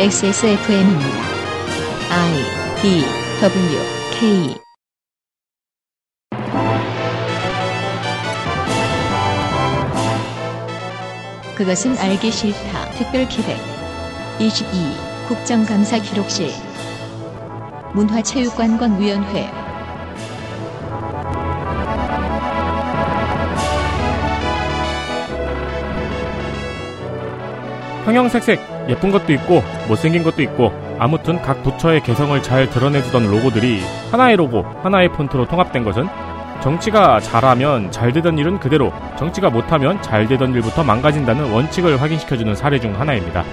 [0.00, 1.08] XSFM입니다.
[2.08, 2.32] I
[2.80, 3.04] D
[3.42, 3.78] W
[4.12, 4.54] K.
[11.56, 12.90] 그것은 알기 싫다.
[12.90, 13.58] 특별 기획.
[14.38, 16.52] 22 국정감사 기록실.
[17.92, 19.50] 문화체육관광위원회.
[28.04, 34.36] 형형색색 예쁜 것도 있고 못생긴 것도 있고 아무튼 각 부처의 개성을 잘 드러내주던 로고들이 하나의
[34.36, 36.08] 로고, 하나의 폰트로 통합된 것은
[36.60, 42.80] 정치가 잘하면 잘 되던 일은 그대로, 정치가 못하면 잘 되던 일부터 망가진다는 원칙을 확인시켜주는 사례
[42.80, 43.44] 중 하나입니다.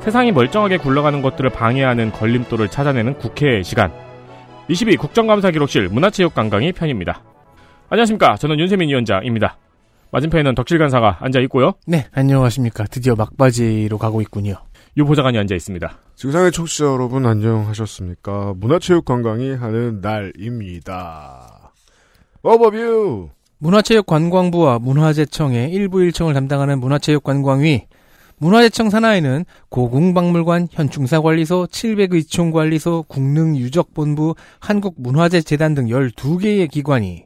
[0.00, 3.92] 세상이 멀쩡하게 굴러가는 것들을 방해하는 걸림돌을 찾아내는 국회의 시간.
[4.68, 7.22] 22 국정감사 기록실 문화체육관광이 편입니다.
[7.90, 8.36] 안녕하십니까.
[8.36, 9.58] 저는 윤세민 위원장입니다.
[10.10, 11.72] 맞은편에는 덕질 간사가 앉아 있고요.
[11.86, 12.84] 네, 안녕하십니까.
[12.84, 14.56] 드디어 막바지로 가고 있군요.
[14.96, 15.98] 유 보좌관이 앉아 있습니다.
[16.14, 18.54] 지구상의 청취자 여러분 안녕하셨습니까?
[18.56, 21.72] 문화체육관광이 하는 날입니다.
[22.42, 23.28] 오버뷰!
[23.58, 27.86] 문화체육관광부와 문화재청의 일부 일청을 담당하는 문화체육관광위,
[28.38, 37.25] 문화재청 산하에는 고궁박물관, 현충사관리소, 700의총관리소, 국능유적본부, 한국문화재재단 등 12개의 기관이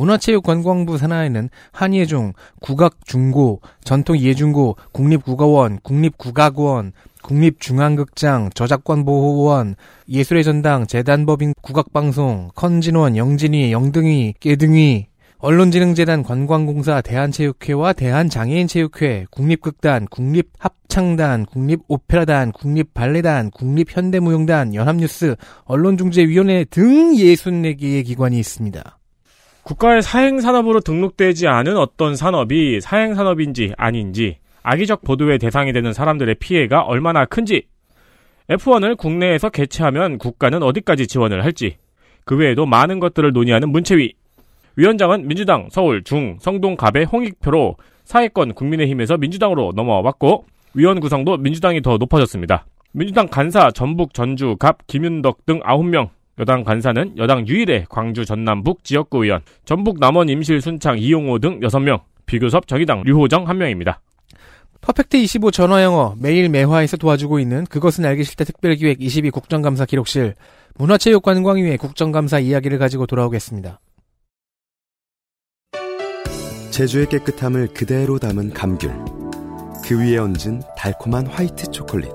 [0.00, 9.76] 문화체육관광부 산하에는 한예종, 국악중고, 전통예중고, 국립국어원, 국립국악원, 국립중앙극장, 저작권보호원,
[10.08, 15.06] 예술의 전당, 재단법인 국악방송, 컨진원, 영진위, 영등위, 깨등위,
[15.38, 28.99] 언론진흥재단 관광공사 대한체육회와 대한장애인체육회, 국립극단, 국립합창단, 국립오페라단, 국립발레단, 국립현대무용단, 연합뉴스, 언론중재위원회 등 64개의 기관이 있습니다.
[29.62, 37.24] 국가의 사행산업으로 등록되지 않은 어떤 산업이 사행산업인지 아닌지 악의적 보도의 대상이 되는 사람들의 피해가 얼마나
[37.24, 37.66] 큰지
[38.48, 41.76] F1을 국내에서 개최하면 국가는 어디까지 지원을 할지
[42.24, 44.14] 그 외에도 많은 것들을 논의하는 문체위
[44.76, 51.96] 위원장은 민주당 서울 중 성동 갑의 홍익표로 사회권 국민의힘에서 민주당으로 넘어왔고 위원 구성도 민주당이 더
[51.96, 52.64] 높아졌습니다.
[52.92, 56.10] 민주당 간사 전북 전주 갑 김윤덕 등 9명
[56.40, 62.00] 여당 간사는 여당 유일의 광주 전남북 지역구 의원, 전북 남원 임실 순창 이용호 등 6명,
[62.24, 63.98] 비교섭 정의당 류호정 1명입니다.
[64.80, 70.34] 퍼펙트 25 전화 영어 매일 매화에서 도와주고 있는 그것은 알기 싫다 특별기획 22 국정감사 기록실
[70.76, 73.78] 문화체육관광위의 국정감사 이야기를 가지고 돌아오겠습니다.
[76.70, 78.90] 제주의 깨끗함을 그대로 담은 감귤.
[79.84, 82.10] 그 위에 얹은 달콤한 화이트 초콜릿.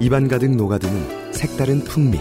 [0.00, 2.18] 입안 가득 녹아드는 색다른 풍미.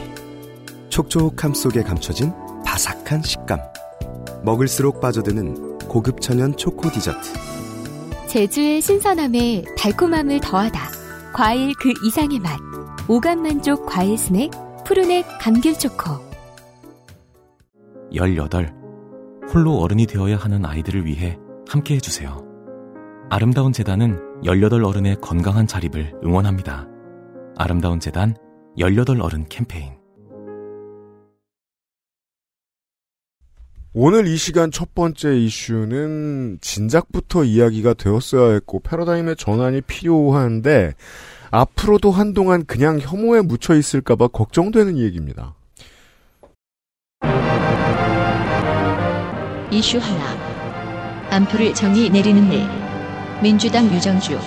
[1.00, 2.34] 촉촉함 속에 감춰진
[2.66, 3.60] 바삭한 식감.
[4.44, 8.28] 먹을수록 빠져드는 고급 천연 초코 디저트.
[8.28, 10.80] 제주의 신선함에 달콤함을 더하다.
[11.34, 12.60] 과일 그 이상의 맛.
[13.08, 14.52] 오감 만족 과일 스낵
[14.84, 16.20] 푸르넥 감귤 초코.
[18.14, 18.74] 18.
[19.54, 21.38] 홀로 어른이 되어야 하는 아이들을 위해
[21.70, 22.44] 함께 해주세요.
[23.30, 26.88] 아름다운 재단은 18 어른의 건강한 자립을 응원합니다.
[27.56, 28.36] 아름다운 재단
[28.78, 29.99] 18 어른 캠페인.
[34.02, 40.94] 오늘 이 시간 첫 번째 이슈는 진작부터 이야기가 되었어야 했고 패러다임의 전환이 필요한데
[41.52, 45.54] 앞으로도 한동안 그냥 혐오에 묻혀 있을까봐 걱정되는 얘기입니다.
[49.70, 51.30] 이슈 하나.
[51.30, 52.62] 안표를 정의 내리는 일.
[53.44, 54.40] 민주당 유정주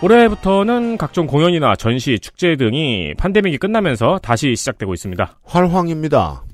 [0.00, 5.38] 올해부터는 각종 공연이나 전시, 축제 등이 팬데믹이 끝나면서 다시 시작되고 있습니다.
[5.44, 6.44] 활황입니다.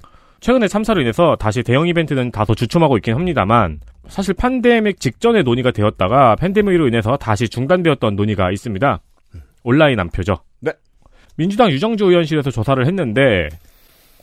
[0.40, 6.36] 최근의 참사로 인해서 다시 대형 이벤트는 다소 주춤하고 있긴 합니다만 사실 팬데믹 직전에 논의가 되었다가
[6.36, 9.00] 팬데믹으로 인해서 다시 중단되었던 논의가 있습니다.
[9.62, 10.36] 온라인 암표죠.
[10.60, 10.72] 네.
[11.36, 13.48] 민주당 유정주 의원실에서 조사를 했는데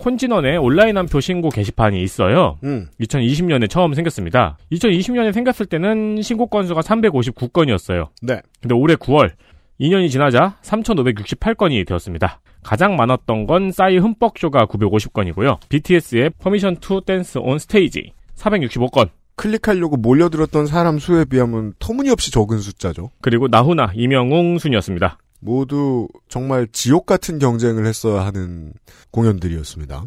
[0.02, 2.58] 콘진원에 온라인 암표 신고 게시판이 있어요.
[2.64, 2.88] 음.
[3.00, 4.58] 2020년에 처음 생겼습니다.
[4.72, 8.10] 2020년에 생겼을 때는 신고 건수가 359건이었어요.
[8.24, 8.42] 네.
[8.62, 9.32] 근데 올해 9월
[9.80, 12.42] 2년이 지나자 3,568건이 되었습니다.
[12.64, 15.60] 가장 많았던 건 싸이 흠뻑쇼가 950건이고요.
[15.70, 19.10] BTS의 Permission to Dance On Stage 465건.
[19.36, 23.10] 클릭하려고 몰려들었던 사람 수에 비하면 터무니없이 적은 숫자죠.
[23.22, 25.18] 그리고 나훈아, 이명웅 순이었습니다.
[25.42, 28.72] 모두 정말 지옥 같은 경쟁을 했어야 하는
[29.12, 30.06] 공연들이었습니다.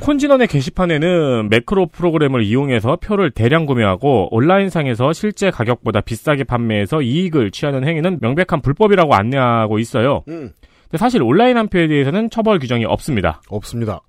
[0.00, 7.86] 콘진원의 게시판에는 매크로 프로그램을 이용해서 표를 대량 구매하고 온라인상에서 실제 가격보다 비싸게 판매해서 이익을 취하는
[7.86, 10.22] 행위는 명백한 불법이라고 안내하고 있어요.
[10.28, 10.52] 음.
[10.82, 13.42] 근데 사실 온라인 안표에 대해서는 처벌 규정이 없습니다.
[13.48, 14.00] 없습니다.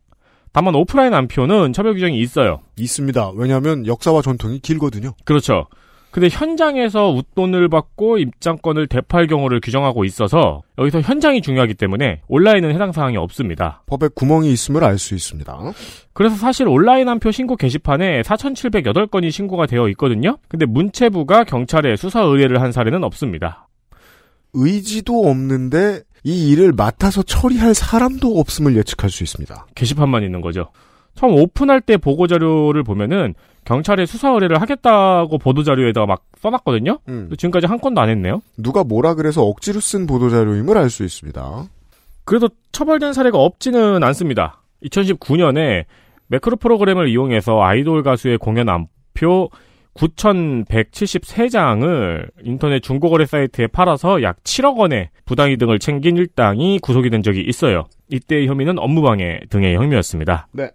[0.51, 2.59] 다만 오프라인 안표는 처벌 규정이 있어요.
[2.77, 3.31] 있습니다.
[3.35, 5.13] 왜냐하면 역사와 전통이 길거든요.
[5.25, 5.65] 그렇죠.
[6.13, 12.91] 근데 현장에서 웃돈을 받고 입장권을 대파할 경우를 규정하고 있어서 여기서 현장이 중요하기 때문에 온라인은 해당
[12.91, 13.81] 사항이 없습니다.
[13.87, 15.57] 법에 구멍이 있음을 알 수 있습니다.
[16.13, 20.37] 그래서 사실 온라인 한 표 신고 게시판에 4,708건이 신고가 되어 있거든요.
[20.47, 23.67] 근데 문체부가 경찰에 수사 의뢰를 한 사례는 없습니다.
[24.53, 29.65] 의지도 없는데 이 일을 맡아서 처리할 사람도 없음을 예측할 수 있습니다.
[29.73, 30.69] 게시판만 있는 거죠.
[31.15, 33.33] 처음 오픈할 때 보고 자료를 보면은
[33.65, 36.99] 경찰에 수사 의뢰를 하겠다고 보도 자료에다가 막 써놨거든요.
[37.07, 37.29] 음.
[37.37, 38.41] 지금까지 한 건도 안 했네요.
[38.57, 41.65] 누가 뭐라 그래서 억지로 쓴 보도자료임을 알 수 있습니다.
[42.25, 44.61] 그래도 처벌된 사례가 없지는 않습니다.
[44.85, 45.85] 2019년에
[46.27, 49.49] 매크로 프로그램을 이용해서 아이돌 가수의 공연 암표
[49.93, 57.85] 9,173장을 인터넷 중고거래 사이트에 팔아서 약 7억 원의 부당이득을 챙긴 일당이 구속이 된 적이 있어요.
[58.09, 60.47] 이때의 혐의는 업무방해 등의 혐의였습니다.
[60.51, 60.69] 네.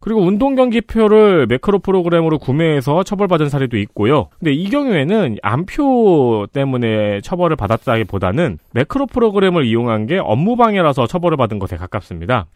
[0.00, 4.28] 그리고 운동 경기표를 매크로 프로그램으로 구매해서 처벌받은 사례도 있고요.
[4.38, 11.58] 근데 이 경우에는 암표 때문에 처벌을 받았다기보다는 매크로 프로그램을 이용한 게 업무 방해라서 처벌을 받은
[11.58, 12.46] 것에 가깝습니다.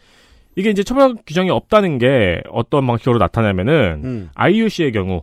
[0.56, 4.31] 이게 이제 처벌 규정이 없다는 게 어떤 방식으로 나타나면은 음.
[4.35, 5.23] IUC의 경우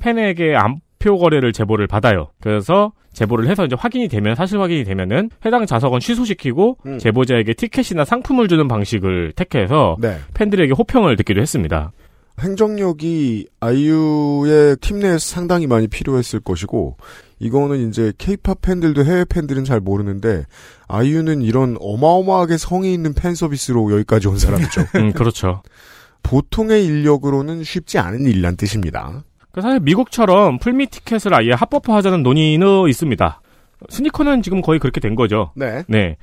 [0.00, 2.28] 팬에게 암 표 거래를 제보를 받아요.
[2.40, 6.98] 그래서 제보를 해서 이제 확인이 되면 사실 확인이 되면은 해당 자석은 취소시키고 음.
[6.98, 10.18] 제보자에게 티켓이나 상품을 주는 방식을 택해서 네.
[10.32, 11.92] 팬들에게 호평을 듣기도 했습니다.
[12.40, 16.96] 행정력이 아이유의 팀 내에서 상당히 많이 필요했을 것이고
[17.38, 20.46] 이거는 이제 케이팝 팬들도 해외 팬들은 잘 모르는데
[20.88, 24.80] 아이유는 이런 어마어마하게 성의 있는 팬 서비스로 여기까지 온 사람이죠.
[24.96, 25.62] 음, 그렇죠.
[26.22, 29.22] 보통의 인력으로는 쉽지 않은 일이란 뜻입니다.
[29.54, 33.40] 그 사실 미국처럼 풀미 티켓을 아예 합법화하자는 논의는 있습니다.
[33.88, 35.52] 스니커는 지금 거의 그렇게 된 거죠.
[35.54, 35.84] 네.
[35.86, 36.16] 네.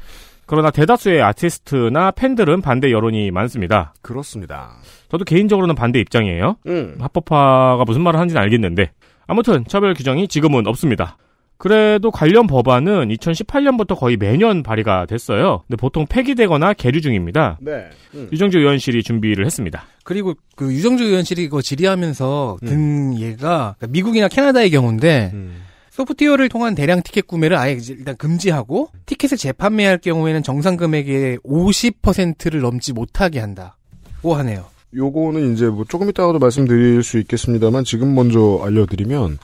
[0.45, 3.94] 그러나 대다수의 아티스트나 팬들은 반대 여론이 많습니다.
[4.01, 4.72] 그렇습니다.
[5.10, 6.57] 저도 개인적으로는 반대 입장이에요.
[6.68, 6.98] 음.
[7.00, 8.92] 합법화가 무슨 말을 하는지는 알겠는데.
[9.28, 11.16] 아무튼 처벌 규정이 지금은 없습니다.
[11.61, 15.61] 그래도 관련 법안은 2018년부터 거의 매년 발의가 됐어요.
[15.67, 17.59] 근데 보통 폐기되거나 계류 중입니다.
[17.61, 17.87] 네.
[18.15, 18.27] 음.
[18.31, 19.83] 유정주 의원실이 준비를 했습니다.
[20.03, 22.67] 그리고 그 유정주 의원실이 그거 질의하면서 음.
[22.67, 25.61] 든 예가 그러니까 미국이나 캐나다의 경우인데 음.
[25.91, 32.91] 소프트웨어를 통한 대량 티켓 구매를 아예 일단 금지하고 티켓을 재판매할 경우에는 정상 금액의 50%를 넘지
[32.91, 34.65] 못하게 한다고 하네요.
[34.95, 39.37] 요거는 이제 뭐 조금 이따가도 말씀드릴 수 있겠습니다만 지금 먼저 알려드리면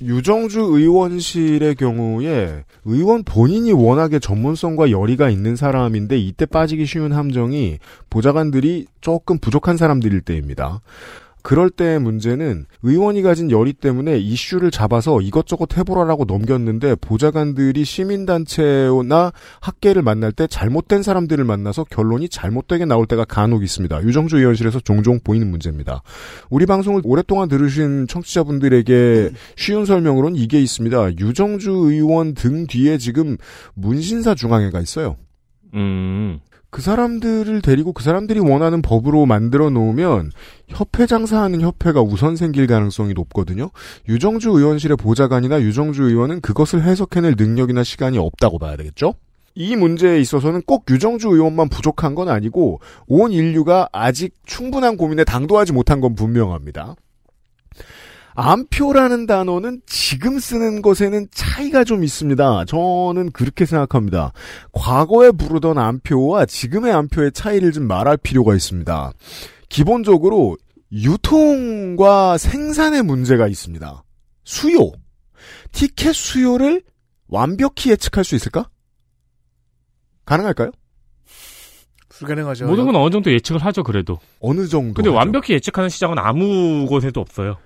[0.00, 7.78] 유정주 의원실의 경우에 의원 본인이 워낙에 전문성과 열의가 있는 사람인데 이때 빠지기 쉬운 함정이
[8.08, 10.80] 보좌관들이 조금 부족한 사람들일 때입니다.
[11.48, 20.02] 그럴 때의 문제는 의원이 가진 열의 때문에 이슈를 잡아서 이것저것 해보라라고 넘겼는데 보좌관들이 시민단체나 학계를
[20.02, 24.02] 만날 때 잘못된 사람들을 만나서 결론이 잘못되게 나올 때가 간혹 있습니다.
[24.02, 26.02] 유정주 의원실에서 종종 보이는 문제입니다.
[26.50, 31.12] 우리 방송을 오랫동안 들으신 청취자분들에게 쉬운 설명으로는 이게 있습니다.
[31.18, 33.38] 유정주 의원 등 뒤에 지금
[33.72, 35.16] 문신사 중앙회가 있어요.
[35.72, 40.30] 음, 그 사람들을 데리고 그 사람들이 원하는 법으로 만들어 놓으면
[40.66, 43.70] 협회 장사하는 협회가 우선 생길 가능성이 높거든요.
[44.08, 49.14] 유정주 의원실의 보좌관이나 유정주 의원은 그것을 해석해낼 능력이나 시간이 없다고 봐야 되겠죠?
[49.54, 55.72] 이 문제에 있어서는 꼭 유정주 의원만 부족한 건 아니고 온 인류가 아직 충분한 고민에 당도하지
[55.72, 56.94] 못한 건 분명합니다.
[58.40, 62.66] 암표라는 단어는 지금 쓰는 것에는 차이가 좀 있습니다.
[62.66, 64.32] 저는 그렇게 생각합니다.
[64.70, 69.12] 과거에 부르던 암표와 지금의 암표의 차이를 좀 말할 필요가 있습니다.
[69.68, 70.56] 기본적으로
[70.92, 74.04] 유통과 생산의 문제가 있습니다.
[74.44, 74.92] 수요.
[75.72, 76.82] 티켓 수요를
[77.26, 78.68] 완벽히 예측할 수 있을까?
[80.26, 80.70] 가능할까요?
[82.08, 82.66] 불가능하죠.
[82.66, 84.20] 모든 건 어느 정도 예측을 하죠, 그래도.
[84.40, 84.94] 어느 정도.
[84.94, 85.16] 근데 하죠.
[85.16, 87.56] 완벽히 예측하는 시장은 아무 곳에도 없어요.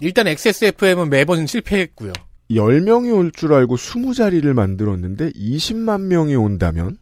[0.00, 2.12] 일단 XSFM은 매번 실패했고요.
[2.50, 6.98] 10명이 올 줄 알고 20자리를 만들었는데 20만 명이 온다면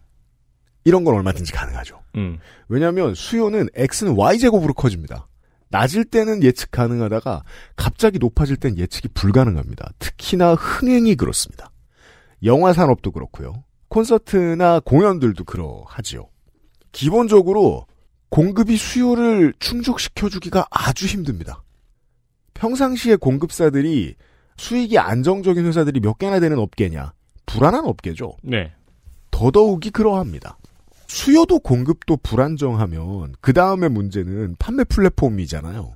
[0.85, 2.01] 이런 건 얼마든지 가능하죠.
[2.17, 2.39] 음.
[2.69, 5.29] 왜냐하면 수요는 x는 y제곱으로 커집니다.
[5.69, 7.43] 낮을 때는 예측 가능하다가
[7.75, 9.91] 갑자기 높아질 땐 예측이 불가능합니다.
[9.99, 11.71] 특히나 흥행이 그렇습니다.
[12.45, 13.65] 영화 산업도 그렇고요.
[13.89, 16.29] 콘서트나 공연들도 그러하지요.
[16.93, 17.87] 기본적으로
[18.31, 21.63] 공급이 수요를 충족시켜주기가 아주 힘듭니다.
[22.57, 24.15] 평상시에 공급사들이
[24.57, 27.13] 수익이 안정적인 회사들이 몇 개나 되는 업계냐?
[27.47, 28.37] 불안한 업계죠.
[28.43, 28.73] 네.
[29.31, 30.59] 더더욱이 그러합니다.
[31.07, 35.95] 수요도 공급도 불안정하면 그 다음에 문제는 판매 플랫폼이잖아요.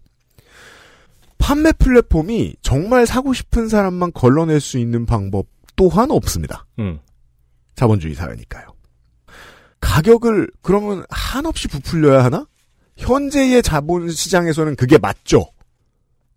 [1.38, 6.66] 판매 플랫폼이 정말 사고 싶은 사람만 걸러낼 수 있는 방법 또한 없습니다.
[6.78, 7.00] 음.
[7.74, 8.66] 자본주의 사회니까요.
[9.80, 12.46] 가격을 그러면 한없이 부풀려야 하나?
[12.98, 15.46] 현재의 자본 시장에서는 그게 맞죠.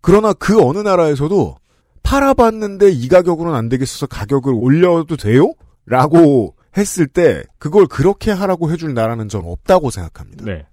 [0.04, 1.56] 그러나 그 어느 나라에서도
[2.02, 5.54] 팔아봤는데 이 가격으로는 안 되겠어서 가격을 올려도 돼요?
[5.86, 10.44] 라고 했을 때 그걸 그렇게 하라고 해줄 나라는 전 없다고 생각합니다.
[10.44, 10.66] 네.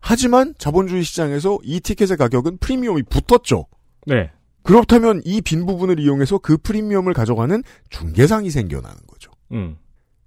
[0.00, 3.66] 하지만 자본주의 시장에서 이 티켓의 가격은 프리미엄이 붙었죠.
[4.06, 4.32] 네.
[4.64, 9.30] 그렇다면 이 빈 부분을 이용해서 그 프리미엄을 가져가는 중개상이 생겨나는 거죠.
[9.52, 9.76] 음.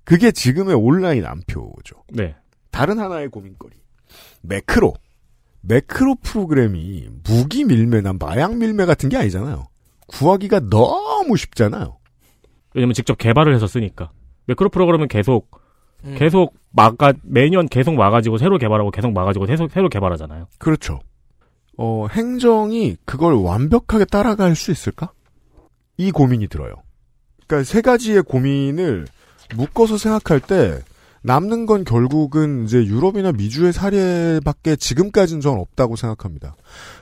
[0.06, 2.04] 그게 지금의 온라인 암표죠.
[2.14, 2.36] 네.
[2.72, 3.76] 다른 하나의 고민거리.
[4.44, 4.94] 매크로.
[5.68, 9.68] 매크로 프로그램이 무기 밀매나 마약 밀매 같은 게 아니잖아요.
[10.08, 11.98] 구하기가 너무 쉽잖아요.
[12.74, 14.12] 왜냐면 직접 개발을 해서 쓰니까.
[14.46, 15.50] 매크로 프로그램은 계속
[16.04, 16.16] 음.
[16.18, 20.48] 계속 막아 매년 계속 와가지고 새로 개발하고 계속 막아지고 계속 새로 개발하잖아요.
[20.60, 21.00] 그렇죠.
[21.78, 25.12] 어, 행정이 그걸 완벽하게 따라갈 수 있을까?
[25.98, 26.74] 이 고민이 들어요.
[27.48, 29.08] 그러니까 세 가지의 고민을
[29.56, 30.80] 묶어서 생각할 때
[31.26, 36.56] 남는 건 결국은 이제 유럽이나 미주의 사례밖에 지금까지는 전 없다고 생각합니다.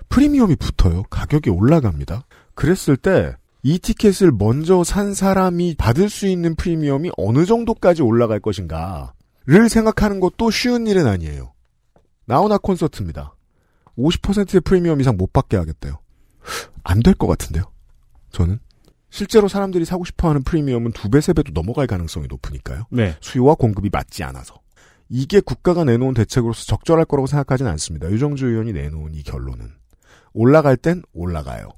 [0.09, 1.03] 프리미엄이 붙어요.
[1.09, 2.25] 가격이 올라갑니다.
[2.55, 9.69] 그랬을 때 이 티켓을 먼저 산 사람이 받을 수 있는 프리미엄이 어느 정도까지 올라갈 것인가를
[9.69, 11.53] 생각하는 것도 쉬운 일은 아니에요.
[12.25, 13.35] 나오나 콘서트입니다.
[13.97, 15.97] 50%의 프리미엄 이상 못 받게 하겠대요.
[16.83, 17.63] 안 될 것 같은데요.
[18.31, 18.59] 저는
[19.13, 22.87] 실제로 사람들이 사고 싶어하는 프리미엄은 두 배, 세 배도 넘어갈 가능성이 높으니까요.
[22.89, 23.15] 네.
[23.21, 24.55] 수요와 공급이 맞지 않아서.
[25.07, 28.09] 이게 국가가 내놓은 대책으로서 적절할 거라고 생각하진 않습니다.
[28.09, 29.69] 유정주 의원이 내놓은 이 결론은.
[30.33, 31.69] 올라갈 땐 올라가요.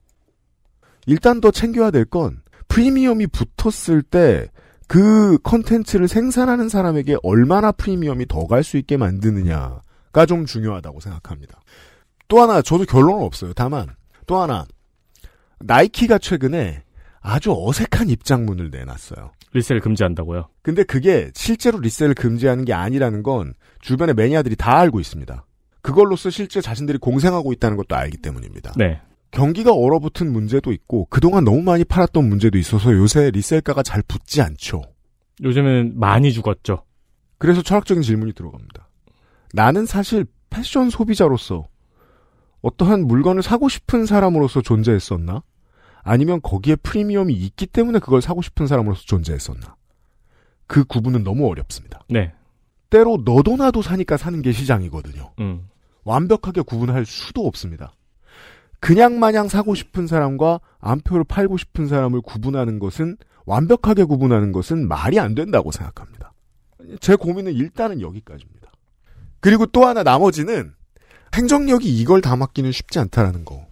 [1.08, 4.48] 일단 더 챙겨야 될 건 프리미엄이 붙었을 때
[4.88, 11.60] 그 컨텐츠를 생산하는 사람에게 얼마나 프리미엄이 더 갈 수 있게 만드느냐가 좀 중요하다고 생각합니다.
[12.30, 13.52] 또 하나 저도 결론은 없어요.
[13.54, 13.90] 다만
[14.26, 14.66] 또 하나
[15.60, 16.85] 나이키가 최근에
[17.26, 19.32] 아주 어색한 입장문을 내놨어요.
[19.54, 20.48] resell 금지한다고요.
[20.62, 25.44] 근데 그게 실제로 resell을 금지하는 게 아니라는 건 주변의 매니아들이 다 알고 있습니다.
[25.82, 28.74] 그걸로써 실제 자신들이 공생하고 있다는 것도 알기 때문입니다.
[28.78, 29.02] 네.
[29.32, 34.84] 경기가 얼어붙은 문제도 있고 그동안 너무 많이 팔았던 문제도 있어서 요새 리셀가가 잘 붙지 않죠.
[35.44, 36.84] 요즘은 많이 죽었죠.
[37.40, 38.88] 그래서 철학적인 질문이 들어갑니다.
[39.54, 41.68] 나는 사실 패션 소비자로서
[42.62, 45.42] 어떠한 물건을 사고 싶은 사람으로서 존재했었나?
[46.06, 49.76] 아니면 거기에 프리미엄이 있기 때문에 그걸 사고 싶은 사람으로서 존재했었나?
[50.68, 52.00] 그 구분은 너무 어렵습니다.
[52.08, 52.32] 네.
[52.92, 55.34] 때로 너도 나도 사니까 사는 게 시장이거든요.
[55.40, 55.68] 음.
[56.04, 57.92] 완벽하게 구분할 수도 없습니다.
[58.80, 65.20] 그냥 마냥 사고 싶은 사람과 암표를 팔고 싶은 사람을 구분하는 것은 완벽하게 구분하는 것은 말이
[65.20, 66.34] 안 된다고 생각합니다.
[67.00, 68.72] 제 고민은 일단은 여기까지입니다.
[69.40, 70.76] 그리고 또 하나 나머지는
[71.34, 73.66] 행정력이 이걸 다 맡기는 쉽지 않다라는 거.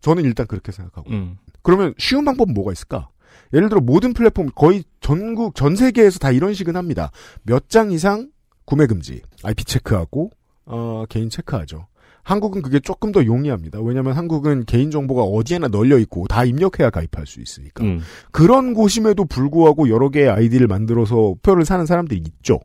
[0.00, 1.10] 저는 일단 그렇게 생각하고.
[1.10, 1.36] 음.
[1.66, 3.08] 그러면 쉬운 방법은 뭐가 있을까?
[3.52, 7.10] 예를 들어 모든 플랫폼 거의 전국 전 세계에서 다 이런 식은 합니다.
[7.42, 8.30] 몇 장 이상
[8.64, 10.30] 구매 금지, IP 체크하고
[10.64, 11.88] 어, 개인 체크하죠.
[12.22, 13.80] 한국은 그게 조금 더 용이합니다.
[13.80, 17.82] 왜냐하면 한국은 개인 정보가 어디에나 널려 있고 다 입력해야 가입할 수 있으니까.
[17.84, 18.00] 음.
[18.30, 22.60] 그런 곳임에도 불구하고 여러 개의 아이디를 만들어서 표를 사는 사람들이 있죠.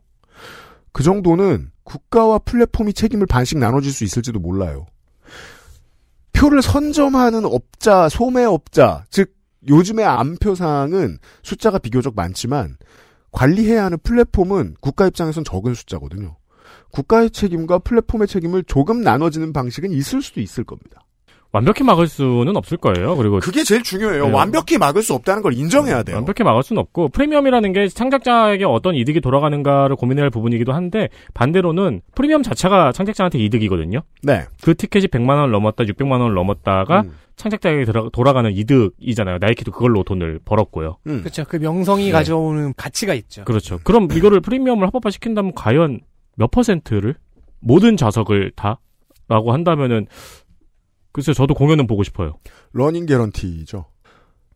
[0.92, 4.86] 그 정도는 국가와 플랫폼이 책임을 반씩 나눠줄 수 있을지도 몰라요.
[6.32, 9.34] 표를 선점하는 업자, 소매업자, 즉
[9.68, 12.76] 요즘의 암표상은 숫자가 비교적 많지만
[13.30, 16.36] 관리해야 하는 플랫폼은 국가 입장에선 적은 숫자거든요.
[16.90, 21.01] 국가의 책임과 플랫폼의 책임을 조금 나눠지는 방식은 있을 수도 있을 겁니다.
[21.52, 23.14] 완벽히 막을 수는 없을 거예요.
[23.16, 24.26] 그리고 그게 제일 중요해요.
[24.26, 24.32] 네.
[24.32, 26.16] 완벽히 막을 수 없다는 걸 인정해야 돼요.
[26.16, 32.00] 완벽히 막을 수는 없고 프리미엄이라는 게 창작자에게 어떤 이득이 돌아가는가를 고민해야 할 부분이기도 한데 반대로는
[32.14, 34.00] 프리미엄 자체가 창작자한테 이득이거든요.
[34.22, 34.44] 네.
[34.62, 37.12] 그 티켓이 100만 원을 넘었다, 600만 원을 넘었다가 음.
[37.36, 39.36] 창작자에게 들어- 돌아 가는 이득이잖아요.
[39.38, 40.96] 나이키도 그걸로 돈을 벌었고요.
[41.06, 41.20] 음.
[41.20, 41.44] 그렇죠.
[41.46, 42.12] 그 명성이 네.
[42.12, 43.44] 가져오는 가치가 있죠.
[43.44, 43.78] 그렇죠.
[43.84, 46.00] 그럼 이거를 프리미엄을 합법화 시킨다면 과연
[46.36, 47.14] 몇 퍼센트를
[47.60, 48.78] 모든 좌석을 다
[49.28, 50.06] 라고 한다면은
[51.12, 52.38] 글쎄요, 저도 공연은 보고 싶어요.
[52.72, 53.86] running guarantee죠.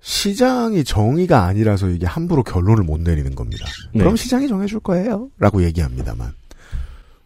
[0.00, 3.66] 시장이 정의가 아니라서 이게 함부로 결론을 못 내리는 겁니다.
[3.92, 4.00] 네.
[4.00, 5.30] 그럼 시장이 정해줄 거예요.
[5.38, 6.32] 라고 얘기합니다만.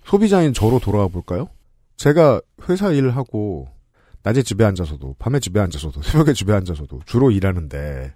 [0.05, 1.49] 소비자인 저로 돌아와 볼까요?
[1.97, 3.69] 제가 회사 일을 하고,
[4.23, 8.13] 낮에 집에 앉아서도, 밤에 집에 앉아서도, 새벽에 집에 앉아서도 주로 일하는데,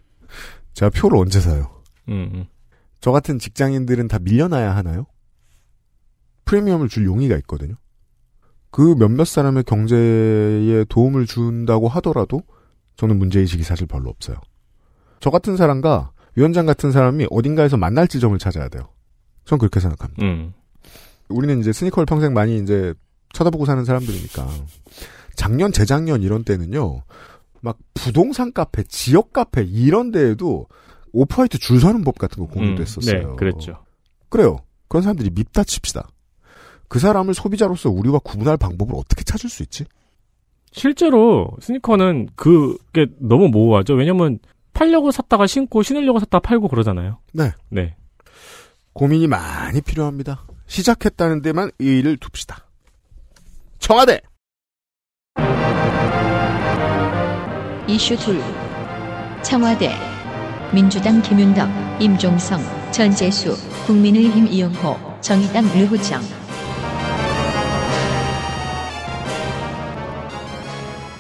[0.73, 1.83] 제가 표를 언제 사요?
[2.09, 2.47] 음, 음.
[3.00, 5.06] 저 같은 직장인들은 다 밀려나야 하나요?
[6.47, 7.75] 프리미엄을 줄 용의가 있거든요.
[8.75, 12.43] 그 몇몇 사람의 경제에 도움을 준다고 하더라도
[12.97, 14.37] 저는 문제의식이 사실 별로 없어요.
[15.21, 18.88] 저 같은 사람과 위원장 같은 사람이 어딘가에서 만날 지점을 찾아야 돼요.
[19.45, 20.26] 전 그렇게 생각합니다.
[20.26, 20.54] 음.
[21.28, 22.93] 우리는 이제 스니커를 평생 많이 이제
[23.33, 24.49] 쳐다보고 사는 사람들이니까
[25.37, 27.04] 작년 재작년 이런 때는요
[27.61, 30.66] 막 부동산 카페 지역 카페 이런 데에도
[31.12, 33.28] 오프화이트 줄 서는 법 같은 거 공유됐었어요.
[33.31, 33.85] 네, 그랬죠.
[34.31, 34.57] 그래요.
[34.88, 36.09] 그런 사람들이 밉다 칩시다.
[36.88, 39.84] 그 사람을 소비자로서 우리와 구분할 방법을 어떻게 찾을 수 있지?
[40.72, 43.94] 실제로 스니커는 그게 너무 모호하죠.
[43.94, 44.38] 왜냐면
[44.72, 47.18] 팔려고 샀다가 신고 신으려고 샀다가 팔고 그러잖아요.
[47.32, 47.52] 네.
[47.68, 47.96] 네.
[48.92, 50.44] 고민이 많이 필요합니다.
[50.66, 52.66] 시작했다는 데만 의의를 둡시다.
[53.78, 54.20] 청와대!
[57.86, 58.40] 이슈 둘.
[59.42, 59.92] 청와대.
[60.72, 61.68] 민주당 김윤덕,
[62.00, 62.60] 임종성,
[62.90, 63.54] 전재수,
[63.86, 66.43] 국민의힘 이용호, 정의당 류호정.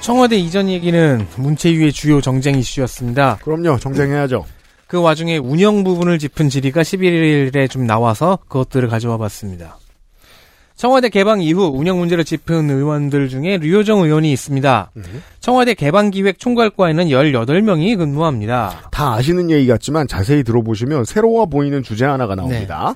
[0.04, 3.38] 청와대 이전 얘기는 문체위의 주요 정쟁 이슈였습니다.
[3.42, 4.44] 그럼요, 정쟁해야죠.
[4.86, 9.78] 그 와중에 운영 부분을 짚은 질의가 11일에 좀 나와서 그것들을 가져와 봤습니다.
[10.76, 14.90] 청와대 개방 이후 운영 문제를 짚은 의원들 중에 류효정 의원이 있습니다.
[15.40, 18.90] 청와대 개방 기획 총괄과에는 18명이 근무합니다.
[18.90, 22.94] 다 아시는 얘기 같지만 자세히 들어보시면 새로워 보이는 주제 하나가 나옵니다.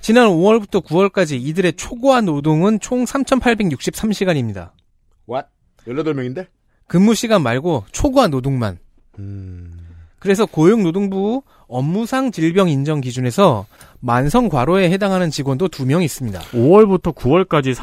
[0.00, 4.70] 지난 5월부터 9월까지 이들의 초과 노동은 총 3,863시간입니다.
[5.30, 5.53] What?
[5.86, 6.46] 18명인데?
[6.86, 8.78] 근무 시간 말고 초과 노동만.
[9.18, 9.72] 음,
[10.18, 13.66] 그래서 고용노동부 업무상 질병 인정 기준에서
[14.00, 16.40] 만성 과로에 해당하는 직원도 2명 있습니다.
[16.40, 17.74] 5월부터 9월까지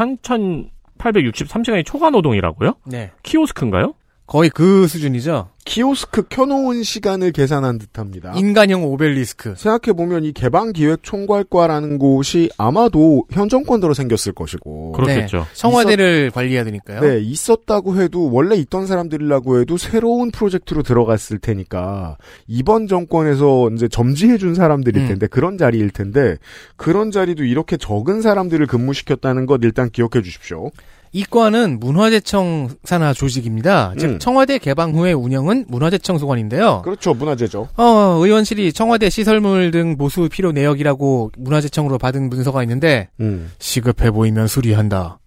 [0.98, 2.76] 3,863시간이 초과 노동이라고요?
[2.86, 3.12] 네.
[3.24, 3.94] 키오스크인가요?
[4.32, 5.50] 거의 그 수준이죠.
[5.66, 8.32] 키오스크 켜놓은 시간을 계산한 듯합니다.
[8.38, 9.56] 인간형 오벨리스크.
[9.58, 14.94] 생각해 보면 이 개방기획총괄과라는 곳이 아마도 현 정권 들어 생겼을 것이고.
[14.94, 15.46] 그렇겠죠.
[15.52, 17.02] 청와대를 관리해야 되니까요.
[17.02, 22.16] 네, 있었다고 해도 원래 있던 사람들이라고 해도 새로운 프로젝트로 들어갔을 테니까
[22.48, 25.08] 이번 정권에서 이제 점지해 준 사람들일 음.
[25.10, 26.38] 텐데 그런 자리일 텐데
[26.78, 30.72] 그런 자리도 이렇게 적은 사람들을 근무시켰다는 것 일단 기억해 주십시오.
[31.14, 33.94] 이과는 문화재청 산하 조직입니다.
[33.98, 34.20] 즉 음.
[34.20, 36.82] 청와대 개방 후의 운영은 문화재청 소관인데요.
[36.84, 37.68] 그렇죠, 문화재죠.
[37.76, 37.84] 어,
[38.22, 43.52] 의원실이 청와대 시설물 등 보수 필요 내역이라고 문화재청으로 받은 문서가 있는데 음.
[43.60, 45.20] 시급해 보이면 수리한다.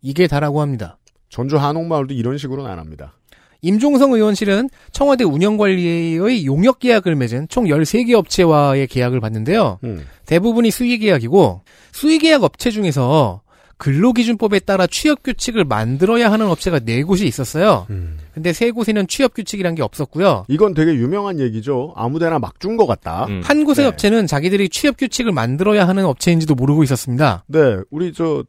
[0.00, 0.98] 이게 다라고 합니다.
[1.28, 3.14] 전주 한옥마을도 이런 식으로는 안 합니다.
[3.62, 9.80] 임종성 의원실은 청와대 운영관리의 용역 계약을 맺은 총 13개 업체와의 계약을 받는데요.
[9.82, 10.06] 음.
[10.26, 13.40] 대부분이 수의 계약이고 수의 계약 업체 중에서
[13.78, 17.86] 근로기준법에 따라 취업 규칙을 만들어야 하는 업체가 네 곳이 있었어요.
[17.90, 18.18] 음.
[18.32, 20.44] 근데 세 곳에는 취업 규칙이란 게 없었고요.
[20.48, 21.92] 이건 되게 유명한 얘기죠.
[21.96, 23.26] 아무데나 막 준 것 같다.
[23.28, 23.40] 음.
[23.44, 23.86] 한 곳의 네.
[23.86, 27.44] 업체는 자기들이 취업 규칙을 만들어야 하는 업체인지도 모르고 있었습니다.
[27.48, 28.44] 네, 우리 저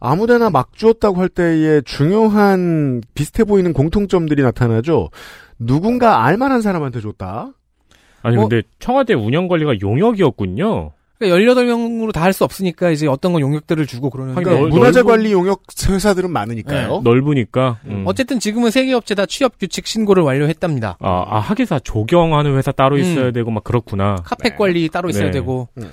[0.00, 5.10] 아무데나 막 주었다고 할 때의 중요한 비슷해 보이는 공통점들이 나타나죠.
[5.58, 7.52] 누군가 알만한 사람한테 줬다.
[8.22, 8.40] 아니 어?
[8.40, 10.92] 근데 청와대 운영 관리가 용역이었군요.
[11.20, 15.32] 그러니까 18명으로 다 할 수 없으니까 이제 어떤 건 용역들을 주고 그러는데 넓- 문화재 관리
[15.32, 17.02] 용역 회사들은 많으니까요.
[17.04, 17.78] 넓으니까.
[17.86, 18.04] 음.
[18.06, 20.96] 어쨌든 지금은 세개 업체 다 취업 규칙 신고를 완료했답니다.
[21.00, 23.00] 아, 아, 하기사 조경하는 회사 따로 음.
[23.00, 24.16] 있어야 되고 막 그렇구나.
[24.24, 24.56] 카펫 네.
[24.56, 25.30] 관리 따로 있어야 네.
[25.32, 25.90] 되고 음.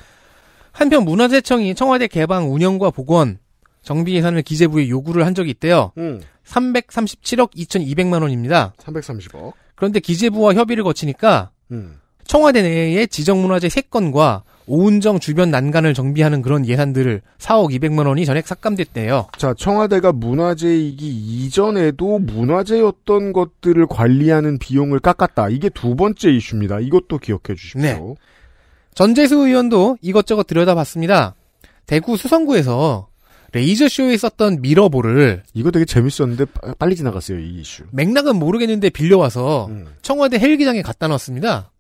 [0.72, 3.40] 한편 문화재청이 청와대 개방 운영과 복원
[3.82, 5.92] 정비 예산을 기재부에 요구를 한 적이 있대요.
[5.98, 8.74] 음, 337억 2,200만 원입니다.
[8.78, 9.54] 330억.
[9.76, 12.00] 그런데 기재부와 협의를 거치니까 음.
[12.26, 19.27] 청와대 내에 지정문화재 3건과 오운정 주변 난간을 정비하는 그런 예산들을 4억 200만 원이 전액 삭감됐대요.
[19.38, 25.49] 자, 청와대가 문화재이기 이전에도 문화재였던 것들을 관리하는 비용을 깎았다.
[25.49, 26.80] 이게 두 번째 이슈입니다.
[26.82, 27.82] 이것도 기억해 주십시오.
[27.82, 28.15] 네.
[28.93, 31.36] 전재수 의원도 이것저것 들여다봤습니다.
[31.86, 33.08] 대구 수성구에서
[33.53, 37.84] 레이저쇼에 썼던 mirror ball을 이거 되게 재밌었는데 빠- 빨리 지나갔어요, 이 이슈.
[37.91, 39.86] 맥락은 모르겠는데 빌려와서 음.
[40.01, 41.71] 청와대 헬기장에 갖다 놨습니다.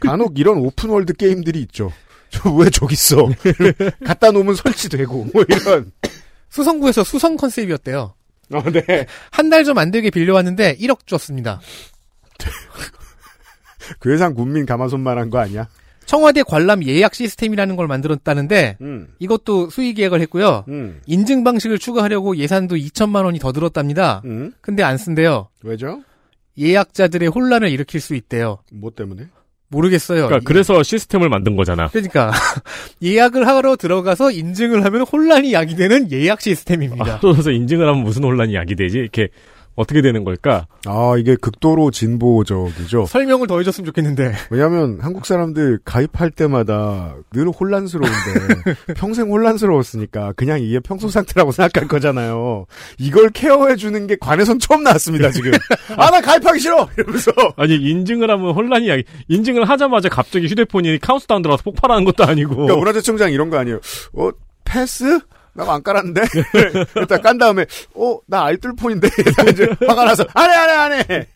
[0.00, 1.92] 간혹 이런 open world 게임들이 있죠.
[2.30, 3.28] 저 왜 저기 있어?
[4.04, 5.92] 갖다 놓으면 설치되고 뭐 이런.
[6.50, 8.14] 수성구에서 수성 컨셉이었대요.
[8.52, 9.06] 어, 네.
[9.30, 11.60] 한 달 좀 안 되게 빌려왔는데 1억 줬습니다.
[14.00, 15.68] 괴상 군민 가마손만한 거 아니야?
[16.04, 19.08] 청와대 관람 예약 시스템이라는 걸 만들었다는데 음.
[19.18, 20.64] 이것도 수의 계획을 했고요.
[20.68, 21.00] 음.
[21.06, 24.20] 인증 방식을 추가하려고 예산도 2천만 원이 더 들었답니다.
[24.24, 24.52] 음.
[24.60, 25.48] 근데 안 쓴대요.
[25.62, 26.02] 왜죠?
[26.58, 28.58] 예약자들의 혼란을 일으킬 수 있대요.
[28.72, 29.28] 뭐 때문에?
[29.72, 30.26] 모르겠어요.
[30.26, 31.88] 그러니까 이- 그래서 시스템을 만든 거잖아.
[31.88, 32.30] 그러니까
[33.02, 37.14] 예약을 하러 들어가서 인증을 하면 혼란이 야기되는 예약 시스템입니다.
[37.14, 38.98] 앞서서 인증을 하면 무슨 혼란이 야기되지?
[38.98, 39.28] 이렇게
[39.74, 40.66] 어떻게 되는 걸까?
[40.86, 43.06] 아, 이게 극도로 진보적이죠.
[43.06, 44.34] 설명을 더 해줬으면 좋겠는데.
[44.50, 48.12] 왜냐하면 한국 사람들 가입할 때마다 늘 혼란스러운데
[48.96, 52.66] 평생 혼란스러웠으니까 그냥 이게 평소 상태라고 생각할 거잖아요.
[52.98, 55.52] 이걸 케어해 주는 게 관에선 처음 나왔습니다 지금.
[55.96, 59.04] 아 나 가입하기 싫어 이러면서 아니 인증을 하면 혼란이 야기.
[59.28, 62.54] 인증을 하자마자 갑자기 휴대폰이 카운트다운 들어가서 폭발하는 것도 아니고.
[62.54, 63.80] 그러니까 문화재청장 이런 거 아니에요.
[64.12, 64.30] 어
[64.64, 65.20] 패스?
[65.54, 66.22] 나안 깔았는데
[66.96, 69.08] 일단 깐 다음에 어 나 알뜰폰인데
[69.52, 71.26] 이제 화가 나서 안 해 안 해 안 해.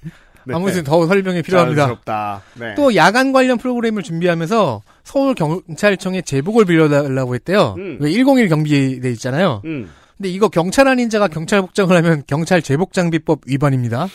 [0.49, 0.55] 네.
[0.55, 1.83] 아무튼 더 설명이 필요합니다.
[1.83, 2.43] 자연스럽다.
[2.55, 2.75] 네.
[2.77, 7.75] 또 야간 관련 프로그램을 준비하면서 서울 경찰청에 제복을 빌려달라고 했대요.
[7.79, 7.99] 음.
[8.01, 9.61] 왜101 경비대 있잖아요.
[9.65, 9.91] 음.
[10.17, 14.07] 근데 이거 경찰 아닌 자가 경찰 복장을 하면 경찰 제복 장비법 위반입니다.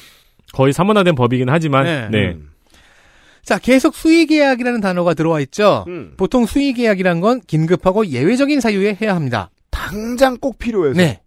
[0.54, 2.08] 거의 사문화된 법이긴 하지만 네.
[2.10, 2.28] 네.
[2.32, 2.50] 음.
[3.44, 5.84] 자, 계속 수의계약이라는 단어가 들어와 있죠.
[5.90, 6.14] 음.
[6.16, 9.50] 보통 수의계약이란 건 긴급하고 예외적인 사유에 해야 합니다.
[9.72, 10.98] 당장 꼭 필요해서.
[10.98, 11.22] 네.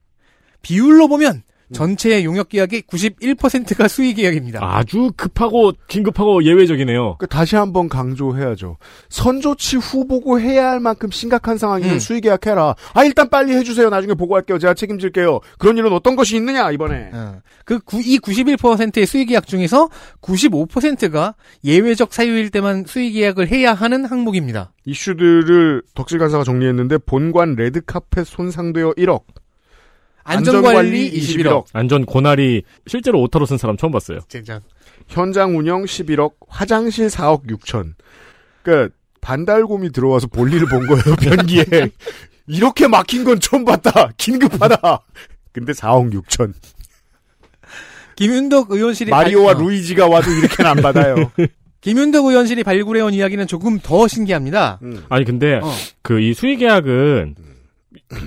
[0.62, 4.60] 비율로 보면 전체의 용역 계약의 91%가 수의 계약입니다.
[4.62, 7.16] 아주 급하고 긴급하고 예외적이네요.
[7.18, 8.76] 그 다시 한번 강조해야죠.
[9.08, 11.98] 선조치 후 보고 해야 할 만큼 심각한 상황이면 음.
[11.98, 12.74] 수의 계약해라.
[12.92, 13.88] 아 일단 빨리 해주세요.
[13.90, 14.58] 나중에 보고할게요.
[14.58, 15.40] 제가 책임질게요.
[15.58, 17.10] 그런 일은 어떤 것이 있느냐 이번에.
[17.12, 19.88] 어, 그, 구, 이 91%의 수의 계약 중에서
[20.20, 24.72] 95%가 예외적 사유일 때만 수의 계약을 해야 하는 항목입니다.
[24.84, 29.22] 이슈들을 덕질 간사가 정리했는데 본관 레드카펫 손상되어 1억.
[30.24, 31.64] 안전관리 21억.
[31.72, 34.20] 안전 고나리 실제로 오타로 쓴 사람 처음 봤어요.
[34.28, 34.60] 젠장.
[35.08, 37.92] 현장 운영 11억, 화장실 4억 6천.
[38.62, 41.64] 그러니까 반달곰이 들어와서 볼일을 본 거예요, 변기에.
[42.46, 44.10] 이렇게 막힌 건 처음 봤다.
[44.16, 45.00] 긴급하다.
[45.52, 46.52] 근데 4억 6천.
[48.16, 51.16] 김윤덕 의원실이 마리오와 발- 어, 루이지가 와도 이렇게는 안 받아요.
[51.80, 54.78] 김윤덕 의원실이 발굴해온 이야기는 조금 더 신기합니다.
[54.82, 55.04] 음.
[55.10, 55.70] 아니 근데 어.
[56.02, 57.34] 그이 수의 계약은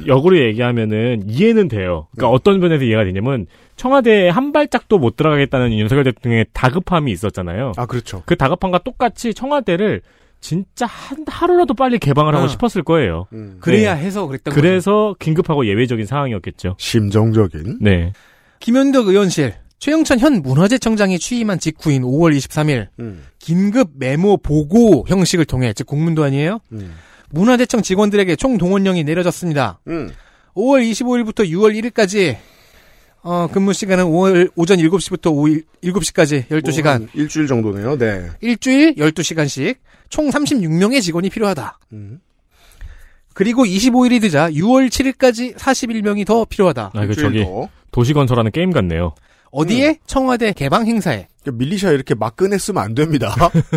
[0.08, 2.08] 역으로 얘기하면은 이해는 돼요.
[2.12, 7.74] 그러니까 어떤 면에서 이해가 되냐면 청와대에 한 발짝도 못 들어가겠다는 윤석열 대통령의 다급함이 있었잖아요.
[7.78, 8.24] 아, 그렇죠.
[8.26, 10.02] 그 다급함과 똑같이 청와대를
[10.40, 12.48] 진짜 한 하루라도 빨리 개방을 하고 어.
[12.48, 13.28] 싶었을 거예요.
[13.34, 13.58] 음.
[13.60, 14.62] 그래야 해서 그랬던 거예요.
[14.62, 16.76] 그래서 긴급하고 예외적인 상황이었겠죠.
[16.78, 17.80] 심정적인.
[17.82, 18.14] 네.
[18.60, 23.24] 김윤덕 의원실 최영천 현 문화재청장이 취임한 직후인 5월 23일 음.
[23.40, 26.60] 긴급 메모 보고 형식을 통해 즉 공문도 아니에요.
[26.72, 26.96] 음.
[27.30, 29.80] 문화재청 직원들에게 총 동원령이 내려졌습니다.
[29.88, 30.12] 음.
[30.56, 32.38] 5월 25일부터 6월 1일까지
[33.24, 36.84] 어, 근무 시간은 5월 오전 7시부터 오후 7시까지 12시간.
[36.84, 37.98] 뭐한 일주일 정도네요.
[37.98, 38.30] 네.
[38.42, 39.76] 일주일 12시간씩
[40.10, 41.80] 총 36명의 직원이 필요하다.
[41.94, 42.20] 음.
[43.34, 46.92] 그리고 25일이 늦어 6월 7일까지 41명이 더 필요하다.
[46.94, 47.70] 아, 일주일 저기 더.
[47.92, 49.14] 도시 건설하는 게임 같네요.
[49.52, 50.00] 어디에?
[50.06, 51.28] 청와대 개방 행사에.
[51.48, 53.34] 그러니까 밀리샤 이렇게 막 꺼냈으면 안 됩니다.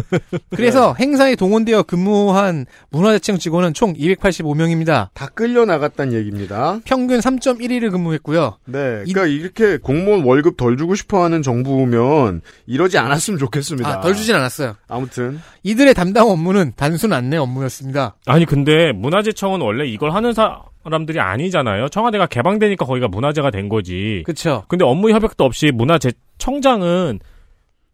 [0.51, 5.09] 그래서 행사에 동원되어 근무한 문화재청 직원은 총 285명입니다.
[5.15, 6.81] 다 끌려 나갔단 얘기입니다.
[6.85, 8.59] 평균 3.1일을 근무했고요.
[8.65, 8.81] 네.
[9.05, 13.89] 그러니까 이 렇게 공무원 월급 덜 주고 싶어 하는 정부면 이러지 않았으면 좋겠습니다.
[13.89, 14.75] 아, 덜 주진 않았어요.
[14.89, 15.41] 아무튼.
[15.63, 18.17] 이들의 담당 업무는 단순 안내 업무였습니다.
[18.27, 21.89] 아니 근데 문화재청은 원래 이걸 하는 사 람들이 아니잖아요.
[21.89, 24.23] 청와대가 개방되니까 거기가 문화재가 된 거지.
[24.25, 24.65] 그쵸.
[24.69, 27.21] 근데 업무 협약도 없이 문화재 청장은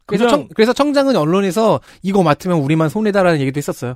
[0.05, 3.95] 그래서, 그냥 청, 그래서 청장은 언론에서 이거 맡으면 우리만 손해다라는 얘기도 했었어요.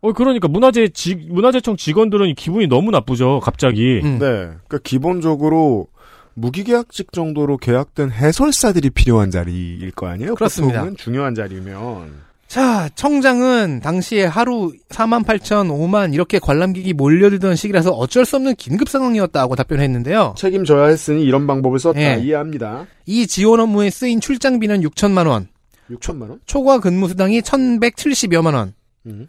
[0.00, 3.40] 어 그러니까 문화재 지 문화재청 직원들은 기분이 너무 나쁘죠.
[3.40, 4.00] 갑자기.
[4.04, 4.18] 음.
[4.20, 4.26] 네.
[4.26, 5.88] 그러니까 기본적으로
[6.34, 10.36] 무기계약직 정도로 계약된 해설사들이 필요한 자리일 거 아니에요?
[10.36, 10.80] 그렇습니다.
[10.80, 12.27] 보통은 중요한 자리면.
[12.48, 18.88] 자, 청장은 당시에 하루 4만 8천, 5만 이렇게 관람객이 몰려들던 시기라서 어쩔 수 없는 긴급
[18.88, 20.34] 상황이었다고 답변했는데요.
[20.38, 22.00] 책임져야 했으니 이런 방법을 썼다.
[22.00, 22.22] 예.
[22.22, 22.86] 이해합니다.
[23.04, 25.48] 이 지원 업무에 쓰인 출장비는 6천만 원,
[25.90, 26.40] 6천만 원?
[26.46, 28.72] 초과 근무 수당이 1,170여만 원.
[29.04, 29.28] 음.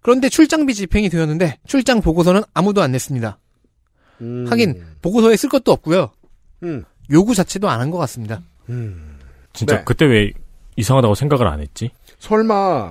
[0.00, 3.38] 그런데 출장비 집행이 되었는데 출장 보고서는 아무도 안 냈습니다.
[4.22, 4.46] 음.
[4.48, 6.10] 하긴 보고서에 쓸 것도 없고요.
[6.62, 6.84] 음.
[7.10, 8.40] 요구 자체도 안 한 것 같습니다.
[8.70, 9.18] 음.
[9.52, 9.82] 진짜 네.
[9.84, 10.32] 그때 왜
[10.76, 11.90] 이상하다고 생각을 안 했지?
[12.22, 12.90] 설마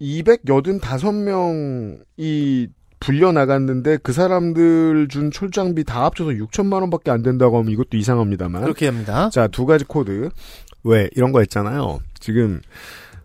[0.00, 2.68] 285명이
[3.00, 8.62] 불려 나갔는데 그 사람들 준 출장비 다 합쳐서 6천만 원밖에 안 된다고 하면 이것도 이상합니다만.
[8.62, 9.28] 그렇게 합니다.
[9.30, 10.28] 자, 두 가지 코드.
[10.84, 11.98] 왜 이런 거 있잖아요.
[12.20, 12.60] 지금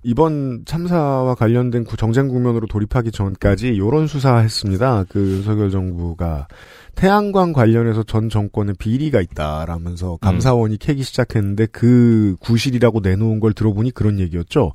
[0.04, 5.06] 이번 참사와 관련된 구- 정쟁 국면으로 돌입하기 전까지 요런 수사했습니다.
[5.10, 6.48] 그 윤석열 정부가
[6.96, 14.20] 태양광 관련해서 전 정권에 비리가 있다라면서 감사원이 캐기 시작했는데 그 구실이라고 내놓은 걸 들어보니 그런
[14.20, 14.72] 얘기였죠.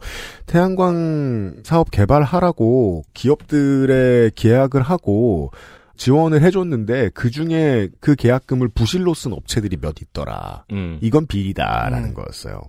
[0.47, 5.51] 태양광 사업 개발하라고 기업들의 계약을 하고
[5.97, 10.65] 지원을 해줬는데 그 중에 그 계약금을 부실로 쓴 업체들이 몇 있더라.
[10.73, 10.99] 음.
[11.03, 12.15] 이건 비리다라는 음.
[12.15, 12.61] 거였어요.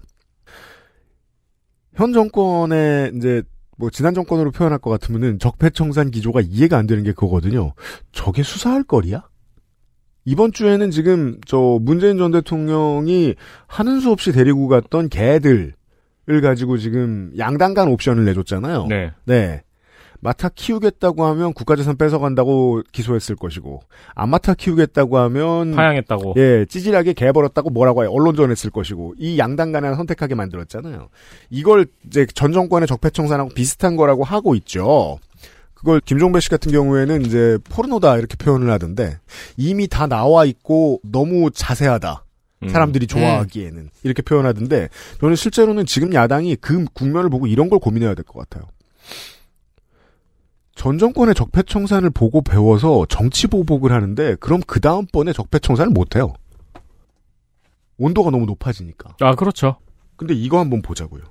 [1.96, 3.44] 현 정권의 이제
[3.78, 7.74] 뭐 지난 정권으로 표현할 것 같으면은 적폐청산 기조가 이해가 안 되는 게 그거거든요.
[8.12, 9.24] 저게 수사할 거리야?
[10.26, 13.36] 이번 주에는 지금 저 문재인 전 대통령이
[13.68, 15.74] 하는 수 없이 데리고 갔던 개들을
[16.42, 18.88] 가지고 지금 양당 간 옵션을 내줬잖아요.
[18.88, 19.12] 네.
[19.26, 19.64] 네.
[20.24, 23.82] 맡아 키우겠다고 하면 국가재산 뺏어간다고 기소했을 것이고
[24.14, 26.36] 안 맡아 키우겠다고 하면 파양했다고.
[26.38, 28.12] 예, 찌질하게 개버렸다고 뭐라고 해요.
[28.12, 31.10] 언론전 했을 것이고 이 양당 간에 선택하게 만들었잖아요.
[31.50, 35.18] 이걸 이제 전 정권의 적폐청산하고 비슷한 거라고 하고 있죠.
[35.82, 39.18] 그걸 김종배 씨 같은 경우에는 이제 포르노다 이렇게 표현을 하던데
[39.58, 42.24] 이미 다 나와 있고 너무 자세하다.
[42.64, 42.70] 음.
[42.70, 44.90] 사람들이 좋아하기에는 이렇게 표현하던데
[45.20, 48.70] 저는 실제로는 지금 야당이 그 국면을 보고 이런 걸 고민해야 될 것 같아요.
[50.76, 56.34] 전 정권의 적폐청산을 보고 배워서 정치 보복을 하는데 그럼 그 다음번에 적폐청산을 못 해요.
[57.98, 59.16] 온도가 너무 높아지니까.
[59.20, 59.78] 아 그렇죠.
[60.16, 61.24] 근데 이거 한번 보자고요.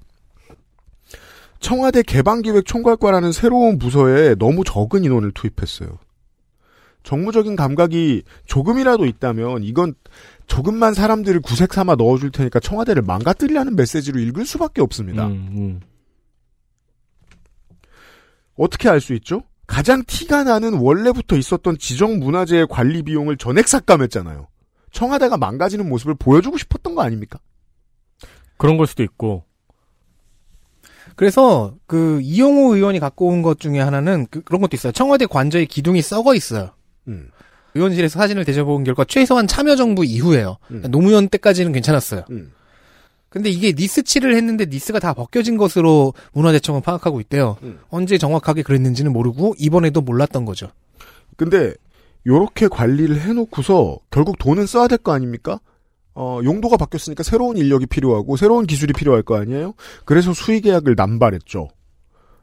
[1.60, 5.98] 청와대 개방기획총괄과라는 새로운 부서에 너무 적은 인원을 투입했어요.
[7.02, 9.94] 정무적인 감각이 조금이라도 있다면 이건
[10.46, 15.26] 조금만 사람들을 구색 삼아 넣어줄 테니까 청와대를 망가뜨리라는 메시지로 읽을 수밖에 없습니다.
[15.26, 15.80] 음, 음.
[18.56, 19.44] 어떻게 알 수 있죠?
[19.66, 24.48] 가장 티가 나는 원래부터 있었던 지정 문화재의 관리 비용을 전액 삭감했잖아요.
[24.90, 27.38] 청와대가 망가지는 모습을 보여주고 싶었던 거 아닙니까?
[28.56, 29.44] 그런 걸 수도 있고.
[31.16, 34.92] 그래서 그 이용호 의원이 갖고 온 것 중에 하나는 그, 런 것도 있어요.
[34.92, 36.70] 청와대 관저의 기둥이 썩어 있어요.
[37.08, 37.30] 음.
[37.74, 40.58] 의원실에서 사진을 대접본 결과 최소한 참여정부 이후에요.
[40.70, 40.82] 음.
[40.90, 42.24] 노무현 때까지는 괜찮았어요.
[42.30, 42.52] 음.
[43.28, 47.56] 근데 이게 니스 칠을 했는데 니스가 다 벗겨진 것으로 문화재청은 파악하고 있대요.
[47.62, 47.78] 음.
[47.88, 50.68] 언제 정확하게 그랬는지는 모르고 이번에도 몰랐던 거죠.
[51.36, 51.72] 근데
[52.26, 55.60] 요렇게 관리를 해놓고서 결국 돈은 써야 될 거 아닙니까?
[56.14, 59.74] 어, 용도가 바뀌었으니까 새로운 인력이 필요하고 새로운 기술이 필요할 거 아니에요?
[60.04, 61.68] 그래서 수의계약을 남발했죠.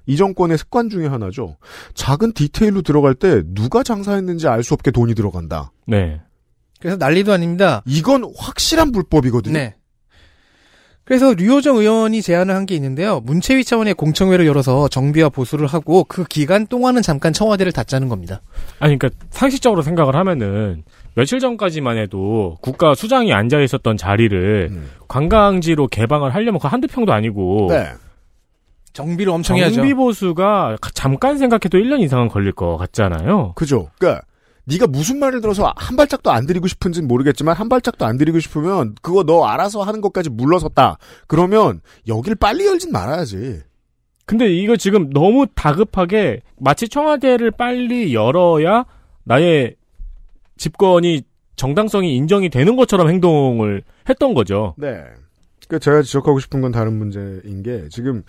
[0.06, 1.58] 이 정권의 습관 중에 하나죠.
[1.93, 5.71] 작은 디테일로 들어갈 때 누가 장사했는지 알 수 없게 돈이 들어간다.
[5.86, 6.21] 네.
[6.80, 7.82] 그래서 난리도 아닙니다.
[7.86, 9.53] 이건 확실한 불법이거든요.
[9.53, 9.75] 네.
[11.03, 13.21] 그래서 류호정 의원이 제안을 한 게 있는데요.
[13.21, 18.41] 문체위 차원의 공청회를 열어서 정비와 보수를 하고 그 기간 동안은 잠깐 청와대를 닫자는 겁니다.
[18.80, 20.84] 아니, 그러니까 상식적으로 생각을 하면은
[21.17, 24.91] 며칠 전까지만 해도 국가 수장이 앉아 있었던 자리를 음.
[25.08, 27.89] 관광지로 개방을 하려면 그 한두 평도 아니고 네.
[28.93, 29.77] 정비를 엄청 해야죠.
[29.77, 33.53] 정비 보수가 잠깐 생각해도 1년 이상은 걸릴 것 같잖아요.
[33.56, 33.89] 그죠.
[33.97, 34.21] 그니까,
[34.65, 38.95] 네가 무슨 말을 들어서 한 발짝도 안 들이고 싶은지는 모르겠지만, 한 발짝도 안 들이고 싶으면,
[39.01, 40.97] 그거 너 알아서 하는 것까지 물러섰다.
[41.27, 43.62] 그러면, 여길 빨리 열진 말아야지.
[44.25, 48.86] 근데 이거 지금 너무 다급하게 마치 청와대를 빨리 열어야
[49.23, 49.75] 나의
[50.58, 51.24] 집권이
[51.56, 54.76] 정당성이 인정이 되는 것처럼 행동을 했던 거죠.
[54.78, 55.04] 네.
[55.67, 58.24] 그 제가 지적하고 싶은 건 다른 문제인 게 지금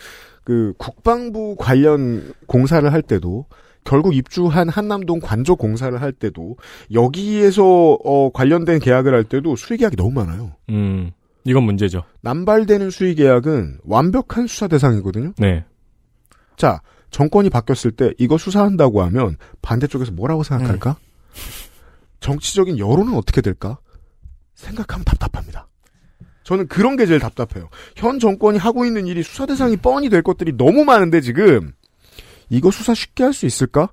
[0.45, 3.47] 그 국방부 관련 공사를 할 때도
[3.85, 6.57] 결국 입주한 한남동 관저 공사를 할 때도
[6.93, 10.53] 여기에서 어 관련된 계약을 할 때도 수의 계약이 너무 많아요.
[10.71, 11.13] 음,
[11.45, 12.03] 이건 문제죠.
[12.23, 15.33] 남발되는 수의 계약은 완벽한 수사 대상이거든요.
[15.39, 15.65] 네.
[16.57, 20.97] 자, 정권이 바뀌었을 때 이거 수사한다고 하면 반대쪽에서 뭐라고 생각할까?
[22.21, 23.79] 정치적인 여론은 어떻게 될까?
[24.55, 25.69] 생각하면 답답합니다.
[26.43, 27.69] 저는 그런 게 제일 답답해요.
[27.97, 31.73] 현 정권이 하고 있는 일이 수사 대상이 뻔히 될 것들이 너무 많은데 지금
[32.49, 33.91] 이거 수사 쉽게 할 수 있을까?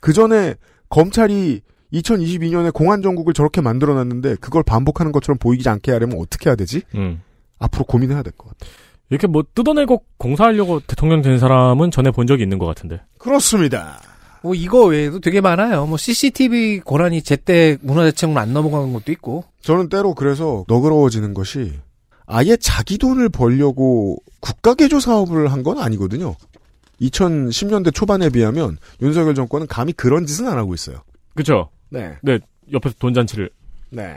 [0.00, 0.54] 그 전에
[0.88, 1.60] 검찰이
[1.92, 6.82] 2022년에 공안 정국을 저렇게 만들어 놨는데 그걸 반복하는 것처럼 보이지 않게 하려면 어떻게 해야 되지?
[6.94, 7.22] 음.
[7.58, 8.70] 앞으로 고민해야 될 것 같아요.
[9.10, 13.02] 이렇게 뭐 뜯어내고 공사하려고 대통령 된 사람은 전에 본 적이 있는 것 같은데.
[13.18, 14.00] 그렇습니다.
[14.42, 15.86] 뭐 이거 외에도 되게 많아요.
[15.86, 19.44] 뭐 CCTV 고란이 제때 문화재청으로 안 넘어간 것도 있고.
[19.62, 21.72] 저는 때로 그래서 너그러워지는 것이
[22.26, 26.34] 아예 자기 돈을 벌려고 국가 개조 사업을 한 건 아니거든요.
[27.00, 31.02] 2010년대 초반에 비하면 윤석열 정권은 감히 그런 짓은 안 하고 있어요.
[31.34, 31.68] 그쵸?
[31.90, 32.16] 네.
[32.22, 32.38] 네,
[32.72, 33.50] 옆에서 돈 잔치를.
[33.90, 34.16] 네.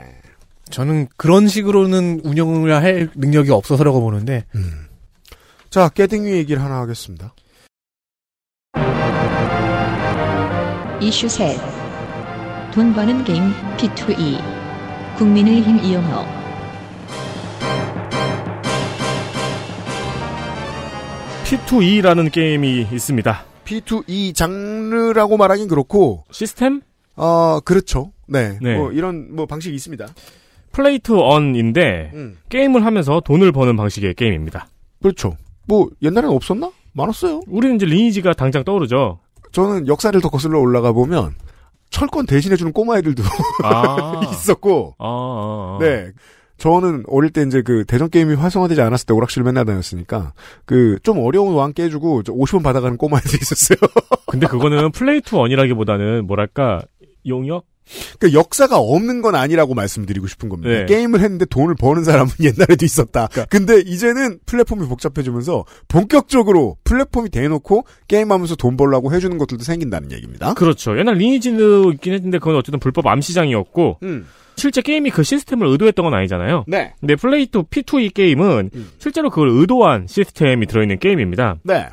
[0.70, 4.44] 저는 그런 식으로는 운영을 할 능력이 없어서라고 보는데
[5.70, 7.34] 자, 깨등위 얘기를 하나 하겠습니다.
[11.00, 11.58] 이슈 셋.
[12.72, 14.38] 돈 버는 게임 P2E.
[15.18, 16.24] 국민의힘 이용호.
[21.44, 23.44] P2E라는 게임이 있습니다.
[23.64, 26.80] P2E 장르라고 말하긴 그렇고, 시스템?
[27.14, 28.12] 어, 그렇죠.
[28.26, 28.58] 네.
[28.62, 28.76] 네.
[28.76, 30.06] 뭐 이런 뭐 방식이 있습니다.
[30.72, 32.38] play to earn인데 음.
[32.48, 34.68] 게임을 하면서 돈을 버는 방식의 게임입니다.
[35.02, 35.36] 그렇죠.
[35.66, 36.70] 뭐 옛날에는 없었나?
[36.92, 37.42] 많았어요.
[37.46, 39.20] 우리는 이제 리니지가 당장 떠오르죠.
[39.56, 41.34] 저는 역사를 더 거슬러 올라가 보면
[41.88, 43.22] 철권 대신해주는 꼬마 애들도
[43.64, 44.20] 아.
[44.30, 45.78] 있었고, 아, 아, 아.
[45.80, 46.12] 네.
[46.58, 50.34] 저는 어릴 때 이제 그 대전 게임이 활성화되지 않았을 때 오락실 맨날 다녔으니까
[50.66, 53.78] 그 좀 어려운 왕 깨주고 50원 받아가는 꼬마 애들이 있었어요.
[54.26, 56.82] 근데 그거는 play to earn이라기보다는 뭐랄까
[57.26, 57.64] 용역?
[58.18, 60.70] 그 역사가 없는 건 아니라고 말씀드리고 싶은 겁니다.
[60.70, 60.86] 네.
[60.86, 63.28] 게임을 했는데 돈을 버는 사람은 옛날에도 있었다.
[63.48, 70.54] 근데 이제는 플랫폼이 복잡해지면서 본격적으로 플랫폼이 대놓고 게임하면서 돈 벌라고 해주는 것들도 생긴다는 얘기입니다.
[70.54, 70.98] 그렇죠.
[70.98, 74.26] 옛날 리니지도 있긴 했는데 그건 어쨌든 불법 암시장이었고 음.
[74.56, 76.64] 실제 게임이 그 시스템을 의도했던 건 아니잖아요.
[76.66, 76.94] 네.
[76.98, 78.90] 근데 play to P2E 게임은 음.
[78.98, 81.56] 실제로 그걸 의도한 시스템이 들어있는 게임입니다.
[81.62, 81.88] 네.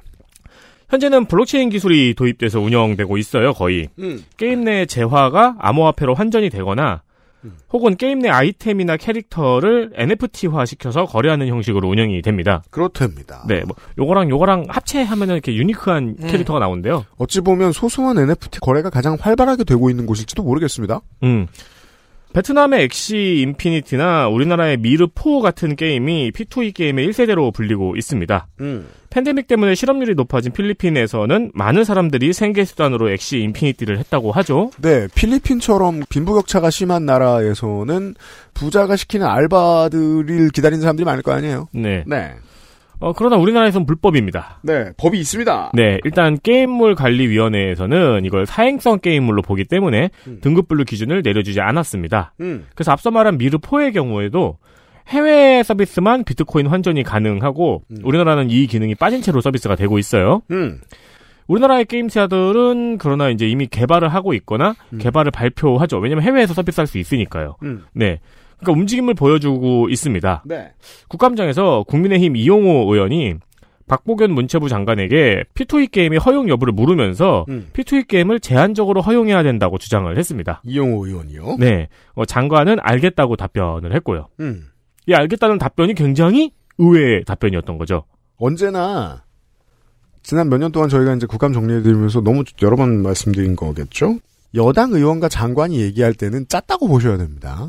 [0.93, 3.89] 현재는 블록체인 기술이 도입돼서 운영되고 있어요, 거의.
[3.97, 4.23] 음.
[4.37, 7.01] 게임 내 재화가 암호화폐로 환전이 되거나
[7.43, 7.57] 음.
[7.71, 12.61] 혹은 게임 내 아이템이나 캐릭터를 NFT화 시켜서 거래하는 형식으로 운영이 됩니다.
[12.69, 13.43] 그렇답니다.
[13.47, 16.27] 네, 뭐 요거랑 요거랑 합체하면은 이렇게 unique한 음.
[16.27, 17.05] 캐릭터가 나온대요.
[17.17, 21.01] 어찌 보면 소소한 NFT 거래가 가장 활발하게 되고 있는 곳일지도 모르겠습니다.
[21.23, 21.47] 음.
[22.33, 28.47] 베트남의 엑시 인피니티나 우리나라의 미르4 같은 게임이 P2E 게임의 1세대로 불리고 있습니다.
[28.61, 28.87] 음.
[29.11, 34.71] 팬데믹 때문에 실업률이 높아진 필리핀에서는 많은 사람들이 생계 수단으로 엑시 인피니티를 했다고 하죠.
[34.81, 38.15] 네, 필리핀처럼 빈부격차가 심한 나라에서는
[38.55, 41.67] 부자가 시키는 알바들을 기다리는 사람들이 많을 거 아니에요.
[41.73, 42.03] 네.
[42.07, 42.33] 네.
[43.03, 44.59] 어, 그러나 우리나라에서는 불법입니다.
[44.61, 45.71] 네, 법이 있습니다.
[45.73, 50.39] 네, 일단 게임물 관리위원회에서는 이걸 사행성 게임물로 보기 때문에 음.
[50.41, 52.33] 등급분류 기준을 내려주지 않았습니다.
[52.39, 52.65] 음.
[52.73, 54.57] 그래서 앞서 말한 미르4의 경우에도
[55.09, 57.97] 해외 서비스만 비트코인 환전이 가능하고 음.
[58.05, 60.41] 우리나라는 이 기능이 빠진 채로 서비스가 되고 있어요.
[60.51, 60.79] 음.
[61.47, 64.97] 우리나라의 게임사들은 그러나 이제 이미 개발을 하고 있거나 음.
[64.99, 65.97] 개발을 발표하죠.
[65.97, 67.57] 왜냐면 해외에서 서비스할 수 있으니까요.
[67.63, 67.83] 음.
[67.91, 68.21] 네.
[68.63, 70.43] 그러니까 움직임을 보여주고 있습니다.
[70.45, 70.71] 네.
[71.09, 73.35] 국감장에서 국민의힘 이용호 의원이
[73.87, 77.67] 박보견 문체부 장관에게 P2E 게임의 허용 여부를 물으면서 음.
[77.73, 80.61] P2E 게임을 제한적으로 허용해야 된다고 주장을 했습니다.
[80.63, 81.57] 이용호 의원이요.
[81.59, 81.89] 네.
[82.13, 84.27] 어, 장관은 알겠다고 답변을 했고요.
[84.39, 84.63] 음.
[85.05, 88.05] 이 알겠다는 답변이 굉장히 의외의 답변이었던 거죠.
[88.37, 89.23] 언제나
[90.23, 94.17] 지난 몇 년 동안 저희가 이제 국감 정리해드리면서 너무 여러 번 말씀드린 거겠죠.
[94.55, 97.67] 여당 의원과 장관이 얘기할 때는 짰다고 보셔야 됩니다.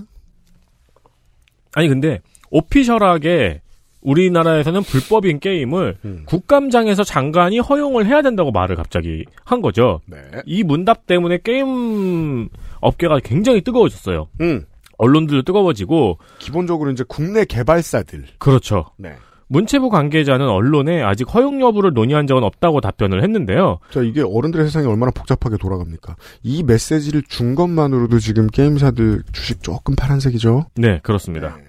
[1.75, 3.61] 아니 근데 오피셜하게
[4.05, 6.25] 우리나라에서는 불법인 게임을 음.
[6.27, 10.01] 국감장에서 장관이 허용을 해야 된다고 말을 갑자기 한 거죠.
[10.07, 10.19] 네.
[10.45, 12.49] 이 문답 때문에 게임
[12.81, 14.29] 업계가 굉장히 뜨거워졌어요.
[14.43, 14.67] 음.
[14.99, 18.27] 언론들도 뜨거워지고 기본적으로 이제 국내 개발사들.
[18.39, 18.91] 그렇죠.
[18.97, 19.15] 네.
[19.49, 23.79] 문체부 관계자는 언론에 아직 허용 여부를 논의한 적은 없다고 답변을 했는데요.
[23.91, 26.17] 자, 이게 어른들의 세상이 얼마나 복잡하게 돌아갑니까?
[26.43, 30.67] 이 메시지를 준 것만으로도 지금 게임사들 주식 조금 파란색이죠?
[30.77, 31.57] 네, 그렇습니다.
[31.59, 31.65] 네.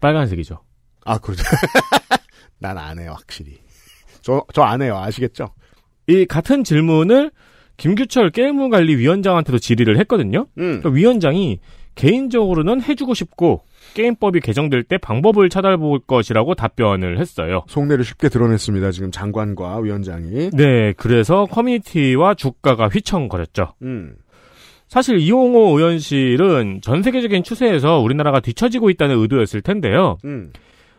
[0.00, 0.58] 빨간색이죠.
[1.04, 1.42] 아, 그러죠.
[2.58, 3.58] 난 안 해요, 확실히.
[4.22, 4.96] 저, 저 안 해요.
[4.96, 5.50] 아시겠죠?
[6.06, 7.30] 이 같은 질문을
[7.76, 10.46] 김규철 게임관리위원장한테도 질의를 했거든요.
[10.58, 10.80] 음.
[10.80, 11.58] 그러니까 위원장이
[11.94, 13.62] 개인적으로는 해주고 싶고
[13.94, 17.62] 게임법이 개정될 때 방법을 찾아볼 것이라고 답변을 했어요.
[17.68, 18.90] 속내를 쉽게 드러냈습니다.
[18.90, 20.50] 지금 장관과 위원장이.
[20.50, 23.74] 네, 그래서 커뮤니티와 주가가 휘청거렸죠.
[23.82, 24.16] 음.
[24.88, 30.18] 사실 이용호 의원실은 전 세계적인 추세에서 우리나라가 뒤처지고 있다는 의도였을 텐데요.
[30.24, 30.52] 음.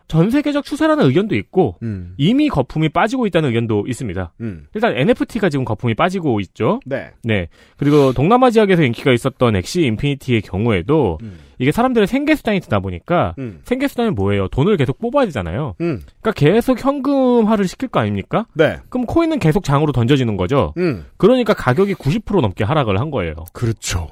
[0.07, 2.13] 전 세계적 추세라는 의견도 있고 음.
[2.17, 4.33] 이미 거품이 빠지고 있다는 의견도 있습니다.
[4.41, 4.67] 음.
[4.73, 6.79] 일단 NFT가 지금 거품이 빠지고 있죠.
[6.85, 7.11] 네.
[7.23, 7.47] 네.
[7.77, 11.39] 그리고 동남아 지역에서 인기가 있었던 엑시 인피니티의 경우에도 음.
[11.57, 13.61] 이게 사람들의 생계 수단이 되다 보니까 음.
[13.63, 14.47] 생계 수단이 뭐예요?
[14.49, 15.75] 돈을 계속 뽑아야 되잖아요.
[15.81, 16.01] 음.
[16.21, 18.45] 그러니까 계속 현금화를 시킬 거 아닙니까?
[18.53, 18.77] 네.
[18.89, 20.73] 그럼 코인은 계속 장으로 던져지는 거죠.
[20.77, 21.05] 음.
[21.17, 23.33] 그러니까 가격이 90% 넘게 하락을 한 거예요.
[23.53, 24.09] 그렇죠.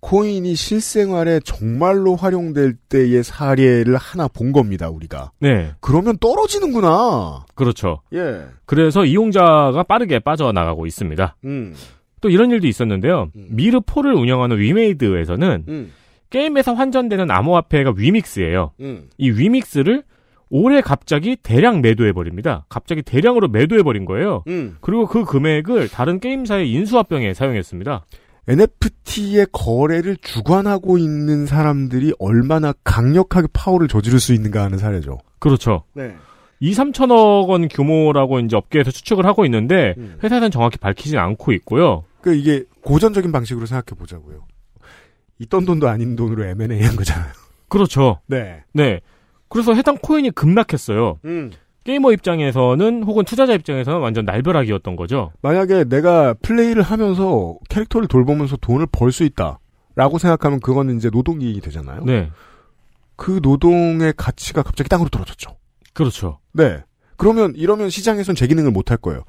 [0.00, 5.32] 코인이 실생활에 정말로 활용될 때의 사례를 하나 본 겁니다, 우리가.
[5.40, 5.72] 네.
[5.80, 7.46] 그러면 떨어지는구나.
[7.54, 8.02] 그렇죠.
[8.14, 8.44] 예.
[8.64, 11.36] 그래서 이용자가 빠르게 빠져나가고 있습니다.
[11.44, 11.74] 음.
[12.20, 13.30] 또 이런 일도 있었는데요.
[13.34, 13.48] 음.
[13.50, 15.92] 미르4를 운영하는 위메이드에서는 음.
[16.30, 18.72] 게임에서 환전되는 암호화폐가 위믹스예요.
[18.80, 19.08] 음.
[19.18, 20.02] 이 위믹스를
[20.50, 22.64] 올해 갑자기 대량 매도해버립니다.
[22.68, 24.44] 갑자기 대량으로 매도해버린 거예요.
[24.48, 24.76] 음.
[24.80, 28.04] 그리고 그 금액을 다른 게임사의 인수합병에 사용했습니다.
[28.48, 35.18] NFT의 거래를 주관하고 있는 사람들이 얼마나 강력하게 파워를 저지를 수 있는가 하는 사례죠.
[35.38, 35.84] 그렇죠.
[35.92, 36.16] 네.
[36.60, 40.18] 2, 3천억 원 규모라고 이제 업계에서 추측을 하고 있는데 음.
[40.22, 42.04] 회사에서는 정확히 밝히진 않고 있고요.
[42.22, 44.46] 그 이게 고전적인 방식으로 생각해 보자고요.
[45.38, 47.32] 있던 돈도 아닌 돈으로 M&A 한 거잖아요.
[47.68, 48.20] 그렇죠.
[48.26, 48.64] 네.
[48.72, 49.00] 네.
[49.48, 51.20] 그래서 해당 코인이 급락했어요.
[51.26, 51.50] 음.
[51.88, 55.32] 게이머 입장에서는 혹은 투자자 입장에서는 완전 날벼락이었던 거죠.
[55.40, 59.58] 만약에 내가 플레이를 하면서 캐릭터를 돌보면서 돈을 벌 수 있다.
[59.96, 62.04] 라고 생각하면 그거는 이제 노동이익이 되잖아요.
[62.04, 62.30] 네.
[63.16, 65.56] 그 노동의 가치가 갑자기 땅으로 떨어졌죠.
[65.94, 66.40] 그렇죠.
[66.52, 66.84] 네.
[67.16, 69.22] 그러면 이러면 시장에선 제 기능을 못 할 거예요.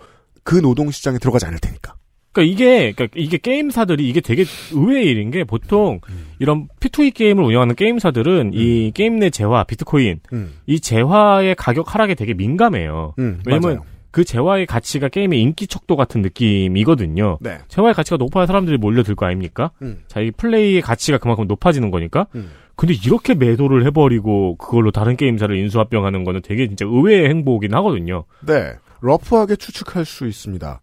[0.44, 1.94] 그 노동 시장에 들어가지 않을 테니까.
[2.32, 6.00] 그러니까 이게 그러니까 이게 게임사들이 이게 되게 의외의 일인 게 보통
[6.40, 10.54] 이런 P2E 게임을 운영하는 게임사들은 이 게임 내 재화, 비트코인 음.
[10.68, 13.16] 이 재화의 가격 하락에 되게 민감해요.
[13.20, 13.86] 음, 왜냐면 맞아요.
[14.12, 17.38] 그 재화의 가치가 게임의 인기 척도 같은 느낌이거든요.
[17.42, 17.60] 네.
[17.68, 19.72] 재화의 가치가 높아야 사람들이 몰려들 거 아닙니까?
[19.82, 20.00] 음.
[20.08, 22.28] 자기 플레이의 가치가 그만큼 높아지는 거니까.
[22.36, 22.50] 음.
[22.76, 28.24] 근데 이렇게 매도를 해버리고 그걸로 다른 게임사를 인수합병하는 거는 되게 진짜 의외의 행보긴 하거든요.
[28.46, 28.74] 네.
[29.02, 30.82] 러프하게 추측할 수 있습니다.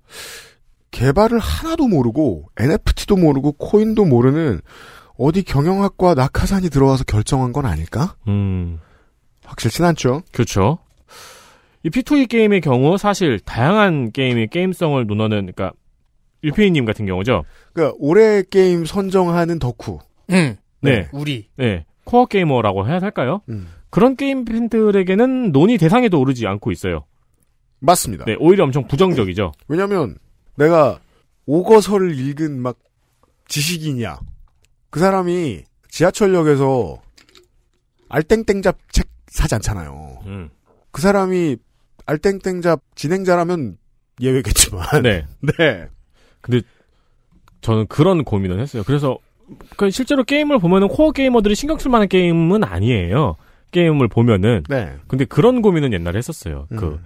[0.90, 4.60] 개발을 하나도 모르고 NFT도 모르고 코인도 모르는
[5.18, 8.16] 어디 경영학과 낙하산이 들어와서 결정한 건 아닐까?
[8.28, 8.78] 음,
[9.44, 10.22] 확실치 않죠.
[10.32, 10.78] 그렇죠.
[11.82, 15.72] 이 P2E 게임의 경우 사실 다양한 게임의 게임성을 논하는 그러니까
[16.42, 17.44] 일페이님 같은 경우죠.
[17.72, 19.98] 그러니까 올해 게임 선정하는 덕후.
[20.30, 20.56] 응.
[20.80, 21.48] 네, 우리.
[21.56, 23.40] 네, 코어 게이머라고 해야 할까요?
[23.48, 23.68] 음.
[23.90, 27.04] 그런 게임 팬들에게는 논의 대상에도 오르지 않고 있어요.
[27.80, 28.24] 맞습니다.
[28.24, 29.52] 네, 오히려 엄청 부정적이죠.
[29.68, 30.16] 왜냐면
[30.56, 31.00] 내가
[31.46, 32.78] 오거서를 읽은 막
[33.48, 34.18] 지식인이야.
[34.90, 37.00] 그 사람이 지하철역에서
[38.08, 40.22] 알땡땡잡 책 사지 않잖아요.
[40.26, 40.50] 음.
[40.90, 41.56] 그 사람이
[42.06, 43.78] 알땡땡잡 진행자라면
[44.20, 45.02] 예외겠지만.
[45.02, 45.26] 네.
[45.58, 45.88] 네.
[47.60, 48.82] 저는 그런 고민을 했어요.
[48.86, 49.18] 그래서
[49.76, 53.36] 그 실제로 게임을 보면은 코어 게이머들이 신경 쓸 만한 게임은 아니에요.
[53.72, 54.94] 게임을 보면은 네.
[55.08, 56.66] 근데 그런 고민은 옛날에 했었어요.
[56.72, 56.76] 음.
[56.76, 57.00] 그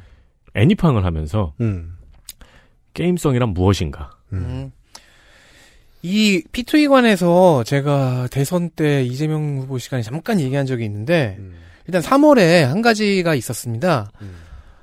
[0.55, 1.97] 애니팡을 하면서 음.
[2.95, 4.11] 게임성이란 무엇인가?
[4.33, 4.73] 음.
[6.03, 11.55] 이 P2E 관에서 제가 대선 때 이재명 후보 시간에 잠깐 얘기한 적이 있는데 음.
[11.87, 14.11] 일단 3월에 한 가지가 있었습니다.
[14.23, 14.35] 음.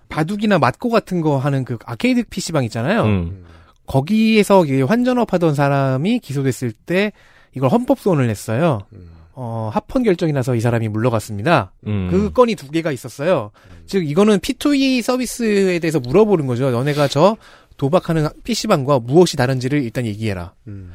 [0.09, 3.03] 바둑이나 맞고 같은 거 하는 그 아케이드 PC방 있잖아요.
[3.03, 3.45] 음.
[3.85, 7.11] 거기에서 이게 환전업 하던 사람이 기소됐을 때
[7.55, 8.79] 이걸 헌법 소원을 냈어요.
[8.93, 9.17] 음.
[9.33, 11.71] 어, 합헌 결정이 나서 이 사람이 물러갔습니다.
[11.85, 12.07] 음.
[12.09, 13.51] 그 건이 두 개가 있었어요.
[13.85, 16.71] 즉 이거는 P2E 서비스에 대해서 물어보는 거죠.
[16.71, 17.37] 너네가 저
[17.77, 20.53] 도박하는 PC방과 무엇이 다른지를 일단 얘기해라.
[20.67, 20.91] 음.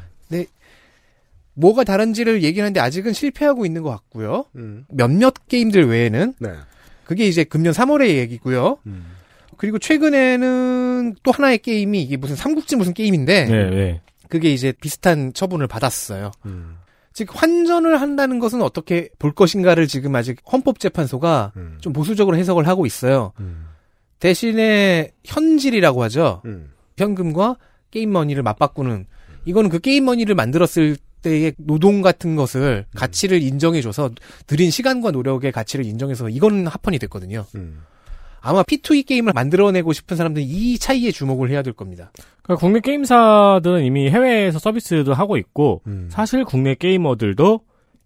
[1.54, 4.46] 뭐가 다른지를 얘기하는데 아직은 실패하고 있는 것 같고요.
[4.56, 4.84] 음.
[4.88, 6.50] 몇몇 게임들 외에는 네.
[7.04, 8.78] 그게 이제 금년 3월의 얘기고요.
[8.86, 9.12] 음.
[9.56, 14.00] 그리고 최근에는 또 하나의 게임이 이게 무슨 삼국지 무슨 게임인데 네, 네.
[14.28, 16.32] 그게 이제 비슷한 처분을 받았어요.
[16.46, 16.78] 음.
[17.12, 21.76] 즉 환전을 한다는 것은 어떻게 볼 것인가를 지금 아직 헌법재판소가 음.
[21.80, 23.32] 좀 보수적으로 해석을 하고 있어요.
[23.40, 23.66] 음.
[24.22, 26.42] 대신에 현질이라고 하죠.
[26.44, 26.70] 음.
[26.96, 27.56] 현금과
[27.90, 29.06] 게임 머니를 맞바꾸는
[29.46, 34.12] 이거는 그 게임 머니를 만들었을 때의 노동 같은 것을 가치를 인정해줘서
[34.46, 37.46] 들인 시간과 노력의 가치를 인정해서 이거는 합헌이 됐거든요.
[37.56, 37.82] 음.
[38.40, 42.12] 아마 P2E 게임을 만들어내고 싶은 사람들은 이 차이에 주목을 해야 될 겁니다.
[42.42, 46.06] 그러니까 국내 게임사들은 이미 해외에서 서비스도 하고 있고 음.
[46.12, 47.60] 사실 국내 게이머들도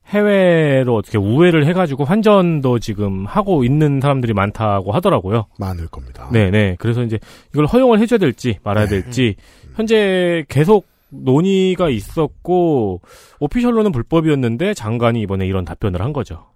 [0.08, 5.46] 해외로 어떻게 우회를 해가지고 환전도 지금 하고 있는 사람들이 많다고 하더라고요.
[5.58, 6.28] 많을 겁니다.
[6.32, 6.76] 네네.
[6.78, 7.18] 그래서 이제
[7.52, 9.02] 이걸 허용을 해줘야 될지 말아야 네.
[9.02, 9.34] 될지
[9.74, 13.00] 현재 계속 논의가 있었고
[13.40, 16.46] 오피셜로는 불법이었는데 장관이 이번에 이런 답변을 한 거죠.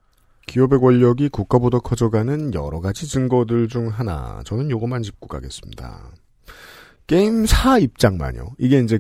[0.47, 4.41] 기업의 권력이 국가보다 커져가는 여러 가지 증거들 중 하나.
[4.45, 6.11] 저는 요것만 짚고 가겠습니다.
[7.07, 8.51] 게임사 입장만요.
[8.59, 8.99] 이게 이제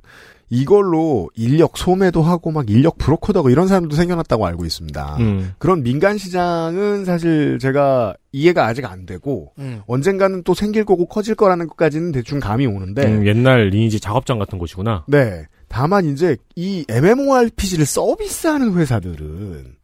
[0.50, 5.16] 이걸로 인력 소매도 하고 막 인력 브로커도 하고 이런 사람도 생겨났다고 알고 있습니다.
[5.20, 5.52] 음.
[5.58, 9.52] 그런 민간 시장은 사실 제가 이해가 아직 안 되고
[9.86, 14.58] 언젠가는 또 생길 거고 커질 거라는 것까지는 대충 감이 오는데 음, 옛날 리니지 작업장 같은
[14.58, 15.04] 곳이구나.
[15.06, 15.46] 네.
[15.68, 19.76] 다만 이제 이 MMORPG를 서비스하는 회사들은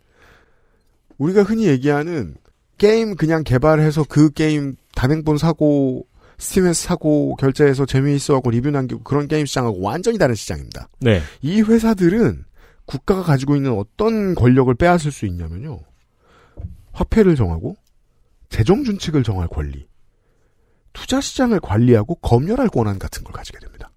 [1.16, 2.34] 우리가 흔히 얘기하는
[2.76, 6.06] 게임 그냥 개발해서 그 게임 단행본 사고
[6.38, 10.88] 스팀에서 사고 결제해서 재미있어하고 리뷰 남기고 그런 게임 시장하고 완전히 다른 시장입니다.
[11.00, 11.22] 네.
[11.40, 12.44] 이 회사들은
[12.84, 15.80] 국가가 가지고 있는 어떤 권력을 빼앗을 수 있냐면요.
[16.92, 17.76] 화폐를 정하고
[18.48, 19.86] 재정 준칙을 정할 권리,
[20.92, 23.90] 투자 시장을 관리하고 검열할 권한 같은 걸 가지게 됩니다.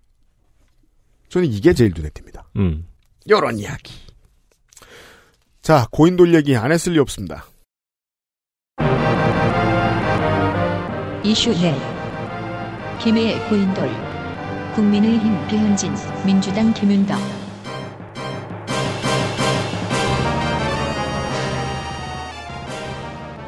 [1.29, 2.43] 저는 이게 제일 눈에 띕니다.
[2.57, 2.87] 음.
[3.29, 3.93] 요런 이야기.
[5.61, 7.45] 자, 고인돌 얘기 안 했을 리 없습니다.
[11.23, 11.98] 이슈 넷
[12.99, 13.89] 김해 고인돌
[14.75, 15.93] 국민의힘 배현진
[16.25, 17.17] 민주당 김윤덕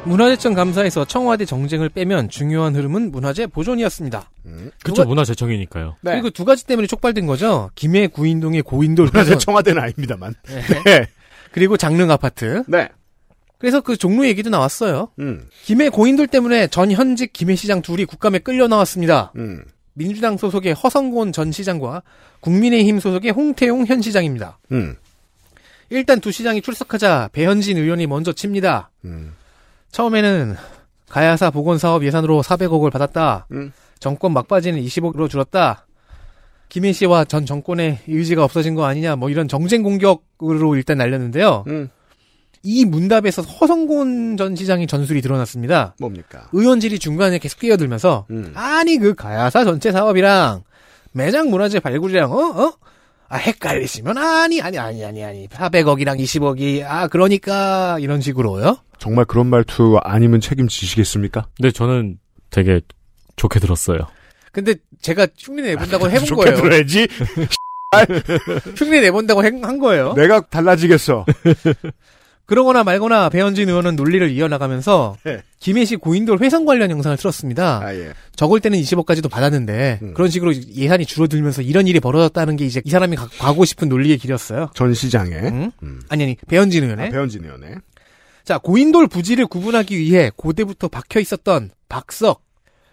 [0.04, 4.30] 문화재청 감사에서 청와대 정쟁을 빼면 중요한 흐름은 문화재 보존이었습니다.
[4.82, 5.96] 그쵸, 누가- 문화재청이니까요.
[6.00, 6.12] 네.
[6.12, 7.70] 그리고 두 가지 때문에 촉발된 거죠.
[7.76, 10.34] 김해 구인동의 고인돌 문화재 청와대는 아닙니다만.
[10.48, 10.82] 네.
[10.84, 11.06] 네.
[11.52, 12.64] 그리고 장릉 아파트.
[12.66, 12.88] 네.
[13.62, 15.10] 그래서 그 종로 얘기도 나왔어요.
[15.20, 19.30] 음, 김해 고인돌 때문에 전 현직 김해시장 둘이 국감에 끌려 나왔습니다.
[19.36, 19.62] 음,
[19.94, 22.02] 민주당 소속의 허성곤 전 시장과
[22.40, 24.58] 국민의힘 소속의 홍태용 현 시장입니다.
[24.72, 24.96] 음,
[25.90, 28.90] 일단 두 시장이 출석하자 배현진 의원이 먼저 칩니다.
[29.04, 29.36] 음.
[29.92, 30.56] 처음에는
[31.08, 33.46] 가야사 보건사업 예산으로 400억을 받았다.
[33.52, 33.72] 음.
[34.00, 35.86] 정권 막바지는 20억으로 줄었다.
[36.68, 41.62] 김해 씨와 전 정권의 의지가 없어진 거 아니냐, 뭐 이런 정쟁 공격으로 일단 날렸는데요.
[42.64, 42.68] 음.
[42.68, 45.94] 이 문답에서 허성곤 전 시장의 전술이 드러났습니다.
[45.98, 46.48] 뭡니까?
[46.52, 48.52] 의원질이 중간에 계속 끼어들면서 음.
[48.54, 50.62] 아니 그 가야사 전체 사업이랑
[51.12, 52.36] 매장 문화재 발굴이랑 어?
[52.64, 52.72] 어?
[53.28, 58.76] 아 헷갈리시면 아니 아니 아니 아니 아니 400억이랑 20억이 아 그러니까 이런 식으로요?
[58.98, 61.46] 정말 그런 말투 아니면 책임지시겠습니까?
[61.56, 62.18] 근데 저는
[62.50, 62.80] 되게
[63.36, 63.98] 좋게 들었어요.
[64.52, 66.56] 근데 제가 흉내 내본다고 해본 좋게 거예요.
[66.62, 67.08] 들어야지.
[68.76, 70.12] 흉내 내본다고 행- 한 거예요.
[70.14, 71.24] 내가 달라지겠어.
[72.52, 75.42] 그러거나 말거나 배현진 의원은 논리를 이어나가면서 네.
[75.58, 77.80] 김해시 고인돌 회선 관련 영상을 틀었습니다.
[77.82, 78.12] 아, 예.
[78.36, 80.12] 적을 때는 20억까지도 받았는데 음.
[80.12, 84.18] 그런 식으로 예산이 줄어들면서 이런 일이 벌어졌다는 게 이제 이 사람이 가, 가고 싶은 논리의
[84.18, 84.68] 길이었어요.
[84.74, 85.32] 전 시장에.
[85.34, 85.72] 응?
[85.82, 86.02] 음.
[86.10, 87.76] 아니 아니 배현진 아, 의원의 배현진 의원의.
[88.44, 92.42] 자 고인돌 부지를 구분하기 위해 고대부터 박혀 있었던 박석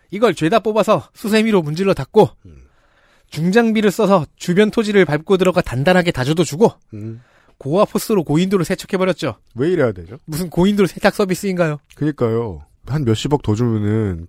[0.10, 2.56] 이걸 죄다 뽑아서 수세미로 문질러 닫고 음.
[3.30, 7.22] 중장비를 써서 주변 토지를 밟고 들어가 단단하게 다져도 주고 음.
[7.60, 9.36] 고아 포스로 고인도를 세척해버렸죠.
[9.56, 10.18] 왜 이래야 되죠?
[10.26, 11.78] 무슨 고인도 세탁 서비스인가요?
[11.96, 12.64] 그니까요.
[12.88, 14.28] 한 몇십억 더 주면은,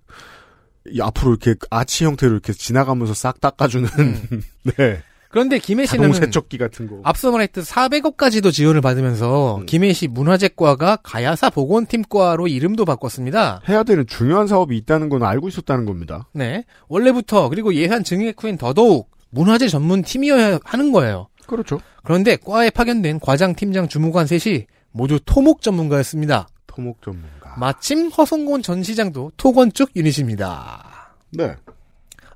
[0.87, 3.89] 이 앞으로 이렇게 아치 형태로 이렇게 지나가면서 싹 닦아주는,
[4.77, 5.01] 네.
[5.29, 6.99] 그런데 김해 씨는 자동 세척기 같은 거.
[7.03, 9.65] 앞서 말했듯 400억까지도 지원을 받으면서 음.
[9.65, 13.61] 김해 시 문화재과가 가야사 보건팀과로 이름도 바꿨습니다.
[13.69, 16.27] 해야 되는 중요한 사업이 있다는 건 알고 있었다는 겁니다.
[16.33, 16.65] 네.
[16.89, 21.29] 원래부터 그리고 예산 증액 후엔 더더욱 문화재 전문 팀이어야 하는 거예요.
[21.47, 21.79] 그렇죠.
[22.03, 26.47] 그런데 과에 파견된 과장, 팀장, 주무관 셋이 모두 토목 전문가였습니다.
[26.67, 27.55] 토목 전문가.
[27.57, 31.13] 마침 허성곤 전 시장도 토건 쪽 유닛입니다.
[31.31, 31.55] 네.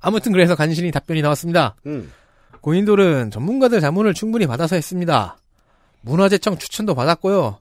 [0.01, 1.75] 아무튼 그래서 간신히 답변이 나왔습니다.
[1.85, 2.11] 음.
[2.61, 5.37] 고인돌은 전문가들 자문을 충분히 받아서 했습니다.
[6.01, 7.59] 문화재청 추천도 받았고요.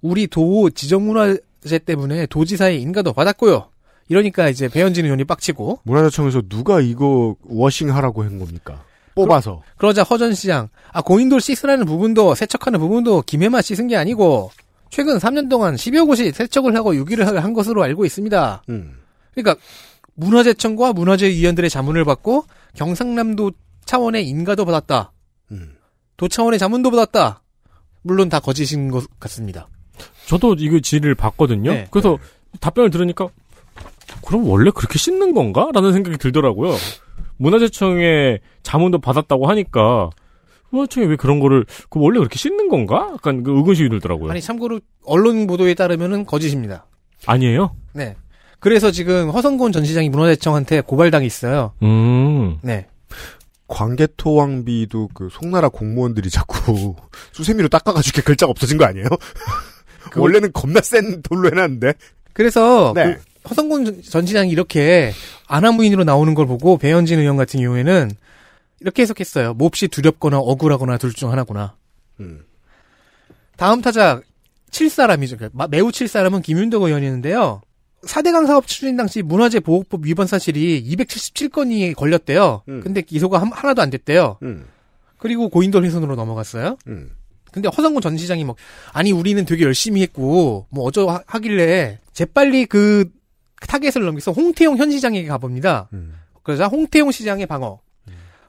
[0.00, 3.68] 우리 도 지정문화재 때문에 도지사의 인가도 받았고요.
[4.08, 8.82] 이러니까 이제 배현진 의원이 빡치고 문화재청에서 누가 이거 워싱하라고 한 겁니까?
[9.14, 9.62] 뽑아서.
[9.76, 14.50] 그러자 허전 시장 아 고인돌 씻으라는 부분도 세척하는 부분도 김해만 씻은 게 아니고
[14.90, 18.62] 최근 3년 동안 10여 곳이 세척을 하고 유기를 한 것으로 알고 있습니다.
[18.68, 18.98] 음.
[19.34, 19.62] 그러니까
[20.14, 22.44] 문화재청과 문화재위원들의 자문을 받고
[22.74, 23.52] 경상남도
[23.84, 25.12] 차원의 인가도 받았다.
[25.52, 25.76] 음.
[26.16, 27.42] 도 차원의 자문도 받았다.
[28.02, 29.68] 물론 다 거짓인 것 같습니다.
[30.26, 31.72] 저도 이거 질의를 봤거든요.
[31.72, 31.88] 네.
[31.90, 32.18] 그래서
[32.60, 33.28] 답변을 들으니까
[34.26, 35.70] 그럼 원래 그렇게 씻는 건가?
[35.72, 36.74] 라는 생각이 들더라고요.
[37.40, 40.10] 문화재청에 자문도 받았다고 하니까
[40.70, 43.10] 문화재청에 왜 그런 거를 그 원래 그렇게 씻는 건가?
[43.14, 44.30] 약간 그 의구심이 들더라고요.
[44.30, 46.86] 아니 참고로 언론 보도에 따르면은 거짓입니다.
[47.26, 47.74] 아니에요?
[47.94, 48.14] 네.
[48.60, 51.72] 그래서 지금 허성곤 전 시장이 문화재청한테 고발당이 있어요.
[51.82, 52.58] 음.
[52.62, 52.86] 네.
[53.68, 56.94] 광개토왕비도 그 송나라 공무원들이 자꾸
[57.32, 59.06] 수세미로 닦아가지고 글자가 없어진 거 아니에요?
[60.16, 61.94] 원래는 겁나 센 돌로 해놨는데.
[62.32, 63.14] 그래서 네.
[63.14, 65.12] 그 허성곤 전 시장이 이렇게
[65.46, 68.10] 아나무인으로 나오는 걸 보고 배현진 의원 같은 경우에는
[68.80, 69.54] 이렇게 해석했어요.
[69.54, 71.74] 몹시 두렵거나 억울하거나 둘 중 하나구나.
[72.20, 72.44] 음.
[73.56, 74.20] 다음 타자
[74.70, 75.36] 칠 사람이죠.
[75.36, 77.60] 그러니까 마- 매우 칠 사람은 김윤덕 의원이었는데요.
[78.04, 82.62] 4대강 사업 추진 당시 문화재 보호법 위반 사실이 277건이 걸렸대요.
[82.68, 82.80] 음.
[82.82, 84.38] 근데 기소가 한- 하나도 안 됐대요.
[84.42, 84.66] 음.
[85.18, 86.78] 그리고 고인돌 훼손으로 넘어갔어요.
[86.86, 87.10] 음.
[87.52, 88.54] 근데 허성곤 전 시장이 뭐
[88.92, 93.10] 아니 우리는 되게 열심히 했고 뭐 어쩌 하- 하길래 재빨리 그
[93.66, 95.88] 타겟을 넘겨서 홍태용 현 시장에게 가봅니다.
[95.92, 96.14] 음.
[96.42, 97.80] 그러자 홍태용 시장의 방어.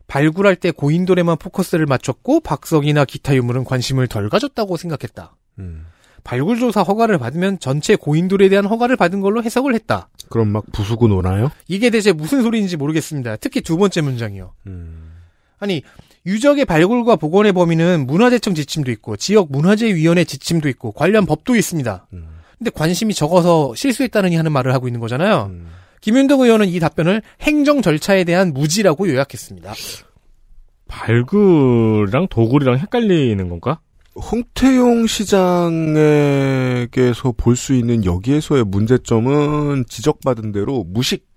[0.07, 5.35] 발굴할 때 고인돌에만 포커스를 맞췄고 박석이나 기타 유물은 관심을 덜 가졌다고 생각했다.
[5.59, 5.85] 음.
[6.25, 10.09] 발굴조사 허가를 받으면 전체 고인돌에 대한 허가를 받은 걸로 해석을 했다.
[10.29, 11.49] 그럼 막 부수고 노나요?
[11.67, 13.37] 이게 대체 무슨 소리인지 모르겠습니다.
[13.37, 14.53] 특히 두 번째 문장이요.
[14.67, 15.13] 음.
[15.59, 15.81] 아니
[16.25, 22.07] 유적의 발굴과 복원의 범위는 문화재청 지침도 있고 지역 문화재위원회 지침도 있고 관련 법도 있습니다.
[22.13, 22.27] 음.
[22.61, 25.47] 근데 관심이 적어서 실수했다느니 하는 말을 하고 있는 거잖아요.
[25.49, 25.69] 음.
[26.01, 29.73] 김윤덕 의원은 이 답변을 행정 절차에 대한 무지라고 요약했습니다.
[30.87, 33.79] 발굴이랑 도굴이랑 헷갈리는 건가?
[34.13, 36.03] 홍태용 시장에게서
[37.35, 41.30] 볼 수 있는 여기에서의 문제점은 지적받은 대로 무식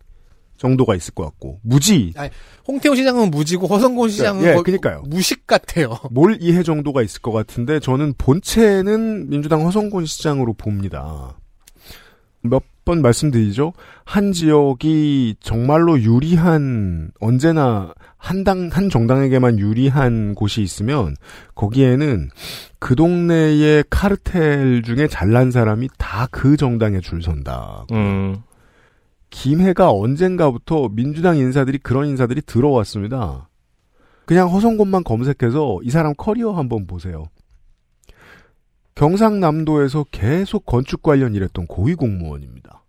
[0.57, 2.13] 정도가 있을 것 같고 무지
[2.69, 5.03] 홍태호 시장은 무지고 허성곤 시장은 예, 그러니까요.
[5.07, 5.99] 무식 같아요.
[6.11, 11.37] 몰 이해 정도가 있을 것 같은데 저는 본체는 민주당 허성곤 시장으로 봅니다.
[12.43, 13.73] 몇 번 말씀드리죠.
[14.05, 21.17] 한 지역이 정말로 유리한 언제나 한당 한 정당에게만 유리한 곳이 있으면
[21.55, 22.29] 거기에는
[22.79, 27.87] 그 동네의 카르텔 중에 잘난 사람이 다 그 정당에 줄 선다.
[27.93, 28.37] 음.
[29.35, 33.49] 김해가 언젠가부터 민주당 인사들이 그런 인사들이 들어왔습니다.
[34.27, 37.25] 그냥 허성곤만 검색해서 이 사람 커리어 한번 보세요.
[38.95, 42.85] 경상남도에서 계속 건축 관련 일했던 고위 공무원입니다.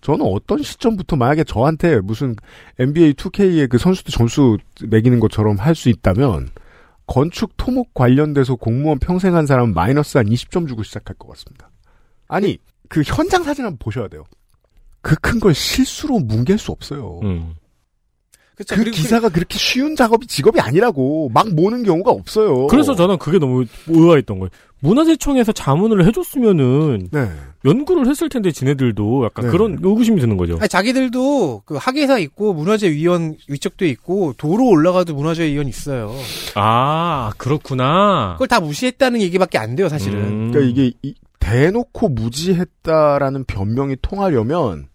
[0.00, 2.36] 저는 어떤 시점부터 만약에 저한테 무슨
[2.78, 6.50] NBA 2K의 그 선수들 점수 매기는 것처럼 할 수 있다면
[7.08, 11.68] 건축 토목 관련돼서 공무원 평생 한 사람은 마이너스 한 20점 주고 시작할 것 같습니다.
[12.28, 12.58] 아니
[12.88, 14.22] 그 현장 사진 한번 보셔야 돼요.
[15.06, 17.20] 그 큰 걸 실수로 뭉갤 수 없어요.
[17.22, 17.54] 음.
[18.56, 22.66] 그쵸, 그 기사가 그 렇게 쉬운 작업이 직업이 아니라고 막 모는 경우가 없어요.
[22.68, 24.48] 그래서 저는 그게 너무 의아했던 거예요.
[24.80, 27.30] 문화재청에서 자문을 해줬으면은 네.
[27.66, 29.50] 연구를 했을 텐데 지네들도 약간 네.
[29.50, 30.56] 그런 의구심이 드는 거죠.
[30.58, 36.14] 아니, 자기들도 그 학예사 있고 문화재위원 위쪽도 있고 도로 올라가도 문화재위원 있어요.
[36.54, 38.32] 아 그렇구나.
[38.34, 40.18] 그걸 다 무시했다는 얘기밖에 안 돼요, 사실은.
[40.22, 40.50] 음.
[40.50, 44.86] 그러니까 이게 이- 대놓고 무지했다라는 변명이 통하려면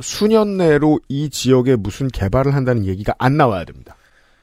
[0.00, 3.96] 수년 내로 이 지역에 무슨 개발을 한다는 얘기가 안 나와야 됩니다.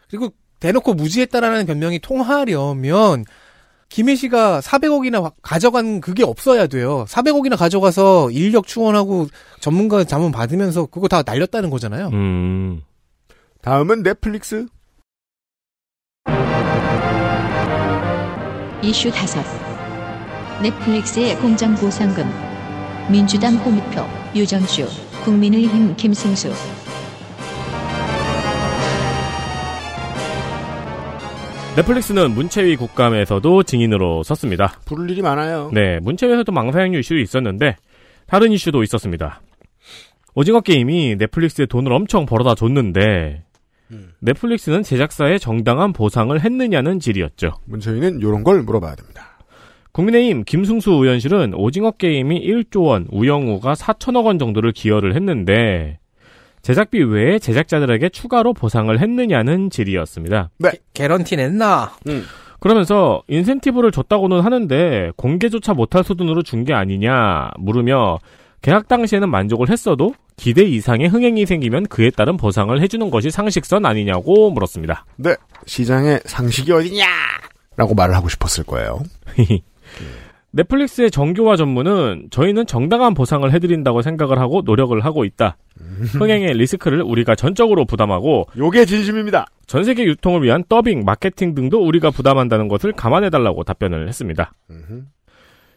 [0.10, 3.26] 그리고 대놓고 무지했다라는 변명이 통하려면
[3.90, 7.06] 김혜 씨가 400억이나 가져간 그게 없어야 돼요.
[7.08, 9.28] 400억이나 가져가서 인력 충원하고
[9.60, 12.10] 전문가 자문 받으면서 그거 다 날렸다는 거잖아요.
[12.10, 12.82] 음.
[13.62, 14.68] 다음은 넷플릭스.
[18.82, 22.30] 이슈 5 넷플릭스의 공정 보상금
[23.10, 26.52] 민주당 홍익표 유정수 국민의힘 김승수
[31.76, 34.74] 넷플릭스는 문체위 국감에서도 증인으로 섰습니다.
[34.86, 35.72] 부를 일이 많아요.
[35.74, 37.78] 네, 문체위에서도 망사행류 이슈도 있었는데
[38.28, 39.42] 다른 이슈도 있었습니다.
[40.36, 43.44] 오징어 게임이 넷플릭스에 돈을 엄청 벌어다 줬는데
[43.92, 44.12] 음.
[44.20, 47.54] 넷플릭스는 제작사에 정당한 보상을 했느냐는 질이었죠.
[47.66, 49.29] 문재인은 이런 걸 물어봐야 됩니다.
[50.04, 56.00] 국민의힘 김승수 의원실은 오징어 게임이 1조 원, 우영우가 4천억 원 정도를 기여를 했는데
[56.62, 60.52] 제작비 외에 제작자들에게 추가로 보상을 했느냐는 질이었습니다.
[60.94, 61.92] 개런티 냈나?
[62.62, 68.20] 그러면서 인센티브를 줬다고는 하는데 공개조차 못할 수준으로 준 게 아니냐 물으며
[68.62, 74.50] 계약 당시에는 만족을 했어도 기대 이상의 흥행이 생기면 그에 따른 보상을 해주는 것이 상식선 아니냐고
[74.52, 75.06] 물었습니다.
[75.18, 75.36] 네.
[75.66, 77.06] 시장에 상식이 어디냐?
[77.76, 79.02] 라고 말을 하고 싶었을 거예요.
[80.52, 85.58] 넷플릭스의 정교화 전문은 저희는 정당한 보상을 해드린다고 생각을 하고 노력을 하고 있다.
[86.14, 89.46] 흥행의 리스크를 우리가 전적으로 부담하고 요게 진심입니다.
[89.68, 94.52] 전 세계 유통을 위한 더빙, 마케팅 등도 우리가 부담한다는 것을 감안해달라고 답변을 했습니다.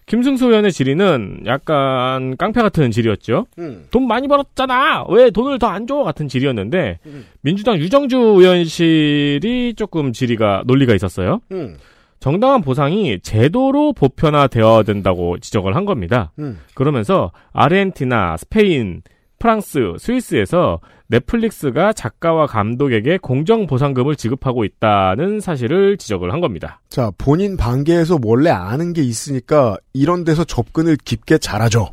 [0.06, 3.46] 김승수 의원의 질의는 약간 깡패 같은 질이었죠.
[3.58, 3.86] 음.
[3.90, 5.04] 돈 많이 벌었잖아.
[5.10, 5.96] 왜 돈을 더 안 줘?
[6.02, 7.26] 같은 질이었는데 음.
[7.42, 11.40] 민주당 유정주 의원실이 조금 질의가 논리가 있었어요.
[11.52, 11.76] 음.
[12.22, 16.30] 정당한 보상이 제도로 보편화되어야 된다고 지적을 한 겁니다.
[16.38, 16.60] 음.
[16.72, 19.02] 그러면서 아르헨티나, 스페인,
[19.40, 26.80] 프랑스, 스위스에서 넷플릭스가 작가와 감독에게 공정 보상금을 지급하고 있다는 사실을 지적을 한 겁니다.
[26.88, 31.88] 자, 본인 반계에서 원래 아는 게 있으니까 이런 데서 접근을 깊게 잘하죠.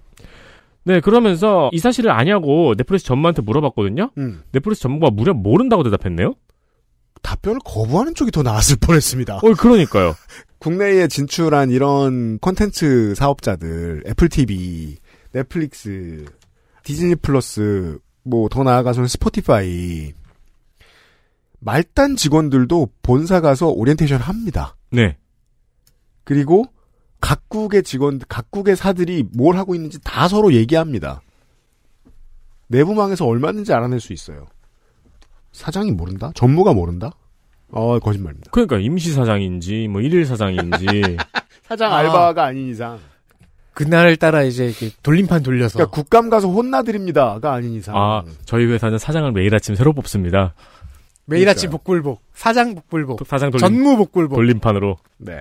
[0.83, 4.11] 네, 그러면서 이 사실을 아냐고 넷플릭스 전무한테 물어봤거든요.
[4.19, 4.43] 음.
[4.51, 6.35] 넷플릭스 전무가 무려 모른다고 대답했네요.
[7.21, 9.37] 답변을 거부하는 쪽이 더 나았을 뻔했습니다.
[9.37, 10.15] 어, 그러니까요.
[10.59, 14.97] 국내에 진출한 이런 콘텐츠 사업자들, 애플 TV,
[15.31, 16.25] 넷플릭스,
[16.83, 20.13] 디즈니 플러스, 뭐 더 나아가서는 스포티파이,
[21.59, 24.75] 말단 직원들도 본사 가서 오리엔테이션 합니다.
[24.91, 25.17] 네.
[26.23, 26.65] 그리고
[27.21, 31.21] 각국의 직원, 각국의 지사들이 뭘 하고 있는지 다 서로 얘기합니다.
[32.67, 34.45] 내부망에서 얼마든지 알아낼 수 있어요.
[35.51, 36.31] 사장이 모른다?
[36.35, 37.11] 전무가 모른다?
[37.71, 38.49] 어, 거짓말입니다.
[38.51, 41.17] 그러니까 임시 사장인지 뭐 일일 사장인지
[41.63, 41.97] 사장 아.
[41.97, 42.99] 알바가 아닌 이상.
[43.73, 47.95] 그날을 따라 이제 이렇게 돌림판 돌려서 그러니까 국감 가서 혼나드립니다가 아닌 이상.
[47.95, 50.53] 아, 저희 회사는 사장을 매일 아침 새로 뽑습니다.
[51.25, 51.51] 매일 그러니까요.
[51.51, 54.35] 아침 복불복, 사장 복불복, 사장 돌림, 전무 복불복.
[54.35, 55.33] 돌림판으로 네.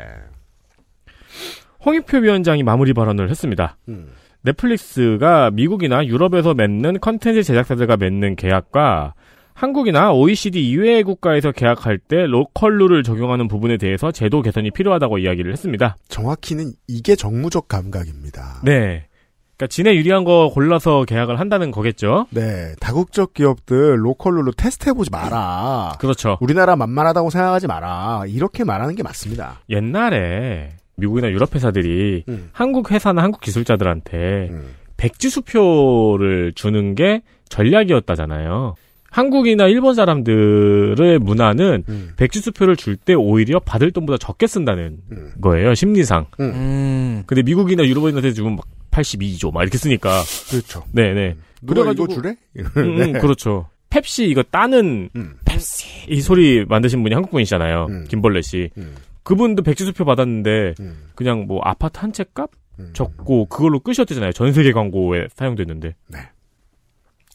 [1.85, 3.77] 홍익표 위원장이 마무리 발언을 했습니다.
[3.89, 4.13] 음.
[4.43, 9.15] 넷플릭스가 미국이나 유럽에서 맺는 컨텐츠 제작사들과 맺는 계약과
[9.59, 15.51] 한국이나 OECD 이외의 국가에서 계약할 때 local rule을 적용하는 부분에 대해서 제도 개선이 필요하다고 이야기를
[15.51, 15.97] 했습니다.
[16.07, 18.61] 정확히는 이게 정무적 감각입니다.
[18.63, 19.09] 네.
[19.57, 22.29] 그러니까 지네 유리한 거 골라서 계약을 한다는 거겠죠.
[22.31, 25.95] 네, 다국적 기업들 local rule로 테스트 해보지 마라.
[25.99, 26.39] 그렇죠.
[26.41, 28.27] 우리나라 만만하다고 생각하지 마라.
[28.29, 29.63] 이렇게 말하는 게 맞습니다.
[29.71, 32.51] 옛날에 미국이나 유럽 회사들이 음.
[32.53, 34.75] 한국 회사나 한국 기술자들한테 음.
[34.97, 38.77] 백지 수표를 주는 게 전략이었다잖아요.
[39.11, 42.11] 한국이나 일본 사람들의 문화는 음.
[42.17, 45.33] 백지수표를 줄 때 오히려 받을 돈보다 적게 쓴다는 음.
[45.41, 46.27] 거예요, 심리상.
[46.41, 47.23] 음.
[47.27, 50.23] 근데 미국이나 유럽인한테 주면 막 82조 막 이렇게 쓰니까.
[50.51, 50.85] 그렇죠.
[50.93, 51.37] 네네.
[51.63, 52.37] 누가 그래가지고- 이거 주래?
[52.59, 53.69] 음, 음, 그렇죠.
[53.91, 55.35] 펩시 이거 따는 음.
[55.45, 57.87] 펩시 이 소리 만드신 분이 한국 분이시잖아요.
[57.89, 58.05] 음.
[58.09, 58.71] 김벌레 씨.
[58.77, 58.95] 음.
[59.23, 60.97] 그분도 백지수표 받았는데 음.
[61.15, 62.51] 그냥 뭐 아파트 한 채값
[62.81, 62.91] 음.
[62.93, 64.33] 적고 그걸로 끝이었대잖아요.
[64.33, 65.95] 전 세계 광고에 사용됐는데.
[66.09, 66.19] 네.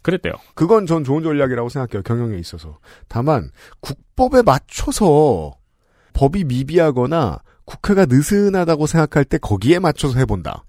[0.04, 0.34] 그랬대요.
[0.54, 2.04] 그건 전 좋은 전략이라고 생각해요.
[2.04, 2.78] 경영에 있어서.
[3.08, 3.50] 다만
[3.80, 5.54] 국법에 맞춰서
[6.14, 10.66] 법이 미비하거나 국회가 느슨하다고 생각할 때 거기에 맞춰서 해본다.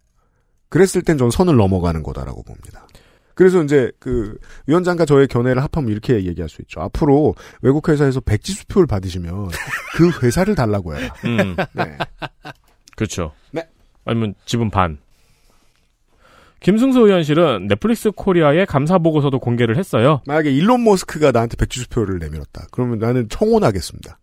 [0.70, 2.87] 그랬을 땐 전 선을 넘어가는 거다라고 봅니다.
[3.35, 6.80] 그래서 이제 그 위원장과 저의 견해를 합하면 이렇게 얘기할 수 있죠.
[6.80, 9.49] 앞으로 외국 회사에서 백지 수표를 받으시면
[9.97, 11.12] 그 회사를 달라고 해라.
[11.24, 11.99] 음, 네.
[12.97, 13.32] 그렇죠.
[13.51, 13.68] 네.
[14.05, 14.99] 아니면 지분 반.
[16.65, 20.23] 김승수 의원실은 넷플릭스 코리아의 감사 보고서도 공개를 했어요.
[20.27, 22.69] 만약에 일론 머스크가 나한테 백지수표를 내밀었다.
[22.73, 24.19] 그러면 나는 청혼하겠습니다.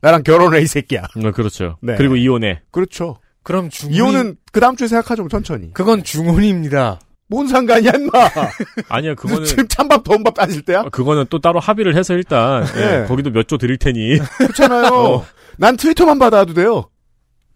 [0.00, 1.04] 나랑 결혼해 이 새끼야.
[1.16, 1.76] 네, 그렇죠.
[1.80, 1.94] 네.
[1.96, 2.62] 그리고 이혼해.
[2.72, 3.18] 그렇죠.
[3.44, 5.28] 그럼 중훈이 이혼은 그 다음 주에 생각하죠.
[5.28, 5.72] 천천히.
[5.72, 6.98] 그건 중훈입니다.
[7.28, 8.10] 뭔 상관이야, 인마.
[8.88, 10.80] 아니야, 그거는 지금 찬밥, 더운밥 따질 때야?
[10.80, 13.02] 어, 그거는 또 따로 합의를 해서 일단 네.
[13.02, 14.92] 예, 거기도 몇 조 드릴 테니 그렇잖아요.
[14.92, 15.26] 어.
[15.58, 16.90] 난 트위터만 받아도 돼요.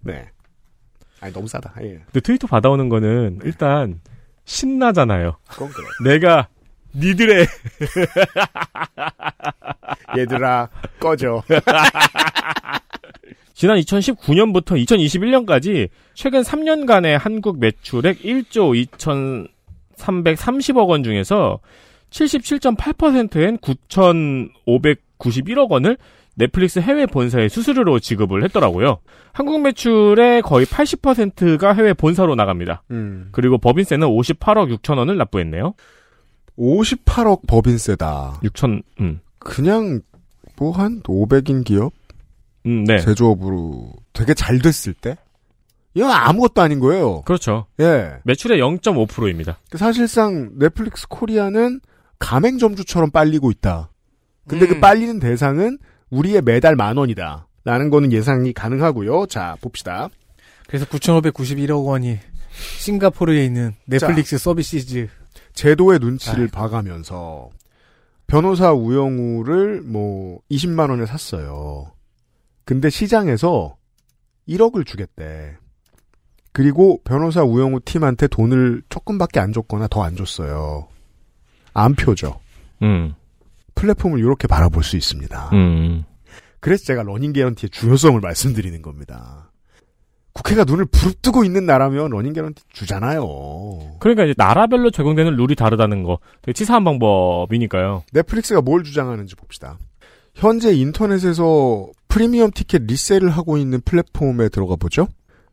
[0.00, 0.28] 네.
[1.20, 1.72] 아니, 너무 싸다.
[1.82, 2.00] 예.
[2.04, 4.00] 근데 트위터 받아오는 거는 일단
[4.44, 5.36] 신나잖아요.
[6.04, 6.48] 내가
[6.94, 7.46] 니들의
[10.18, 10.68] 얘들아,
[11.00, 11.42] 꺼져.
[13.54, 18.74] 지난 2019년부터 2021년까지 최근 3년간의 한국 매출액 1조
[19.96, 21.60] 2,330억 원 중에서
[22.10, 25.96] 77.8%인 9,591억 원을
[26.36, 28.98] 넷플릭스 해외 본사에 수수료로 지급을 했더라고요.
[29.32, 32.82] 한국 매출의 거의 80%가 해외 본사로 나갑니다.
[32.90, 33.28] 음.
[33.32, 35.74] 그리고 법인세는 58억 6천 원을 납부했네요.
[36.58, 38.40] 58억 법인세다.
[38.44, 40.00] 6천, 음, 그냥
[40.58, 41.92] 뭐 한 500인 기업
[42.66, 42.98] 음, 네.
[42.98, 45.16] 제조업으로 되게 잘 됐을 때
[45.94, 47.22] 이건 아무것도 아닌 거예요.
[47.22, 47.66] 그렇죠.
[47.80, 48.14] 예.
[48.24, 49.58] 매출의 0.5%입니다.
[49.74, 51.80] 사실상 넷플릭스 코리아는
[52.18, 53.90] 가맹점주처럼 빨리고 있다.
[54.48, 54.80] 근데 그 음.
[54.80, 55.78] 빨리는 대상은
[56.12, 57.48] 우리의 매달 만 원이다.
[57.64, 59.26] 라는 거는 예상이 가능하고요.
[59.26, 60.08] 자, 봅시다.
[60.68, 62.18] 그래서 9,591억 원이
[62.78, 65.08] 싱가포르에 있는 넷플릭스 서비스즈
[65.54, 67.50] 제도의 눈치를 봐가면서
[68.26, 71.92] 변호사 우영우를 뭐 20만 원에 샀어요.
[72.64, 73.76] 근데 시장에서
[74.48, 75.56] 1억을 주겠대.
[76.52, 80.88] 그리고 변호사 우영우 팀한테 돈을 조금밖에 안 줬거나 더 안 줬어요.
[81.74, 82.38] 암표죠.
[82.82, 83.14] 음,
[83.74, 85.50] 플랫폼을 이렇게 바라볼 수 있습니다.
[85.52, 86.04] 음.
[86.60, 89.50] 그래서 제가 running guarantee의 중요성을 말씀드리는 겁니다.
[90.32, 93.26] 국회가 눈을 부릅뜨고 있는 나라면 running guarantee 주잖아요.
[94.00, 98.04] 그러니까 이제 나라별로 적용되는 룰이 다르다는 거 되게 치사한 방법이니까요.
[98.12, 99.78] 넷플릭스가 뭘 주장하는지 봅시다.
[100.34, 105.06] 현재 인터넷에서 프리미엄 티켓 resell을 하고 있는 플랫폼에 들어가 보죠.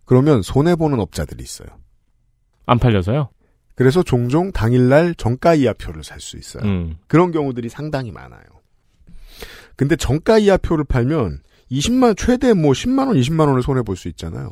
[0.05, 1.67] 그러면 손해 보는 업자들이 있어요.
[2.65, 3.30] 안 팔려서요.
[3.80, 6.63] 그래서 종종 당일날 정가 이하 표를 살 수 있어요.
[6.65, 6.97] 음.
[7.07, 8.41] 그런 경우들이 상당히 많아요.
[9.77, 11.39] 근데 정가 이하 표를 팔면
[11.71, 14.51] 20만 최대 뭐 10만 원, 20만 원을 손해 볼 수 있잖아요.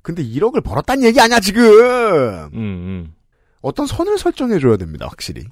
[0.00, 1.62] 근데 1억을 벌었다는 얘기 아니야 지금.
[1.62, 3.14] 음, 음.
[3.60, 5.44] 어떤 선을 설정해 줘야 됩니다, 확실히.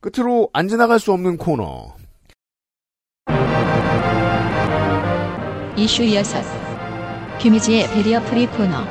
[0.00, 1.96] 끝으로 안 지나갈 수 없는 코너.
[5.76, 6.22] 이슈 6.
[7.40, 8.84] 김예지의 barrier free 코너.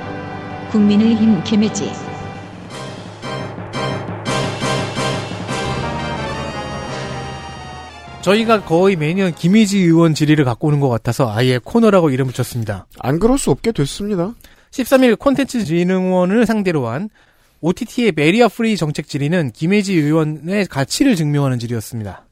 [0.72, 1.90] 국민의힘 김예지.
[8.28, 12.86] 저희가 거의 매년 김예지 의원 질의를 갖고 오는 것 같아서 아예 코너라고 이름 붙였습니다.
[13.00, 14.34] 안 그럴 수 없게 됐습니다.
[14.72, 17.10] 13일 콘텐츠 진흥원을 상대로 한
[17.62, 22.26] OTT의 barrier free 정책 질의는 김예지 의원의 가치를 증명하는 질의였습니다.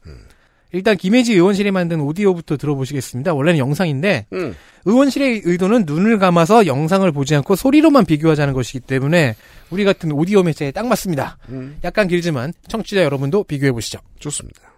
[0.74, 3.34] 일단 김예지 의원실이 만든 오디오부터 들어보시겠습니다.
[3.34, 4.54] 원래는 영상인데 음.
[4.84, 9.38] 의원실의 의도는 눈을 감아서 영상을 보지 않고 소리로만 비교하자는 것이기 때문에
[9.70, 11.38] 우리 같은 오디오 매체에 딱 맞습니다.
[11.48, 14.00] 음, 약간 길지만 청취자 여러분도 비교해 보시죠.
[14.20, 14.75] 좋습니다.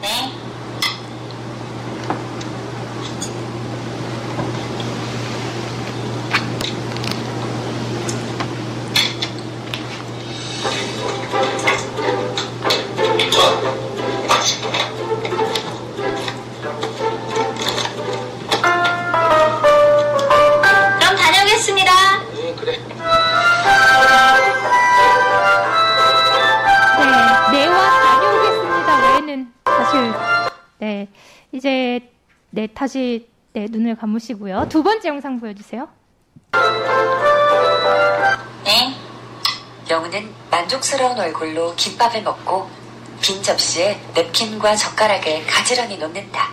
[0.00, 0.43] 그
[30.94, 31.08] 네
[31.50, 32.00] 이제
[32.50, 34.68] 네 다시 네 눈을 감으시고요.
[34.68, 35.88] 두 번째 영상 보여주세요.
[38.64, 38.94] 네.
[39.90, 42.70] 영우는 만족스러운 얼굴로 김밥을 먹고
[43.20, 46.50] 빈 접시에 냅킨과 젓가락을 가지런히 놓는다.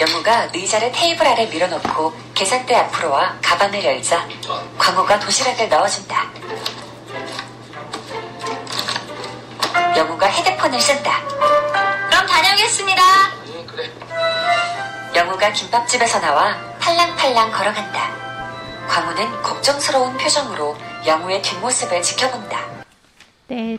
[0.00, 4.26] 영우가 의자를 테이블 아래 밀어놓고 계산대 앞으로 와 가방을 열자
[4.78, 6.30] 광호가 도시락을 넣어준다.
[9.96, 11.91] 영우가 헤드폰을 쓴다.
[12.22, 13.02] 그럼 다녀오겠습니다.
[15.16, 18.10] 영우가 김밥집에서 나와 팔랑팔랑 걸어간다.
[18.88, 22.58] 광우는 걱정스러운 표정으로 영우의 뒷모습을 지켜본다.
[23.48, 23.76] 네.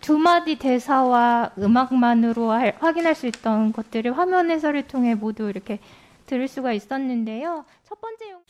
[0.00, 5.78] 두 마디 대사와 음악만으로 할- 확인할 수 있던 것들을 화면 해설을 통해 모두 이렇게
[6.26, 7.64] 들을 수가 있었는데요.
[7.88, 8.40] 첫 번째 영...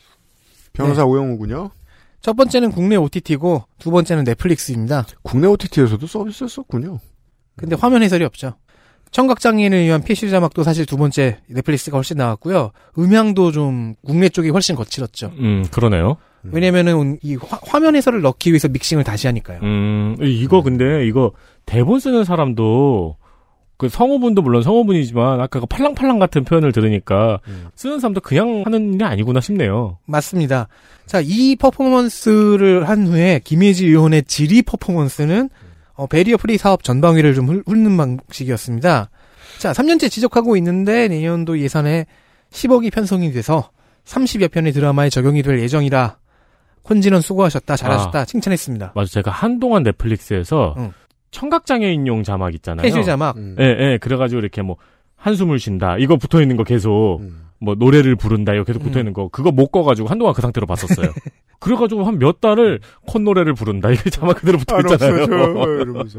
[0.73, 1.71] 변호사 오영우군요.
[2.23, 5.05] 첫 번째는 국내 OTT고 두 번째는 넷플릭스입니다.
[5.23, 7.01] 국내 OTT에서도 서비스였었군요.
[7.57, 8.55] 근데 화면 해설이 없죠.
[9.17, 12.73] 청각장애인을 위한 PC 자막도 사실 두 번째 넷플릭스가 훨씬 나왔고요.
[12.99, 15.33] 음향도 좀 국내 쪽이 훨씬 거칠었죠.
[15.39, 16.19] 음, 그러네요.
[16.43, 19.61] 왜냐면은 이 화, 면 해설을 넣기 위해서 믹싱을 다시 하니까요.
[19.63, 21.33] 음, 이거 근데 이거
[21.65, 23.17] 대본 쓰는 사람도
[23.79, 27.69] 그 성우분도 물론 성우분이지만 아까 그 팔랑팔랑 같은 표현을 들으니까 음.
[27.75, 29.97] 쓰는 사람도 그냥 하는 일이 아니구나 싶네요.
[30.05, 30.69] 맞습니다.
[31.07, 35.49] 자, 이 퍼포먼스를 한 후에 김예지 의원의 질의 퍼포먼스는
[35.97, 39.11] 어, barrier free 사업 전방위를 좀 훑- 훑는 방식이었습니다.
[39.59, 42.07] 자, 3년째 지적하고 있는데 내년도 예산에
[42.51, 43.71] 10억이 편성이 돼서
[44.05, 46.17] 30여 편의 드라마에 적용이 될 예정이라
[46.89, 48.93] 콘진원 수고하셨다, 잘하셨다, 칭찬했습니다.
[48.95, 50.93] 맞아, 제가 한동안 넷플릭스에서 응.
[51.33, 52.83] 청각장애인용 자막 있잖아요.
[52.83, 53.37] CC 자막.
[53.37, 53.57] 음.
[53.59, 53.99] 예, 예.
[54.01, 54.77] 그래가지고 이렇게 뭐
[55.17, 55.97] 한숨을 쉰다.
[55.99, 57.46] 이거 붙어 있는 거 계속 음.
[57.59, 59.01] 뭐 노래를 부른다 이거 계속 붙어 음.
[59.01, 61.13] 있는 거 그거 못 꺼가지고 한동안 그 상태로 봤었어요.
[61.59, 65.27] 그래가지고 한 몇 달을 콧노래를 부른다 이게 자막 그대로 붙어 있잖아요.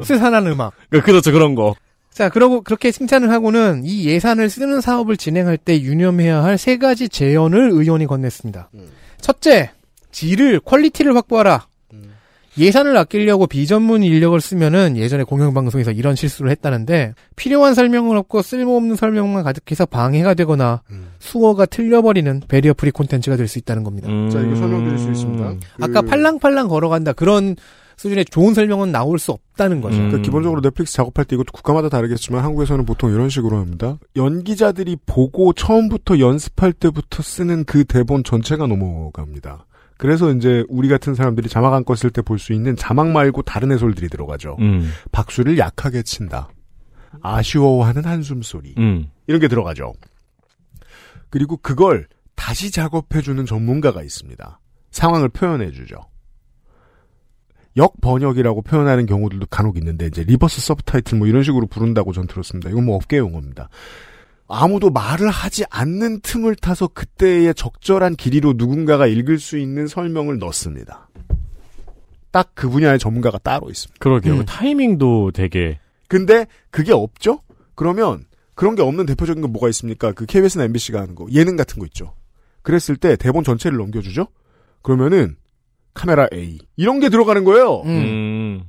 [0.03, 0.73] 스산한 음악.
[0.89, 1.75] 그렇죠 그런 거.
[2.11, 7.07] 자, 그러고 그렇게 칭찬을 하고는 이 예산을 쓰는 사업을 진행할 때 유념해야 할 세 가지
[7.09, 8.69] 제언을 의원이 건넸습니다.
[8.73, 8.87] 음.
[9.21, 9.69] 첫째,
[10.11, 11.66] 질을 quality를 확보하라.
[12.57, 12.61] 음.
[12.61, 19.43] 예산을 아끼려고 비전문 인력을 쓰면은 예전에 공영방송에서 이런 실수를 했다는데 필요한 설명은 없고 쓸모없는 설명만
[19.43, 21.07] 가득해서 방해가 되거나 음.
[21.19, 24.07] 수어가 틀려버리는 barrier free 콘텐츠가 될 수 있다는 겁니다.
[24.31, 25.53] 자, 이거 설명드릴 수 있습니다.
[25.81, 27.55] 아까 그- 팔랑팔랑 걸어간다 그런
[27.95, 29.95] 수준의 좋은 설명은 나올 수 없다는 거죠.
[29.97, 30.07] 음.
[30.09, 33.97] 그러니까 기본적으로 넷플릭스 작업할 때 이것도 국가마다 다르겠지만 한국에서는 보통 이런 식으로 합니다.
[34.15, 39.65] 연기자들이 보고 처음부터 연습할 때부터 쓰는 그 대본 전체가 넘어갑니다.
[39.97, 43.71] 그래서 이제 우리 같은 사람들이 자막 안 껐을 때 볼 수 있는 자막 말고 다른
[43.71, 44.55] 해설들이 들어가죠.
[44.59, 44.91] 음.
[45.11, 46.49] 박수를 약하게 친다.
[47.21, 48.75] 아쉬워하는 한숨 소리.
[48.77, 49.07] 음.
[49.27, 49.93] 이런 게 들어가죠.
[51.29, 54.59] 그리고 그걸 다시 작업해주는 전문가가 있습니다.
[54.91, 55.97] 상황을 표현해주죠.
[57.77, 62.69] 역 번역이라고 표현하는 경우들도 간혹 있는데 이제 reverse subtitle 뭐 이런 식으로 부른다고 전 들었습니다.
[62.69, 63.69] 이건 뭐 업계 용어입니다.
[64.47, 71.09] 아무도 말을 하지 않는 틈을 타서 그때의 적절한 길이로 누군가가 읽을 수 있는 설명을 넣습니다.
[72.31, 73.97] 딱 그 분야의 전문가가 따로 있습니다.
[73.99, 74.33] 그러게요.
[74.35, 74.45] 음.
[74.45, 77.41] 타이밍도 되게 근데 그게 없죠?
[77.75, 78.25] 그러면
[78.55, 80.11] 그런 게 없는 대표적인 건 뭐가 있습니까?
[80.11, 82.13] 그 KBS나 MBC가 하는 거 예능 같은 거 있죠.
[82.63, 84.27] 그랬을 때 대본 전체를 넘겨주죠.
[84.81, 85.35] 그러면은
[85.93, 87.81] 카메라 A 이런 게 들어가는 거예요.
[87.81, 87.89] 음.
[87.89, 88.63] 음.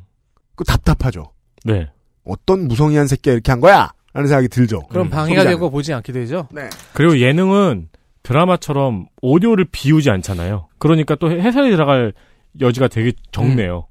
[0.54, 1.32] 그 답답하죠.
[1.64, 1.90] 네.
[2.24, 3.92] 어떤 무성의한 새끼가 이렇게 한 거야?
[4.12, 4.82] 라는 생각이 들죠.
[4.88, 5.50] 그럼 음, 방해가 소비자는.
[5.50, 6.48] 되고 보지 않게 되죠.
[6.52, 6.68] 네.
[6.94, 7.88] 그리고 예능은
[8.22, 10.68] 드라마처럼 오디오를 비우지 않잖아요.
[10.78, 12.12] 그러니까 또 해설이 들어갈
[12.60, 13.86] 여지가 되게 적네요.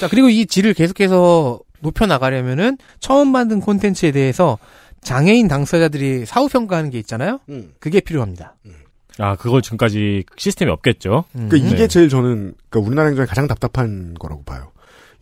[0.00, 4.58] 자, 그리고 이 질을 계속해서 높여 나가려면은 처음 만든 콘텐츠에 대해서
[5.02, 7.40] 장애인 당사자들이 사후 평가하는 게 있잖아요?
[7.48, 7.72] 음.
[7.78, 8.56] 그게 필요합니다.
[9.18, 11.24] 아, 그걸 지금까지 시스템이 없겠죠.
[11.36, 11.48] 음.
[11.48, 11.88] 그러니까 이게 네.
[11.88, 14.72] 제일 저는 그러니까 우리나라 행정에 가장 답답한 거라고 봐요.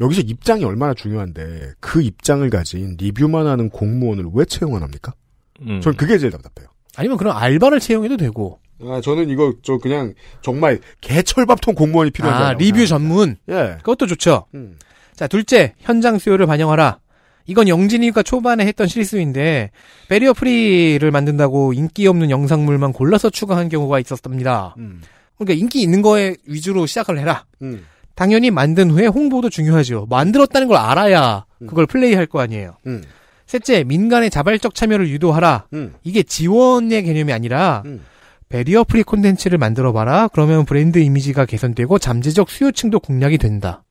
[0.00, 5.14] 여기서 입장이 얼마나 중요한데 그 입장을 가진 리뷰만 하는 공무원을 왜 채용을 합니까?
[5.62, 5.80] 음.
[5.80, 6.68] 전 그게 제일 답답해요.
[6.96, 8.58] 아니면 그런 알바를 채용해도 되고.
[8.82, 13.36] 아, 저는 이거 저 그냥 정말 개철밥통 공무원이 필요한 아, 리뷰 전문.
[13.48, 13.76] 예.
[13.78, 14.46] 그것도 좋죠.
[14.54, 14.76] 음.
[15.14, 16.98] 자, 둘째, 현장 수요를 반영하라.
[17.46, 19.70] 이건 영진이가 초반에 했던 실수인데,
[20.08, 24.74] 베리어 프리를 만든다고 인기 없는 영상물만 골라서 추가한 경우가 있었답니다.
[24.78, 25.02] 음.
[25.36, 27.44] 그러니까 인기 있는 거에 위주로 시작을 해라.
[27.62, 27.84] 음.
[28.14, 30.06] 당연히 만든 후에 홍보도 중요하죠.
[30.08, 32.76] 만들었다는 걸 알아야 그걸 플레이할 거 아니에요.
[32.86, 33.02] 음.
[33.46, 35.66] 셋째, 민간의 자발적 참여를 유도하라.
[35.74, 35.94] 음.
[36.02, 38.02] 이게 지원의 개념이 아니라 음.
[38.48, 40.28] barrier free 콘텐츠를 만들어 봐라.
[40.28, 43.82] 그러면 브랜드 이미지가 개선되고 잠재적 수요층도 공략이 된다.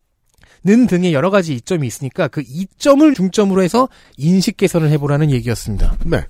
[0.66, 5.98] 는 등의 여러 가지 이점이 있으니까 그 이점을 중점으로 해서 인식 개선을 해보라는 얘기였습니다.
[6.06, 6.24] 네.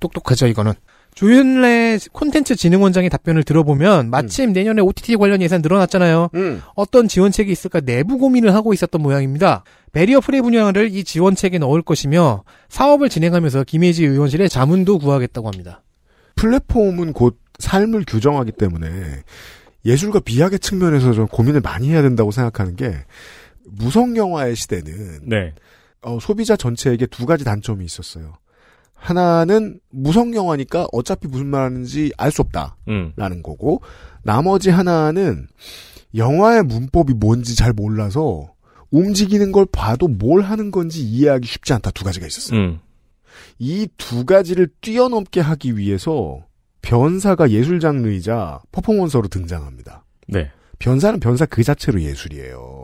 [0.00, 0.72] 똑똑하죠, 이거는.
[1.16, 6.28] 조현래 콘텐츠 진흥원장의 답변을 들어보면 마침 내년에 OTT 관련 예산 늘어났잖아요.
[6.34, 6.62] 음.
[6.74, 9.64] 어떤 지원책이 있을까 내부 고민을 하고 있었던 모양입니다.
[9.92, 15.82] barrier free 분야를 이 지원책에 넣을 것이며 사업을 진행하면서 김예지 의원실에 자문도 구하겠다고 합니다.
[16.34, 19.22] 플랫폼은 곧 삶을 규정하기 때문에
[19.86, 22.94] 예술과 비약의 측면에서 좀 고민을 많이 해야 된다고 생각하는 게
[23.64, 25.54] 무성 영화의 시대는 네.
[26.02, 28.34] 어, 소비자 전체에게 두 가지 단점이 있었어요.
[28.96, 32.76] 하나는 무성 영화니까 어차피 무슨 말 하는지 알 수 없다.
[32.88, 33.12] 음.
[33.16, 33.82] 라는 거고,
[34.22, 35.46] 나머지 하나는
[36.14, 38.52] 영화의 문법이 뭔지 잘 몰라서
[38.90, 41.90] 움직이는 걸 봐도 뭘 하는 건지 이해하기 쉽지 않다.
[41.92, 42.58] 두 가지가 있었어요.
[42.58, 42.78] 음.
[43.58, 46.40] 이두 가지를 뛰어넘게 하기 위해서
[46.82, 50.04] 변사가 예술 장르이자 퍼포먼서로 등장합니다.
[50.28, 50.50] 네.
[50.78, 52.75] 변사는 변사 그 자체로 예술이에요.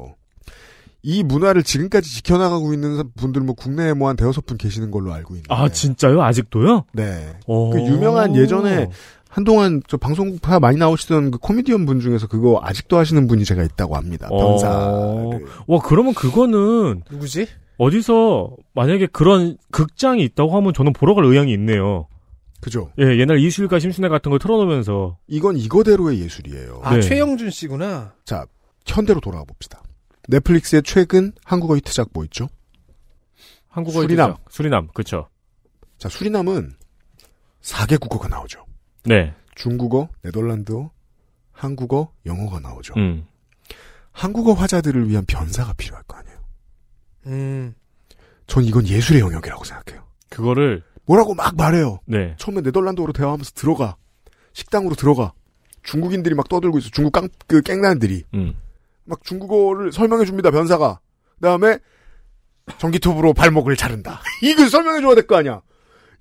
[1.03, 5.35] 이 문화를 지금까지 지켜나가고 있는 분들 뭐 국내에 뭐 한 대여섯 분 계시는 걸로 알고
[5.35, 5.53] 있는데.
[5.53, 6.23] 아, 진짜요?
[6.23, 6.85] 아직도요?
[6.93, 7.37] 네.
[7.47, 7.71] 오.
[7.71, 8.89] 그 유명한 예전에
[9.29, 13.97] 한동안 저 방송파 많이 나오시던 그 코미디언 분 중에서 그거 아직도 하시는 분이 제가 있다고
[13.97, 14.29] 합니다.
[14.31, 14.37] 어.
[14.39, 15.47] 변사를.
[15.67, 17.49] 와, 그러면 그거는 누구지?
[17.79, 22.07] 어디서 만약에 그런 극장이 있다고 하면 저는 보러 갈 의향이 있네요.
[22.61, 22.91] 그죠?
[23.01, 25.17] 예, 옛날 이술가 심순애 같은 거 틀어놓으면서.
[25.27, 26.81] 이건 이거대로의 예술이에요.
[26.85, 27.01] 아, 네.
[27.01, 28.13] 최영준 씨구나.
[28.25, 28.45] 자,
[28.87, 29.83] 현대로 돌아가 봅시다.
[30.29, 32.49] 넷플릭스의 최근 한국어 히트작 뭐 있죠?
[33.69, 34.31] 한국어 수리남.
[34.31, 34.41] 있죠?
[34.51, 35.29] 수리남, 그쵸.
[35.99, 36.75] 자, 수리남은
[37.63, 38.65] 4개 국어가 나오죠.
[39.05, 39.35] 네.
[39.55, 40.91] 중국어, 네덜란드어,
[41.53, 42.95] 한국어, 영어가 나오죠.
[42.97, 43.27] 음.
[44.13, 46.39] 한국어 화자들을 위한 변사가 필요할 거 아니에요.
[47.27, 47.75] 음.
[48.47, 50.05] 전 이건 예술의 영역이라고 생각해요.
[50.29, 51.99] 그거를, 뭐라고 막 말해요.
[52.05, 52.35] 네.
[52.39, 53.97] 처음에 네덜란드어로 대화하면서 들어가.
[54.53, 55.33] 식당으로 들어가.
[55.83, 56.91] 중국인들이 막 떠들고 있어.
[56.93, 58.25] 중국 깡, 그 깽단들이.
[58.35, 58.55] 음.
[59.05, 61.01] 막 중국어를 설명해 줍니다, 변사가.
[61.35, 61.79] 그 다음에
[62.79, 64.21] 전기톱으로 발목을 자른다.
[64.43, 65.61] 이걸 설명해 줘야 될 거 아니야.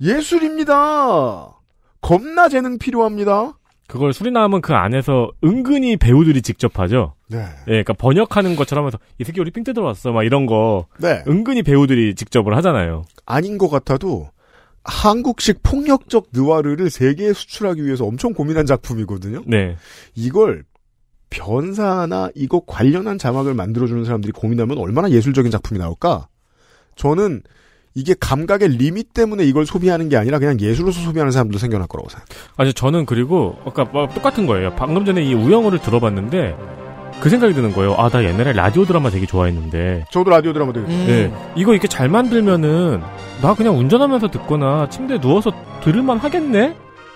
[0.01, 1.59] 예술입니다.
[2.01, 3.57] 겁나 재능 필요합니다.
[3.88, 7.13] 그걸 수리남은 그 안에서 은근히 배우들이 직접 하죠.
[7.27, 7.39] 네.
[7.67, 11.23] 예, 그러니까 번역하는 것처럼 하면서 이 새끼 우리 삥 뜯으러 왔어 막 이런 거 네.
[11.27, 13.03] 은근히 배우들이 직접을 하잖아요.
[13.25, 14.29] 아닌 것 같아도
[14.86, 19.43] 한국식 폭력적 느와르를 세계에 수출하기 위해서 엄청 고민한 작품이거든요.
[19.45, 19.75] 네.
[20.15, 20.63] 이걸
[21.32, 26.27] 변사나 이거 관련한 자막을 만들어주는 사람들이 고민하면 얼마나 예술적인 작품이 나올까?
[26.95, 27.41] 저는
[27.95, 32.43] 이게 감각의 리밋 때문에 이걸 소비하는 게 아니라 그냥 예술로서 소비하는 사람도 생겨날 거라고 생각해요.
[32.57, 34.75] 아니 저는 그리고 아까 뭐 똑같은 거예요.
[34.75, 36.55] 방금 전에 이 우영우를 들어봤는데
[37.19, 37.95] 그 생각이 드는 거예요.
[37.95, 40.05] 아 나 옛날에 라디오 드라마 되게 좋아했는데.
[40.11, 41.05] 저도 라디오 드라마 되게 음.
[41.07, 41.34] 네.
[41.55, 43.01] 이거 이렇게 잘 만들면은
[43.41, 45.51] 나 그냥 운전하면서 듣거나 침대에 누워서
[45.84, 46.75] 들을만 하겠네?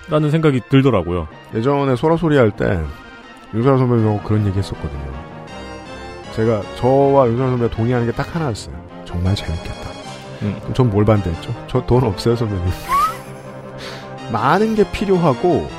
[0.09, 1.28] 라는 생각이 들더라고요.
[1.55, 2.80] 예전에 소라소리 할 때
[3.56, 5.26] 윤사람 선배님하고 그런 얘기 했었거든요.
[6.36, 8.76] 제가 저와 윤사람 선배가 동의하는 게 딱 하나였어요.
[9.06, 9.89] 정말 재밌겠다.
[10.41, 10.56] 음.
[10.60, 11.53] 그럼 전 뭘 반대했죠?
[11.68, 12.66] 저 돈 없어요, 선배님.
[14.32, 15.70] 많은 게 필요하고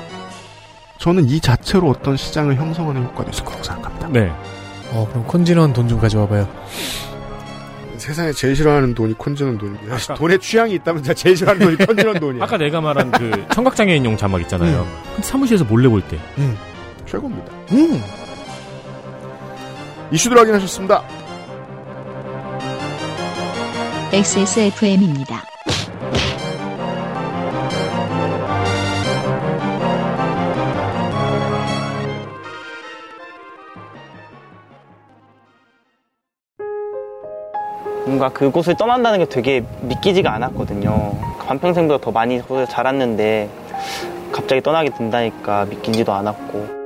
[0.99, 4.09] 저는 이 자체로 어떤 시장을 형성하는 효과도 있을 거라고 생각합니다.
[4.09, 4.33] 네.
[4.93, 6.49] 어, 그럼 콘진원 돈좀 가져와봐요.
[7.99, 9.15] 세상에 제일 싫어하는 돈이
[9.59, 9.97] 돈입니다.
[9.97, 12.43] 아까- 돈에 취향이 있다면 제가 제일 싫어하는 돈이 콘지넌 돈이에요.
[12.45, 14.87] 아까 내가 말한 그 청각장애인용 자막 있잖아요.
[15.23, 16.19] 사무실에서 몰래 볼 때.
[17.07, 17.53] 최고입니다.
[17.73, 18.03] 음.
[20.11, 21.03] 이슈들 확인하셨습니다.
[24.13, 25.43] XSFM입니다.
[38.05, 41.13] 뭔가 그곳을 떠난다는 게 되게 믿기지가 않았거든요.
[41.47, 43.51] 반평생보다 더 많이 거기서 자랐는데
[44.33, 46.86] 갑자기 떠나게 된다니까 믿기지도 않았고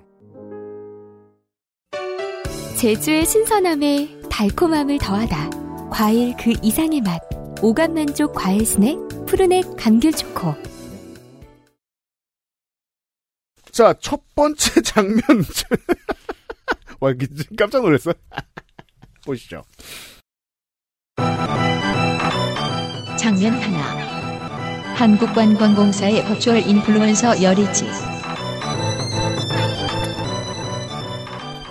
[2.81, 5.51] 제주의 신선함에 달콤함을 더하다.
[5.91, 7.21] 과일 그 이상의 맛.
[7.61, 10.55] 오감 만족 과일 스낵 푸르넥 감귤 초코.
[13.71, 15.21] 자, 첫 번째 장면.
[16.99, 17.13] 와,
[17.55, 18.15] 깜짝 놀랐어.
[19.27, 19.61] 보시죠.
[23.15, 24.95] 장면 하나.
[24.95, 28.20] 한국관광공사의 버추얼 인플루언서 열이지.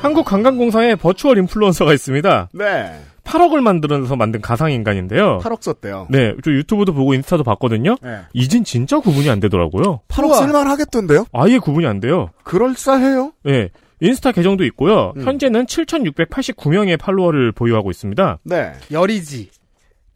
[0.01, 2.49] 한국관광공사에 버추얼 인플루언서가 있습니다.
[2.55, 3.01] 네.
[3.25, 5.39] 8억을 만들어서 만든 가상인간인데요.
[5.39, 6.09] 8억 썼대요.
[6.11, 7.97] 네, 저 유튜브도 보고 인스타도 봤거든요.
[8.03, 8.21] 네.
[8.33, 10.01] 이젠 진짜 구분이 안 되더라고요.
[10.09, 11.27] 8억 쓸만 하겠던데요?
[11.33, 12.31] 아예 구분이 안 돼요.
[12.43, 13.33] 그럴싸해요?
[13.45, 13.69] 네.
[14.01, 15.13] 인스타 계정도 있고요.
[15.17, 15.23] 음.
[15.25, 18.39] 현재는 7,689명의 팔로워를 보유하고 있습니다.
[18.45, 18.73] 네.
[18.91, 19.51] 열이지.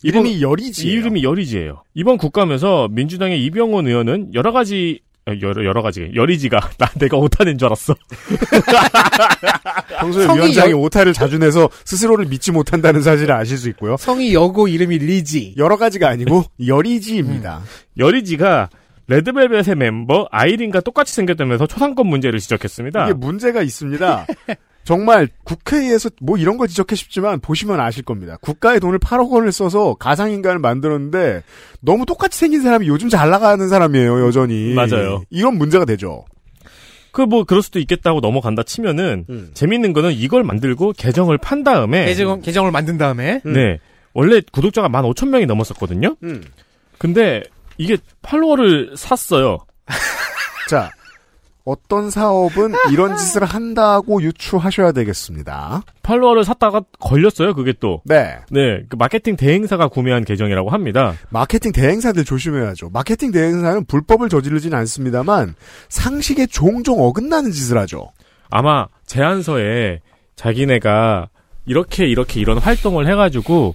[0.03, 0.89] 이름이 열이지.
[0.89, 1.83] 이 이름이 열이지예요.
[1.95, 7.57] 이번 국감에서 민주당의 이병헌 의원은 여러 가지 어, 여러 여러 가지 열이지가 나 내가 오타낸
[7.57, 7.95] 줄 알았어.
[9.99, 13.97] 평소에 위원장이 여- 오타를 자주 내서 스스로를 믿지 못한다는 사실을 아실 수 있고요.
[13.97, 15.55] 성이 여고 이름이 리지.
[15.57, 17.63] 여러 가지가 아니고 열이지입니다.
[17.99, 18.69] 열이지가
[19.07, 23.05] 레드벨벳의 멤버 아이린과 똑같이 생겼다면서 초상권 문제를 지적했습니다.
[23.05, 24.27] 이게 문제가 있습니다.
[24.85, 28.37] 정말 국회에서 뭐 이런 거 지적해 싶지만 보시면 아실 겁니다.
[28.41, 31.43] 국가의 돈을 8억 원을 써서 가상인간을 만들었는데
[31.81, 34.75] 너무 똑같이 생긴 사람이 요즘 잘 나가는 사람이에요, 여전히.
[34.75, 35.23] 맞아요.
[35.31, 36.25] 이런 문제가 되죠.
[37.13, 39.51] 그 뭐 그럴 수도 있겠다고 넘어간다 치면은 음.
[39.55, 43.79] 재밌는 거는 이걸 만들고 계정을 판 다음에 계정, 계정을 만든 다음에 네
[44.13, 46.17] 원래 구독자가 15,000명이 넘었었거든요.
[46.25, 46.43] 음.
[46.99, 47.43] 근데
[47.79, 49.59] 이게 팔로워를 샀어요.
[50.69, 50.91] 자,
[51.65, 55.83] 어떤 사업은 이런 짓을 한다고 유추하셔야 되겠습니다.
[56.03, 57.55] 팔로워를 샀다가 걸렸어요.
[57.55, 58.03] 그게 또.
[58.05, 58.37] 네.
[58.51, 61.15] 네, 그 마케팅 대행사가 구매한 계정이라고 합니다.
[61.31, 62.91] 마케팅 대행사들 조심해야죠.
[62.91, 65.55] 마케팅 대행사는 불법을 저지르진 않습니다만
[65.89, 68.11] 상식에 종종 어긋나는 짓을 하죠.
[68.51, 70.01] 아마 제안서에
[70.37, 71.29] 자기네가
[71.67, 73.75] 이렇게 이렇게 이런 활동을 해가지고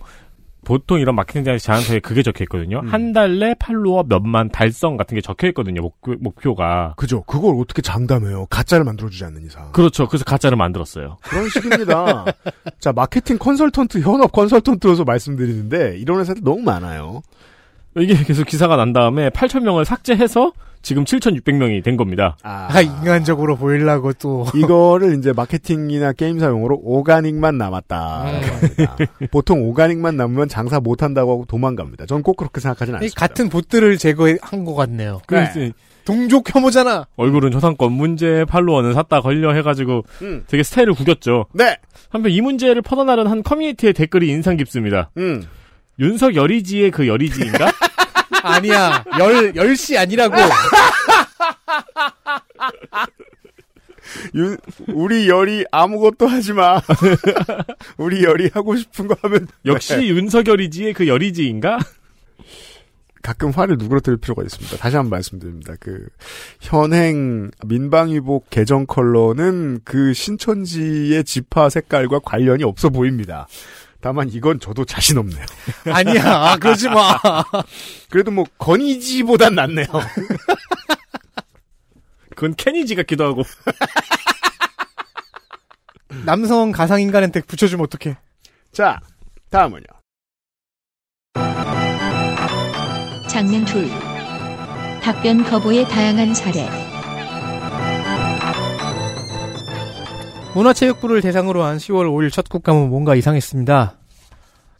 [0.65, 2.79] 보통 이런 마케팅 제안서에 그게 적혀 있거든요.
[2.79, 2.87] 음.
[2.87, 5.81] 한달 내 팔로워 몇만 달성 같은 게 적혀 있거든요.
[5.81, 6.93] 목표, 목표 가.
[6.97, 7.23] 그죠.
[7.23, 8.47] 그걸 어떻게 장담해요.
[8.47, 9.71] 가짜를 만들어주지 않는 이상.
[9.71, 10.07] 그렇죠.
[10.07, 11.17] 그래서 가짜를 만들었어요.
[11.21, 12.25] 그런 식입니다.
[12.79, 17.21] 자, 마케팅 컨설턴트, 현업 컨설턴트로서 말씀드리는데, 이런 회사들 너무 많아요.
[17.97, 22.37] 이게 계속 기사가 난 다음에 8,000명을 삭제해서 지금 7,600명이 된 겁니다.
[22.43, 24.45] 아, 인간적으로 보이려고 또.
[24.55, 28.25] 이거를 이제 마케팅이나 게임 사용으로 오가닉만 남았다.
[28.25, 28.97] 합니다.
[29.31, 32.05] 보통 오가닉만 남으면 장사 못한다고 하고 도망갑니다.
[32.05, 33.19] 전 꼭 그렇게 생각하진 이 않습니다.
[33.19, 35.21] 같은 보트를 제거한 것 같네요.
[35.27, 35.59] 그래서
[36.05, 37.05] 동족 혐오잖아.
[37.17, 40.43] 얼굴은 저상권 문제 팔로워는 샀다 걸려 해가지고 음.
[40.47, 41.45] 되게 스타일을 구겼죠.
[41.53, 41.77] 네.
[42.09, 45.11] 한편 이 문제를 퍼나나른 한 커뮤니티의 댓글이 인상 깊습니다.
[45.17, 45.43] 음.
[45.99, 47.71] 윤석 여리지의 그 여리지인가?
[48.43, 49.03] 아니야.
[49.19, 50.35] 열, 열시 아니라고.
[54.35, 56.81] 윤- 우리 열이 아무것도 하지 마.
[57.97, 60.07] 우리 열이 하고 싶은 거 하면 역시 네.
[60.07, 61.77] 윤석열이지의 그 여리지인가?
[63.21, 64.77] 가끔 화를 누그러뜨릴 필요가 있습니다.
[64.77, 65.75] 다시 한번 말씀드립니다.
[65.79, 66.07] 그
[66.61, 73.45] 현행 민방위복 계정 컬러는 그 신천지의 지파 색깔과 관련이 없어 보입니다.
[74.01, 75.45] 다만 이건 저도 자신 없네요.
[75.91, 76.55] 아니야.
[76.57, 77.19] 그러지 마.
[78.09, 79.87] 그래도 뭐 건이지보단 낫네요.
[82.35, 83.43] 그건 캐니지 같기도 하고.
[86.25, 88.17] 남성 가상인간한테 붙여주면 어떡해.
[88.71, 88.99] 자,
[89.49, 89.83] 다음은요.
[93.27, 93.89] 장면 둘.
[95.01, 96.88] 답변 거부의 다양한 사례.
[100.55, 103.97] 문화체육부를 대상으로 한 10월 5일 첫 국감은 뭔가 이상했습니다.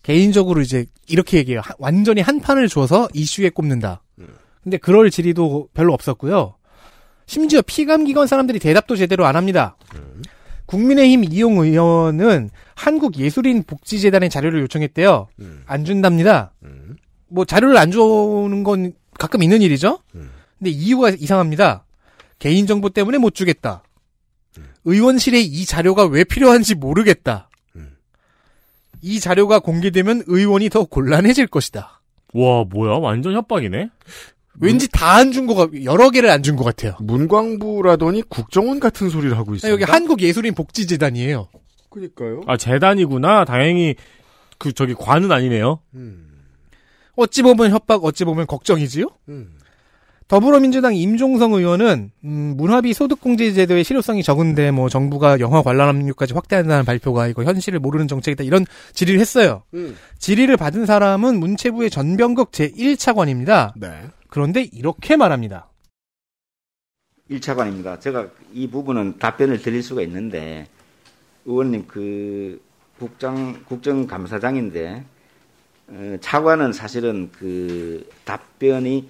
[0.04, 1.62] 개인적으로 이제 이렇게 얘기해요.
[1.64, 4.02] 하- 완전히 한 판을 줘서 이슈에 꼽는다.
[4.64, 6.56] 근데 그럴 질의도 별로 없었고요.
[7.28, 9.78] 심지어 피감기관 사람들이 대답도 제대로 안 합니다.
[10.66, 15.28] 국민의힘 이용 의원은 한국예술인 복지재단의 자료를 요청했대요.
[15.66, 16.54] 안 준답니다.
[17.28, 20.00] 뭐 자료를 안 주는 건 가끔 있는 일이죠.
[20.58, 21.86] 근데 이유가 이상합니다.
[22.40, 23.84] 개인정보 때문에 못 주겠다.
[24.94, 27.50] 의원실에 이 자료가 왜 필요한지 모르겠다.
[29.02, 32.02] 이 자료가 공개되면 의원이 더 곤란해질 것이다.
[32.34, 32.98] 와, 뭐야?
[33.00, 33.90] 완전 협박이네?
[34.62, 36.98] 왠지 다 안 준 거가 여러 개를 안 준 것 같아요.
[37.00, 39.72] 문광부라더니 국정원 같은 소리를 하고 있습니다.
[39.74, 41.48] 여기 한국예술인 복지재단이에요.
[41.90, 42.42] 그니까요.
[42.46, 43.46] 아, 재단이구나.
[43.46, 43.96] 다행히,
[44.58, 45.80] 그, 저기, 관은 아니네요.
[47.16, 49.08] 어찌 보면 협박, 어찌 보면 걱정이지요?
[50.30, 56.86] 더불어민주당 임종성 의원은 음, 문화비 소득공제 제도의 실효성이 적은데 뭐 정부가 영화 관람 압류까지 확대한다는
[56.86, 58.64] 발표가 이거 현실을 모르는 정책이다 이런
[58.94, 59.64] 질의를 했어요.
[60.20, 63.74] 질의를 받은 사람은 문체부의 전병극 제1차관입니다.
[63.76, 63.90] 네.
[64.30, 65.68] 그런데 이렇게 말합니다.
[67.32, 68.00] 1차관입니다.
[68.00, 70.68] 제가 이 부분은 답변을 드릴 수가 있는데
[71.46, 72.62] 의원님 그
[73.00, 75.04] 국장 국정감사장인데
[75.88, 79.10] 어, 차관은 사실은 그 답변이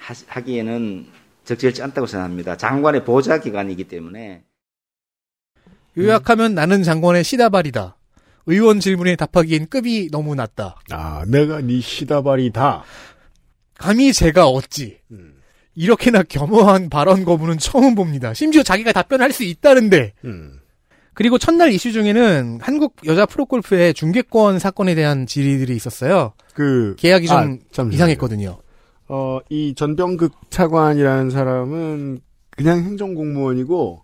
[0.00, 1.06] 하, 하기에는
[1.44, 2.56] 적절치 않다고 생각합니다.
[2.56, 4.42] 장관의 보좌 기관이기 때문에
[5.98, 7.96] 요약하면 나는 장관의 시다발이다.
[8.46, 10.80] 의원 질문에 답하기엔 급이 너무 낮다.
[10.90, 12.84] 아, 내가 네 시다발이다.
[13.74, 14.98] 감히 제가 어찌
[15.74, 18.34] 이렇게나 겸허한 발언 거부는 처음 봅니다.
[18.34, 20.14] 심지어 자기가 답변할 수 있다는데.
[21.12, 26.32] 그리고 첫날 이슈 중에는 한국 여자 프로골프의 중계권 사건에 대한 질의들이 있었어요.
[26.54, 27.82] 그 계약이 좀 아.
[27.92, 28.58] 이상했거든요.
[29.12, 34.02] 어, 이 전병극 차관이라는 사람은 그냥 행정공무원이고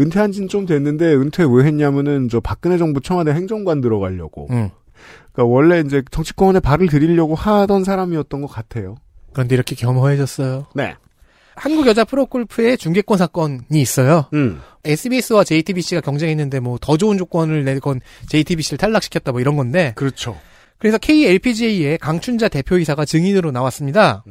[0.00, 4.46] 은퇴한 지는 좀 됐는데 은퇴 왜 했냐면은 저 박근혜 정부 청와대 행정관 들어가려고.
[4.50, 4.70] 음.
[5.32, 8.96] 그러니까 원래 이제 정치권에 발을 들이려고 하던 사람이었던 것 같아요.
[9.34, 10.66] 그런데 이렇게 겸허해졌어요.
[10.74, 10.94] 네.
[11.54, 14.26] 한국 여자 프로골프의 중계권 사건이 있어요.
[14.32, 14.60] 음.
[14.84, 19.92] SBS와 JTBC가 경쟁했는데 뭐 더 좋은 조건을 내건 JTBC를 탈락시켰다 뭐 이런 건데.
[19.96, 20.38] 그렇죠.
[20.78, 24.24] 그래서 KLPGA의 강춘자 대표이사가 증인으로 나왔습니다.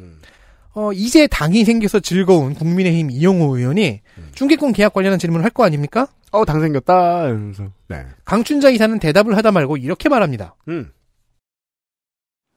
[0.74, 4.02] 어, 이제 당이 생겨서 즐거운 국민의힘 이용호 의원이
[4.34, 6.08] 중계권 계약 관련한 질문을 할 거 아닙니까?
[6.32, 7.26] 어, 당 생겼다.
[7.28, 7.72] 이러면서.
[7.88, 8.06] 네.
[8.26, 10.56] 강춘자 이사는 대답을 하다 말고 이렇게 말합니다.
[10.68, 10.92] 음.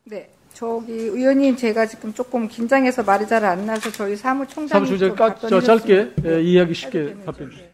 [0.04, 0.28] 네.
[0.52, 5.48] 저기 의원님 제가 지금 조금 긴장해서 말이 잘 안 나서 저희 사무총장님 사무총장 좀 까,
[5.48, 6.42] 저 짧게 예, 네.
[6.42, 7.68] 이해하기 쉽게 답변 주세요.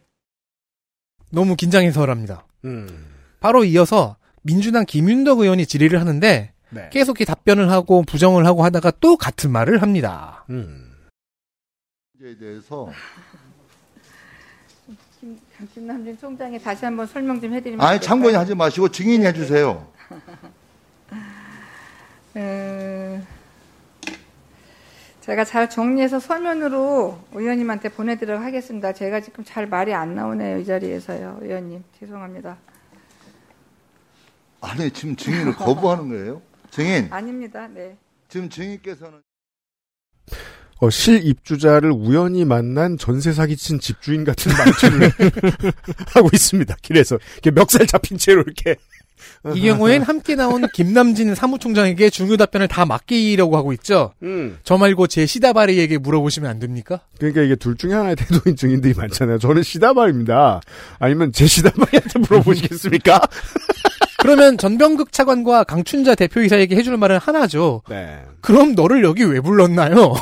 [1.31, 2.47] 너무 긴장해서랍니다.
[2.65, 3.07] 음.
[3.41, 4.17] 바로 이어서
[4.47, 6.91] 민주당 김윤덕 의원이 질의를 하는데 네.
[6.93, 10.45] 계속 답변을 하고 부정을 하고 하다가 또 같은 말을 합니다.
[10.51, 10.93] 음.
[12.13, 12.91] 문제에 대해서
[15.21, 15.39] 김,
[15.75, 18.37] 김남진 총장이 다시 한번 설명 좀 해드리면 아니 안 참고인?
[18.37, 19.87] 하지 마시고 증인해 주세요.
[22.35, 23.23] 어,
[25.23, 28.93] 제가 잘 정리해서 서면으로 의원님한테 보내드리도록 하겠습니다.
[28.93, 30.59] 제가 지금 잘 말이 안 나오네요.
[30.59, 31.41] 이 자리에서요.
[31.43, 31.83] 의원님.
[31.99, 32.57] 죄송합니다.
[34.61, 36.43] 아니 지금 증인을 거부하는 거예요?
[36.71, 37.69] 증인 아닙니다.
[37.69, 37.97] 네.
[38.29, 39.21] 지금 증인께서는
[40.79, 45.11] 어, 실입주자를 우연히 만난 전세 사기친 집주인 같은 말투를
[46.13, 46.77] 하고 있습니다.
[46.83, 48.77] 길에서 이렇게 멱살 잡힌 채로 이렇게
[49.55, 54.13] 이 경우엔 함께 나온 김남진 사무총장에게 중요 답변을 다 맡기려고 하고 있죠.
[54.23, 54.59] 음.
[54.65, 57.01] 저 말고 제 시다바리에게 물어보시면 안 됩니까?
[57.19, 59.39] 그러니까 이게 둘 중에 하나의 태도인 증인들이 많잖아요.
[59.39, 60.61] 저는 시다발입니다.
[60.99, 63.21] 아니면 제 시다발이한테 물어보시겠습니까?
[64.19, 67.83] 그러면 전병극 차관과 강춘자 대표이사에게 해줄 말은 하나죠.
[67.89, 68.23] 네.
[68.41, 70.15] 그럼 너를 여기 왜 불렀나요?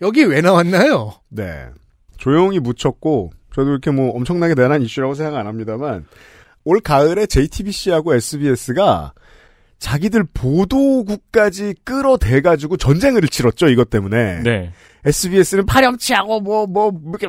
[0.00, 1.14] 여기 왜 나왔나요?
[1.28, 1.66] 네.
[2.18, 6.06] 조용히 묻혔고, 저도 이렇게 뭐 엄청나게 대단한 이슈라고 생각 안 합니다만,
[6.64, 9.12] 올 가을에 JTBC하고 SBS가
[9.78, 14.42] 자기들 보도국까지 끌어대가지고 전쟁을 치렀죠, 이것 때문에.
[14.42, 14.72] 네.
[15.04, 17.26] SBS는 파렴치하고 뭐, 뭐, 이렇게,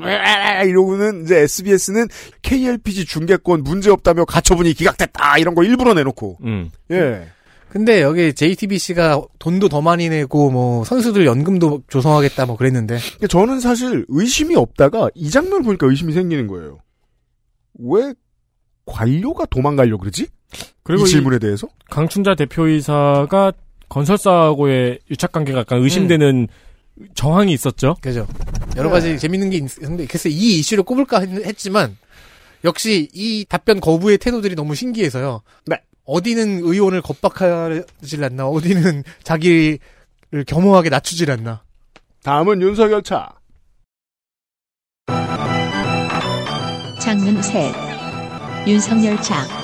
[0.67, 2.07] 이러고는 이제 SBS는
[2.41, 6.37] KLPG 중계권 문제 없다며 가처분이 기각됐다, 이런 거 일부러 내놓고.
[6.43, 6.69] 음.
[6.91, 7.27] 예.
[7.69, 14.05] 근데 여기 JTBC가 돈도 더 많이 내고 뭐 선수들 연금도 조성하겠다 뭐 그랬는데 저는 사실
[14.09, 16.81] 의심이 없다가 이 장면을 보니까 의심이 생기는 거예요.
[17.79, 18.13] 왜
[18.85, 20.27] 관료가 도망가려 그러지?
[20.83, 21.67] 그리고 이이 질문에 대해서?
[21.89, 23.53] 강춘자 대표이사가
[23.89, 26.47] 건설사하고의 유착 관계가 약간 의심되는
[27.15, 27.95] 정황이 있었죠.
[28.01, 28.27] 그죠.
[28.75, 31.97] 여러 가지 재밌는 게 있는데 글쎄 이 이슈를 꼽을까 했- 했지만
[32.63, 35.41] 역시 이 답변 거부의 태도들이 너무 신기해서요.
[35.65, 35.77] 네.
[36.05, 39.79] 어디는 의원을 겁박하질 않나 어디는 자기를
[40.47, 41.63] 겸허하게 낮추질 않나.
[42.23, 43.33] 다음은 윤석열 차.
[47.01, 47.73] 장문 셋.
[48.67, 49.62] 윤석열 차.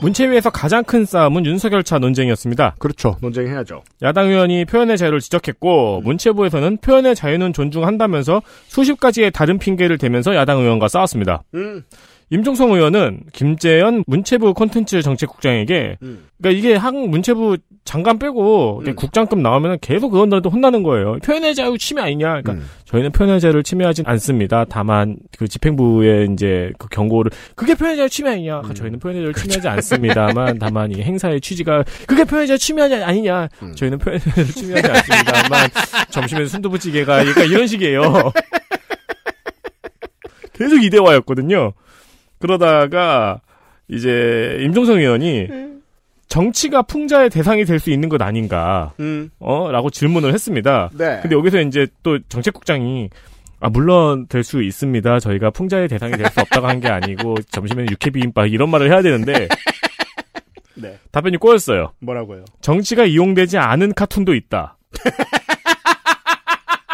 [0.00, 2.76] 문체위에서 가장 큰 싸움은 윤석열 차 논쟁이었습니다.
[2.78, 3.16] 그렇죠.
[3.20, 3.82] 논쟁해야죠.
[4.02, 10.58] 야당 의원이 표현의 자유를 지적했고 문체부에서는 표현의 자유는 존중한다면서 수십 가지의 다른 핑계를 대면서 야당
[10.58, 11.42] 의원과 싸웠습니다.
[11.54, 11.82] 음.
[12.30, 16.26] 임종성 의원은 김재현 문체부 콘텐츠 정책국장에게 음.
[16.38, 21.18] 그러니까 이게 한 문체부 장관 빼고 이렇게 국장급 나오면 계속 의원들한테 혼나는 거예요.
[21.22, 22.26] 표현의 자유 침해 아니냐.
[22.42, 22.68] 그러니까 음.
[22.84, 24.64] 저희는 표현의 자유를 침해하진 않습니다.
[24.68, 28.60] 다만 그 집행부의 이제 그 경고를 그게 표현의 자유 침해 아니냐.
[28.60, 28.74] 음.
[28.74, 29.48] 저희는 표현의 자유를 그렇죠.
[29.48, 33.48] 침해하지 않습니다만 다만 이 행사의 취지가 그게 표현의 자유 침해하지 아니냐.
[33.62, 33.72] 음.
[33.76, 35.70] 저희는 표현의 자유를 침해하지 않습니다만
[36.10, 38.32] 점심에 순두부찌개가 그러니까 이런 식이에요.
[40.54, 41.72] 계속 이대화였거든요.
[42.38, 43.40] 그러다가
[43.88, 45.48] 이제 임종성 의원이
[46.28, 49.30] 정치가 풍자의 대상이 될 수 있는 것 아닌가, 음.
[49.38, 49.70] 어?
[49.70, 50.90] 라고 질문을 했습니다.
[50.92, 51.20] 네.
[51.22, 53.10] 근데 여기서 이제 또 정책국장이
[53.60, 55.18] 아, 물론 될 수 있습니다.
[55.20, 59.48] 저희가 풍자의 대상이 될 수 없다고 한 게 아니고 점심에는 육회비빔밥 이런 말을 해야 되는데
[60.74, 60.98] 네.
[61.10, 61.92] 답변이 꼬였어요.
[62.00, 62.44] 뭐라고요?
[62.60, 64.76] 정치가 이용되지 않은 카툰도 있다.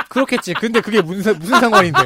[0.09, 0.53] 그렇겠지.
[0.55, 1.99] 근데 그게 무슨 사- 무슨 상관인데?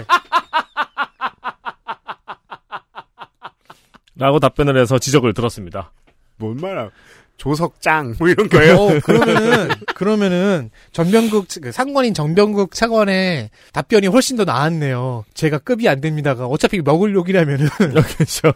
[4.18, 5.93] 라고 답변을 해서 지적을 들었습니다.
[6.36, 6.90] 뭔 말이야.
[7.36, 8.76] 조석장, 뭐 이런 거예요?
[8.76, 15.24] 어, 그러면은 그러면은 전병국 그 상관인 전병국 차관의 답변이 훨씬 더 나았네요.
[15.34, 18.52] 제가 급이 안 됩니다가 어차피 먹을 욕이라면은 그렇죠.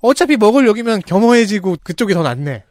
[0.00, 2.62] 어차피 먹을 욕이면 겸허해지고 그쪽이 더 낫네.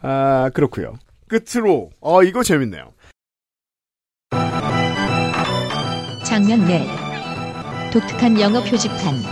[0.00, 0.94] 아, 그렇고요
[1.28, 2.92] 끝으로, 어, 이거 재밌네요.
[6.24, 7.05] 장면 넷.
[7.96, 9.22] 독특한 영어 표지판.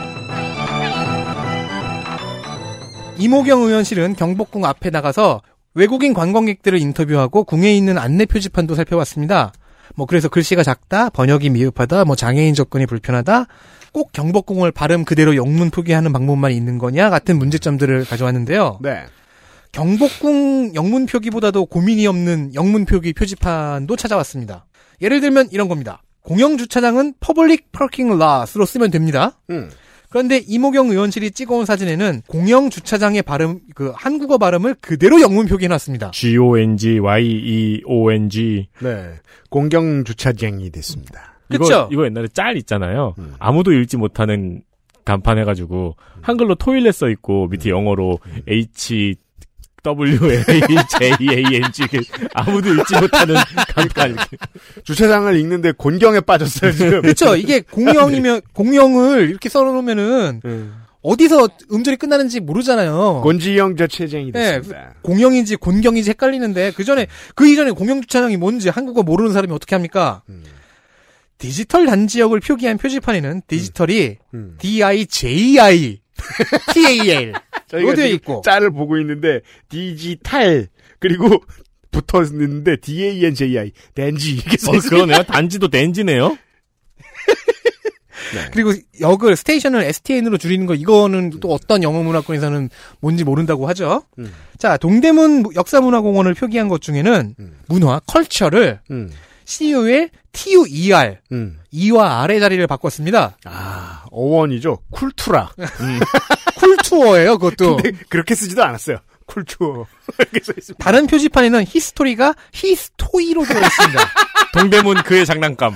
[3.19, 5.43] 이모경 의원실은 경복궁 앞에 나가서
[5.75, 9.53] 외국인 관광객들을 인터뷰하고 궁에 있는 안내 표지판도 살펴봤습니다.
[9.97, 13.49] 뭐 그래서 글씨가 작다, 번역이 미흡하다, 뭐 장애인 접근이 불편하다,
[13.93, 18.79] 꼭 경복궁을 발음 그대로 영문 표기하는 방법만 있는 거냐 같은 문제점들을 가져왔는데요.
[18.81, 19.05] 네.
[19.73, 24.65] 경복궁 영문 표기보다도 고민이 없는 영문 표기 표지판도 찾아왔습니다.
[25.03, 26.01] 예를 들면 이런 겁니다.
[26.25, 29.39] 공영 주차장은 public parking lot으로 쓰면 됩니다.
[29.51, 29.71] 음.
[30.09, 36.13] 그런데 임오경 의원실이 찍어온 사진에는 공영 주차장의 발음 그 한국어 발음을 그대로 영문 표기해놨습니다.
[36.13, 38.69] G O N G Y E O N G.
[38.81, 39.15] 네.
[39.51, 41.35] 공경 주차장이 됐습니다.
[41.51, 41.89] 이거 그쵸?
[41.93, 43.15] 이거 옛날에 짤 있잖아요.
[43.39, 44.63] 아무도 읽지 못하는
[45.05, 49.17] 간판 해가지고 한글로 토일렛 써 있고 밑에 영어로 H
[49.85, 50.43] W A
[50.89, 51.85] J A N G
[52.33, 53.37] 아무도 읽지 못하는
[53.75, 54.17] 간판.
[54.83, 57.03] 주차장을 읽는데 곤경에 빠졌어요, 지금.
[57.03, 57.37] 그렇죠.
[57.37, 60.41] 이게 공영이면 공영을 이렇게 써놓으면은
[61.03, 63.21] 어디서 음절이 끝나는지 모르잖아요.
[63.23, 64.95] 곤지영 주차장이 네, 됐습니다.
[65.03, 70.23] 공영인지 곤경인지 헷갈리는데 그 전에 그 이전에 공영 주차장이 뭔지 한국어 모르는 사람이 어떻게 합니까?
[71.37, 74.17] 디지털 단지역을 표기한 표지판에는 디지털이
[74.59, 76.01] D I J I
[76.73, 77.43] T A L 저희가
[77.73, 80.69] 로 되어 지금 있고 짤을 보고 있는데 디지털
[80.99, 81.43] 그리고
[81.91, 84.79] 붙어 있는데 D A N J I 댄지 이게 써 어.
[84.79, 85.23] 그러네요.
[85.29, 86.37] 단지도 댄지네요.
[88.53, 92.69] 그리고 역을 스테이션을 STN으로 줄이는 거 이거는 또 어떤 영어 문화권에서는
[93.01, 94.03] 뭔지 모른다고 하죠.
[94.19, 94.33] 음.
[94.59, 97.35] 자 동대문 역사문화공원을 표기한 것 중에는
[97.69, 99.11] 문화 culture를 음.
[99.45, 101.61] CUL TUER 음.
[101.71, 103.39] E와 R의 자리를 바꿨습니다.
[103.45, 104.81] 아, 어원이죠.
[104.91, 105.53] cultura.
[106.61, 107.79] Kultur예요, 그것도.
[108.09, 108.99] 그렇게 쓰지도 않았어요.
[109.27, 109.87] Kultur.
[110.79, 114.11] 다른 표지판에는 history가 his toy로 되어 있습니다.
[114.53, 115.75] 동대문 그의 장난감.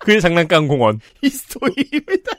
[0.00, 1.00] 그의 장난감 공원.
[1.22, 2.32] history입니다.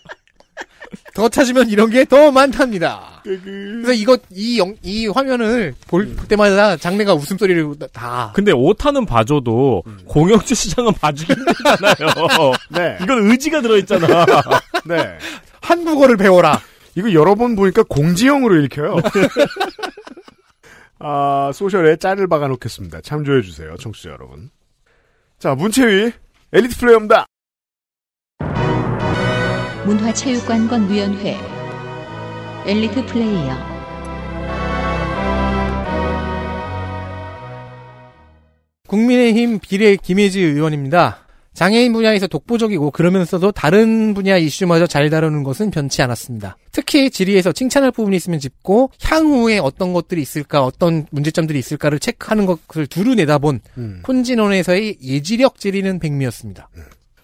[1.13, 3.21] 더 찾으면 이런 게 더 많답니다.
[3.23, 8.31] 그래서 이거 이, 영, 이 화면을 볼, 볼 때마다 장래가 웃음소리를 다.
[8.35, 12.51] 근데 오타는 봐줘도 공영주 시장은 봐주기 힘들잖아요.
[12.71, 12.97] 네.
[13.01, 14.25] 이건 의지가 들어있잖아.
[14.85, 15.17] 네.
[15.61, 16.59] 한국어를 배워라.
[16.95, 18.97] 이거 여러 번 보니까 공지형으로 읽혀요.
[20.99, 23.01] 아, 소셜에 짤을 박아놓겠습니다.
[23.01, 24.49] 참조해주세요, 청취자 여러분.
[25.39, 26.11] 자, 문채위,
[26.53, 27.25] 엘리트 플레이어입니다.
[29.85, 31.37] 문화체육관광위원회
[32.67, 33.71] 엘리트 플레이어
[38.87, 41.25] 국민의힘 비례 김혜지 의원입니다.
[41.53, 46.57] 장애인 분야에서 독보적이고 그러면서도 다른 분야 이슈마저 잘 다루는 것은 변치 않았습니다.
[46.71, 52.87] 특히 질의에서 칭찬할 부분이 있으면 짚고 향후에 어떤 것들이 있을까, 어떤 문제점들이 있을까를 체크하는 것을
[52.87, 53.99] 두루 내다본 음.
[54.03, 56.69] 콘진원에서의 예지력 질의는 백미였습니다.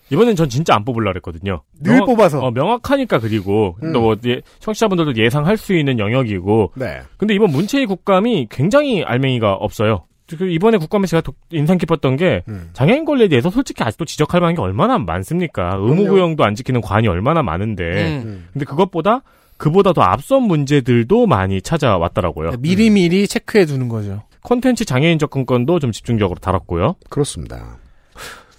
[0.09, 1.61] 이번엔 전 진짜 안 뽑으려 그랬거든요.
[1.81, 2.39] 늘 뽑아서.
[2.39, 3.91] 어, 명확하니까 그리고 음.
[3.93, 6.73] 또 뭐, 예, 청취자분들도 예상할 수 있는 영역이고.
[6.75, 7.01] 네.
[7.17, 10.05] 근데 이번 문체위 국감이 굉장히 알맹이가 없어요.
[10.37, 12.69] 그 이번에 국감에서 제가 도- 인상 깊었던 게 음.
[12.73, 15.75] 장애인 권리에 대해서 솔직히 아직도 지적할 만한 게 얼마나 많습니까?
[15.79, 18.23] 의무구형도 안 지키는 관이 얼마나 많은데.
[18.23, 18.47] 음.
[18.51, 19.21] 근데 그것보다
[19.55, 22.51] 그보다 더 앞선 문제들도 많이 찾아왔더라고요.
[22.59, 24.23] 미리미리 체크해 두는 거죠.
[24.43, 26.95] 콘텐츠 장애인 접근권도 좀 집중적으로 다뤘고요.
[27.09, 27.77] 그렇습니다.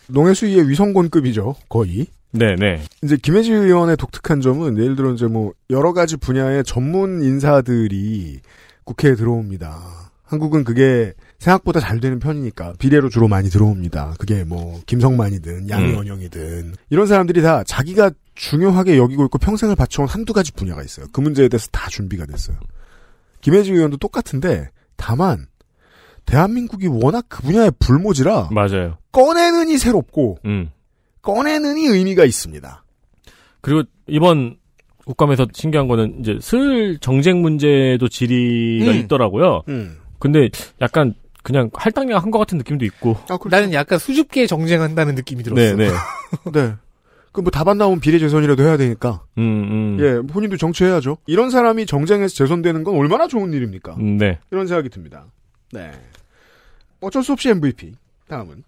[0.09, 2.06] 농해수위의 위성권급이죠, 거의.
[2.32, 2.82] 네네.
[3.02, 8.40] 이제 김혜지 의원의 독특한 점은 예를 들어 이제 뭐 여러 가지 분야의 전문 인사들이
[8.85, 10.09] 국회에 들어옵니다.
[10.24, 14.16] 한국은 그게 생각보다 잘 되는 편이니까 비례로 주로 많이 들어옵니다.
[14.18, 20.52] 그게 뭐 김성만이든 양의원영이든 이런 사람들이 다 자기가 중요하게 여기고 있고 평생을 바쳐온 한두 가지
[20.52, 21.06] 분야가 있어요.
[21.12, 22.59] 그 문제에 대해서 다 준비가 됐어요.
[23.40, 25.47] 김혜지 의원도 똑같은데 다만
[26.26, 28.98] 대한민국이 워낙 그 분야에 불모지라 맞아요.
[29.23, 30.70] 꺼내는이 새롭고 음.
[31.23, 32.85] 꺼내는이 의미가 있습니다.
[33.61, 34.57] 그리고 이번
[35.05, 38.97] 국감에서 신기한 거는 이제 슬 정쟁 문제도 질의가 음.
[38.99, 39.62] 있더라고요.
[39.69, 39.99] 음.
[40.20, 40.49] 근데
[40.81, 43.16] 약간 그냥 할당량 한 것 같은 느낌도 있고.
[43.51, 45.74] 나는 약간 수줍게 정쟁한다는 느낌이 들었어.
[45.77, 45.90] 네, 네.
[46.53, 46.74] 네.
[47.32, 49.24] 그뭐 답안 나오면 비례 재선이라도 해야 되니까.
[49.39, 49.99] 음, 음.
[50.01, 51.19] 예, 본인도 정치해야죠.
[51.27, 53.95] 이런 사람이 정쟁에서 재선되는 건 얼마나 좋은 일입니까?
[53.97, 54.39] 음, 네.
[54.51, 55.27] 이런 생각이 듭니다.
[55.73, 55.90] 네.
[57.01, 57.95] 어쩔 수 없이 MVP.
[58.28, 58.62] 다음은.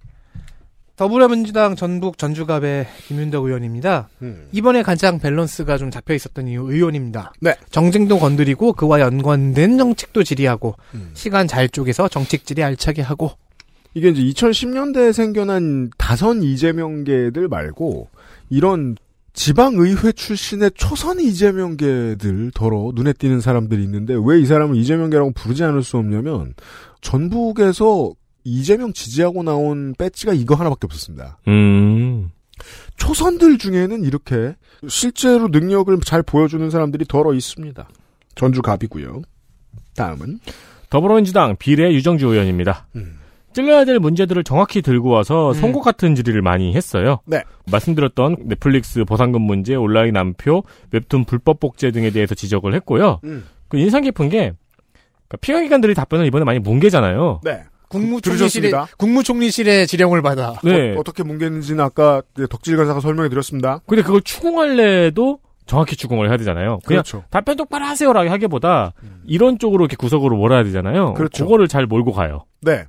[1.01, 4.11] 더불어민주당 전북 전주갑의 김윤덕 의원입니다.
[4.21, 4.47] 음.
[4.53, 7.33] 이번에 가장 밸런스가 좀 잡혀 있었던 이유 의원입니다.
[7.41, 7.57] 네.
[7.71, 11.11] 정쟁도 건드리고 그와 연관된 정책도 질의하고 음.
[11.15, 13.31] 시간 잘 쪼개서 정책 질의 알차게 하고
[13.95, 18.11] 이게 이제 2010년대에 생겨난 다선 이재명계들 말고
[18.51, 18.95] 이런
[19.33, 25.83] 지방의회 출신의 초선 이재명계들 더러 눈에 띄는 사람들이 있는데 왜 이 사람을 이재명계라고 부르지 않을
[25.83, 26.53] 수 없냐면
[27.01, 28.13] 전북에서
[28.45, 31.39] 이재명 지지하고 나온 배지가 이거 하나밖에 없었습니다.
[31.49, 32.31] 음.
[32.97, 34.55] 초선들 중에는 이렇게
[34.89, 37.89] 실제로 능력을 잘 보여주는 사람들이 더러 있습니다.
[38.35, 39.23] 전주갑이고요.
[39.97, 40.41] 다음은
[40.91, 42.87] 더불어민주당 비례 유정주 의원입니다.
[42.97, 43.19] 음.
[43.53, 47.19] 찔러야 될 문제들을 정확히 들고 와서 선고 같은 질의를 많이 했어요.
[47.27, 47.43] 네.
[47.71, 50.63] 말씀드렸던 넷플릭스 보상금 문제, 온라인 남표,
[50.93, 53.21] 웹툰 불법 복제 등에 대해서 지적을 했고요.
[53.25, 53.45] 음.
[53.69, 54.53] 그 인상 깊은 게
[55.29, 57.41] 그러니까 피해기관들이 답변을 이번에 많이 뭉개잖아요.
[57.45, 57.63] 네.
[57.91, 58.71] 국무총리실에.
[58.97, 60.55] 국무총리실의 지령을 받아.
[60.65, 60.97] 네.
[60.97, 63.81] 어, 떻게 뭉개는지는 아까 네, 덕질 가사가 설명해 드렸습니다.
[63.87, 66.79] 근데 그걸 추궁할래도 정확히 추궁을 해야 되잖아요.
[66.87, 67.25] 그냥 그렇죠.
[67.31, 68.93] 답변 똑바로 하세요라고 하기보다
[69.27, 71.15] 이런 쪽으로 이렇게 구석으로 몰아야 되잖아요.
[71.15, 71.45] 그렇죠.
[71.45, 72.45] 그거를 잘 몰고 가요.
[72.63, 72.85] 네.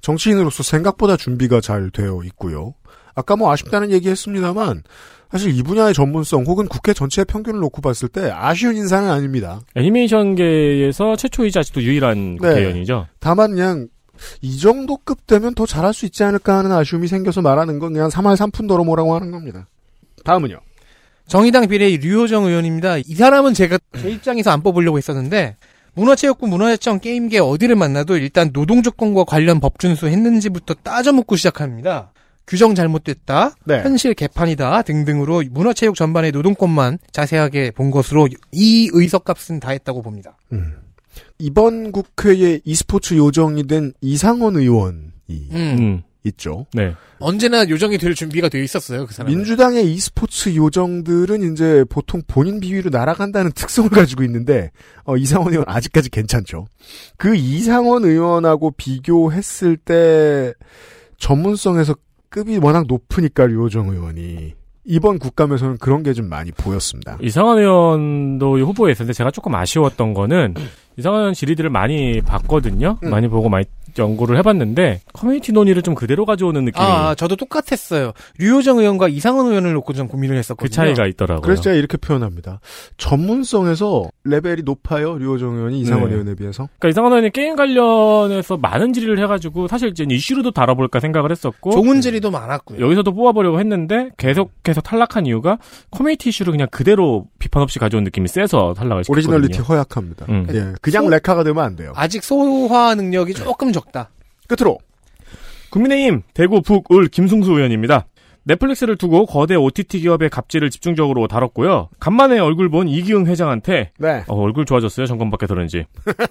[0.00, 2.74] 정치인으로서 생각보다 준비가 잘 되어 있고요.
[3.14, 4.82] 아까 뭐 아쉽다는 얘기 했습니다만,
[5.30, 9.60] 사실 이 분야의 전문성 혹은 국회 전체의 평균을 놓고 봤을 때 아쉬운 인사는 아닙니다.
[9.74, 12.48] 애니메이션계에서 최초이자 아직도 유일한 네.
[12.48, 13.06] 국회의원이죠.
[13.20, 13.88] 다만 그냥
[14.40, 18.08] 이 정도 급 되면 더 잘할 수 있지 않을까 하는 아쉬움이 생겨서 말하는 건 그냥
[18.08, 19.68] 3할 3푼더러 뭐라고 하는 겁니다.
[20.24, 20.60] 다음은요.
[21.26, 22.98] 정의당 비례 류호정 의원입니다.
[22.98, 25.56] 이 사람은 제가 제 입장에서 안 뽑으려고 했었는데
[25.94, 32.12] 문화체육부 문화재청 게임계 어디를 만나도 일단 노동조건과 관련 법 준수 했는지부터 따져묻고 시작합니다.
[32.46, 33.80] 규정 잘못됐다, 네.
[33.80, 40.36] 현실 개판이다 등등으로 문화체육 전반의 노동권만 자세하게 본 것으로 이 의석값은 다 했다고 봅니다.
[41.38, 46.02] 이번 국회에 e스포츠 요정이 된 이상원 의원이 음.
[46.24, 46.66] 있죠.
[46.72, 46.94] 네.
[47.18, 49.32] 언제나 요정이 될 준비가 되어 있었어요, 그 사람.
[49.32, 54.70] 민주당의 e스포츠 요정들은 이제 보통 본인 비위로 날아간다는 특성을 가지고 있는데
[55.04, 56.66] 어, 이상원 의원 아직까지 괜찮죠.
[57.16, 60.52] 그 이상원 의원하고 비교했을 때
[61.18, 61.94] 전문성에서
[62.30, 64.54] 급이 워낙 높으니까 류호정 의원이
[64.86, 67.16] 이번 국감에서는 그런 게 좀 많이 보였습니다.
[67.20, 70.54] 이상한 의원도 후보에 있었는데 제가 조금 아쉬웠던 거는
[70.96, 72.98] 이상헌 의원 질의들을 많이 봤거든요.
[73.02, 73.10] 음.
[73.10, 73.64] 많이 보고 많이
[73.98, 78.12] 연구를 해봤는데 커뮤니티 논의를 좀 그대로 가져오는 느낌이 아, 저도 똑같았어요.
[78.38, 80.68] 류호정 의원과 이상헌 의원을 놓고 좀 고민을 했었거든요.
[80.68, 81.42] 그 차이가 있더라고요.
[81.42, 82.60] 그래서 제가 이렇게 표현합니다.
[82.96, 85.16] 전문성에서 레벨이 높아요.
[85.18, 86.14] 류호정 의원이 이상헌 네.
[86.14, 86.68] 의원에 비해서.
[86.78, 92.00] 그러니까 이상헌 의원이 게임 관련해서 많은 질의를 해가지고 사실 이제 이슈로도 다뤄볼까 생각을 했었고 좋은
[92.00, 92.80] 질의도 많았고요.
[92.84, 95.58] 여기서도 뽑아보려고 했는데 계속해서 탈락한 이유가
[95.90, 99.12] 커뮤니티 이슈를 그냥 그대로 비판 없이 가져온 느낌이 세서 탈락을 시켰거든요.
[99.34, 100.26] originality 허약합니다.
[100.28, 100.46] 음.
[100.50, 101.92] 예, 그냥 소- 레카가 되면 안 돼요.
[101.94, 104.10] 아직 소화 능력이 조금 적 다.
[104.46, 104.78] 끝으로
[105.70, 108.06] 국민의힘 대구 북을 김승수 의원입니다.
[108.44, 111.88] 넷플릭스를 두고 거대 OTT 기업의 갑질을 집중적으로 다뤘고요.
[111.98, 114.24] 간만에 얼굴 본 이기흥 회장한테 네.
[114.28, 115.06] 어, 얼굴 좋아졌어요.
[115.06, 115.86] 정권 바뀌어서는지.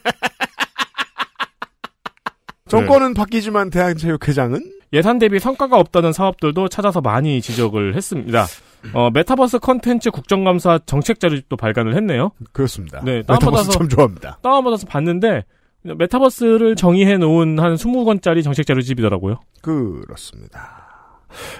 [2.70, 4.64] 정권은 바뀌지만 대한체육회장은
[4.94, 8.46] 예산 대비 성과가 없다는 사업들도 찾아서 많이 지적을 했습니다.
[8.94, 12.32] 어, 메타버스 컨텐츠 국정감사 정책 자료집도 발간을 했네요.
[12.52, 13.02] 그렇습니다.
[13.04, 14.40] 네, 메타버스 참 좋아합니다.
[14.42, 15.44] 다운받아서 봤는데
[15.84, 19.40] 메타버스를 정의해 놓은 한 20권짜리 정책 자료집이더라고요.
[19.62, 20.84] 그렇습니다.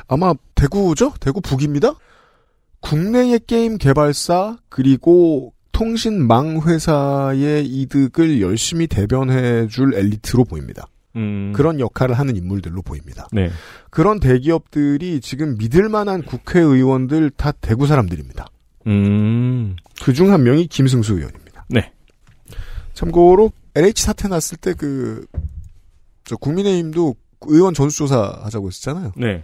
[0.08, 1.14] 아마 대구죠?
[1.20, 1.94] 대구 북입니다.
[2.80, 10.88] 국내의 게임 개발사 그리고 통신망 회사의 이득을 열심히 대변해 줄 엘리트로 보입니다.
[11.16, 11.54] 음.
[11.56, 13.28] 그런 역할을 하는 인물들로 보입니다.
[13.32, 13.50] 네.
[13.90, 18.48] 그런 대기업들이 지금 믿을 만한 국회의원들 다 대구 사람들입니다.
[18.88, 19.76] 음.
[20.04, 21.66] 그중 한 명이 김승수 의원입니다.
[21.70, 21.92] 네.
[22.94, 25.26] 참고로 LH 사태 났을 때 그,
[26.24, 27.16] 저 국민의힘도
[27.48, 29.14] 의원 전수조사 하자고 했었잖아요.
[29.18, 29.44] 네.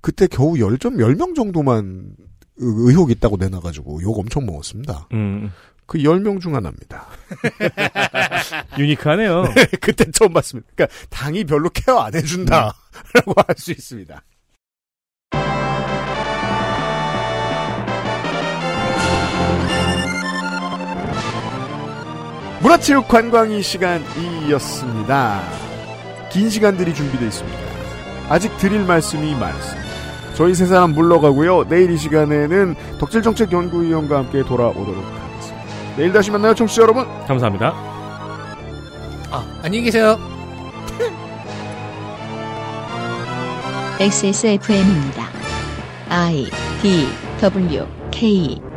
[0.00, 2.14] 그때 겨우 10점, 10명 정도만
[2.58, 5.08] 의- 의혹 있다고 내놔 가지고 욕 엄청 먹었습니다.
[5.12, 5.50] 음.
[5.86, 7.06] 그 10명 중 하나입니다.
[8.78, 9.42] 유니크하네요.
[9.54, 10.68] 네, 그때 처음 봤습니다.
[10.74, 12.74] 그러니까 당이 별로 케어 안 해준다.
[13.14, 14.22] 라고 할수 있습니다.
[22.62, 25.40] 문화체육 관광이 시간이었습니다.
[26.30, 27.58] 긴 시간들이 준비되어 있습니다.
[28.28, 29.82] 아직 드릴 말씀이 많습니다.
[30.34, 31.68] 저희 세 사람 물러가고요.
[31.68, 35.64] 내일 이 시간에는 덕질정책연구위원과 함께 돌아오도록 하겠습니다.
[35.96, 37.04] 내일 다시 만나요, 청취자 여러분.
[37.26, 37.74] 감사합니다.
[39.30, 40.18] 아, 안녕히 계세요.
[43.98, 45.28] XSFM입니다.
[46.08, 46.48] I
[46.80, 47.08] D
[47.40, 48.71] W K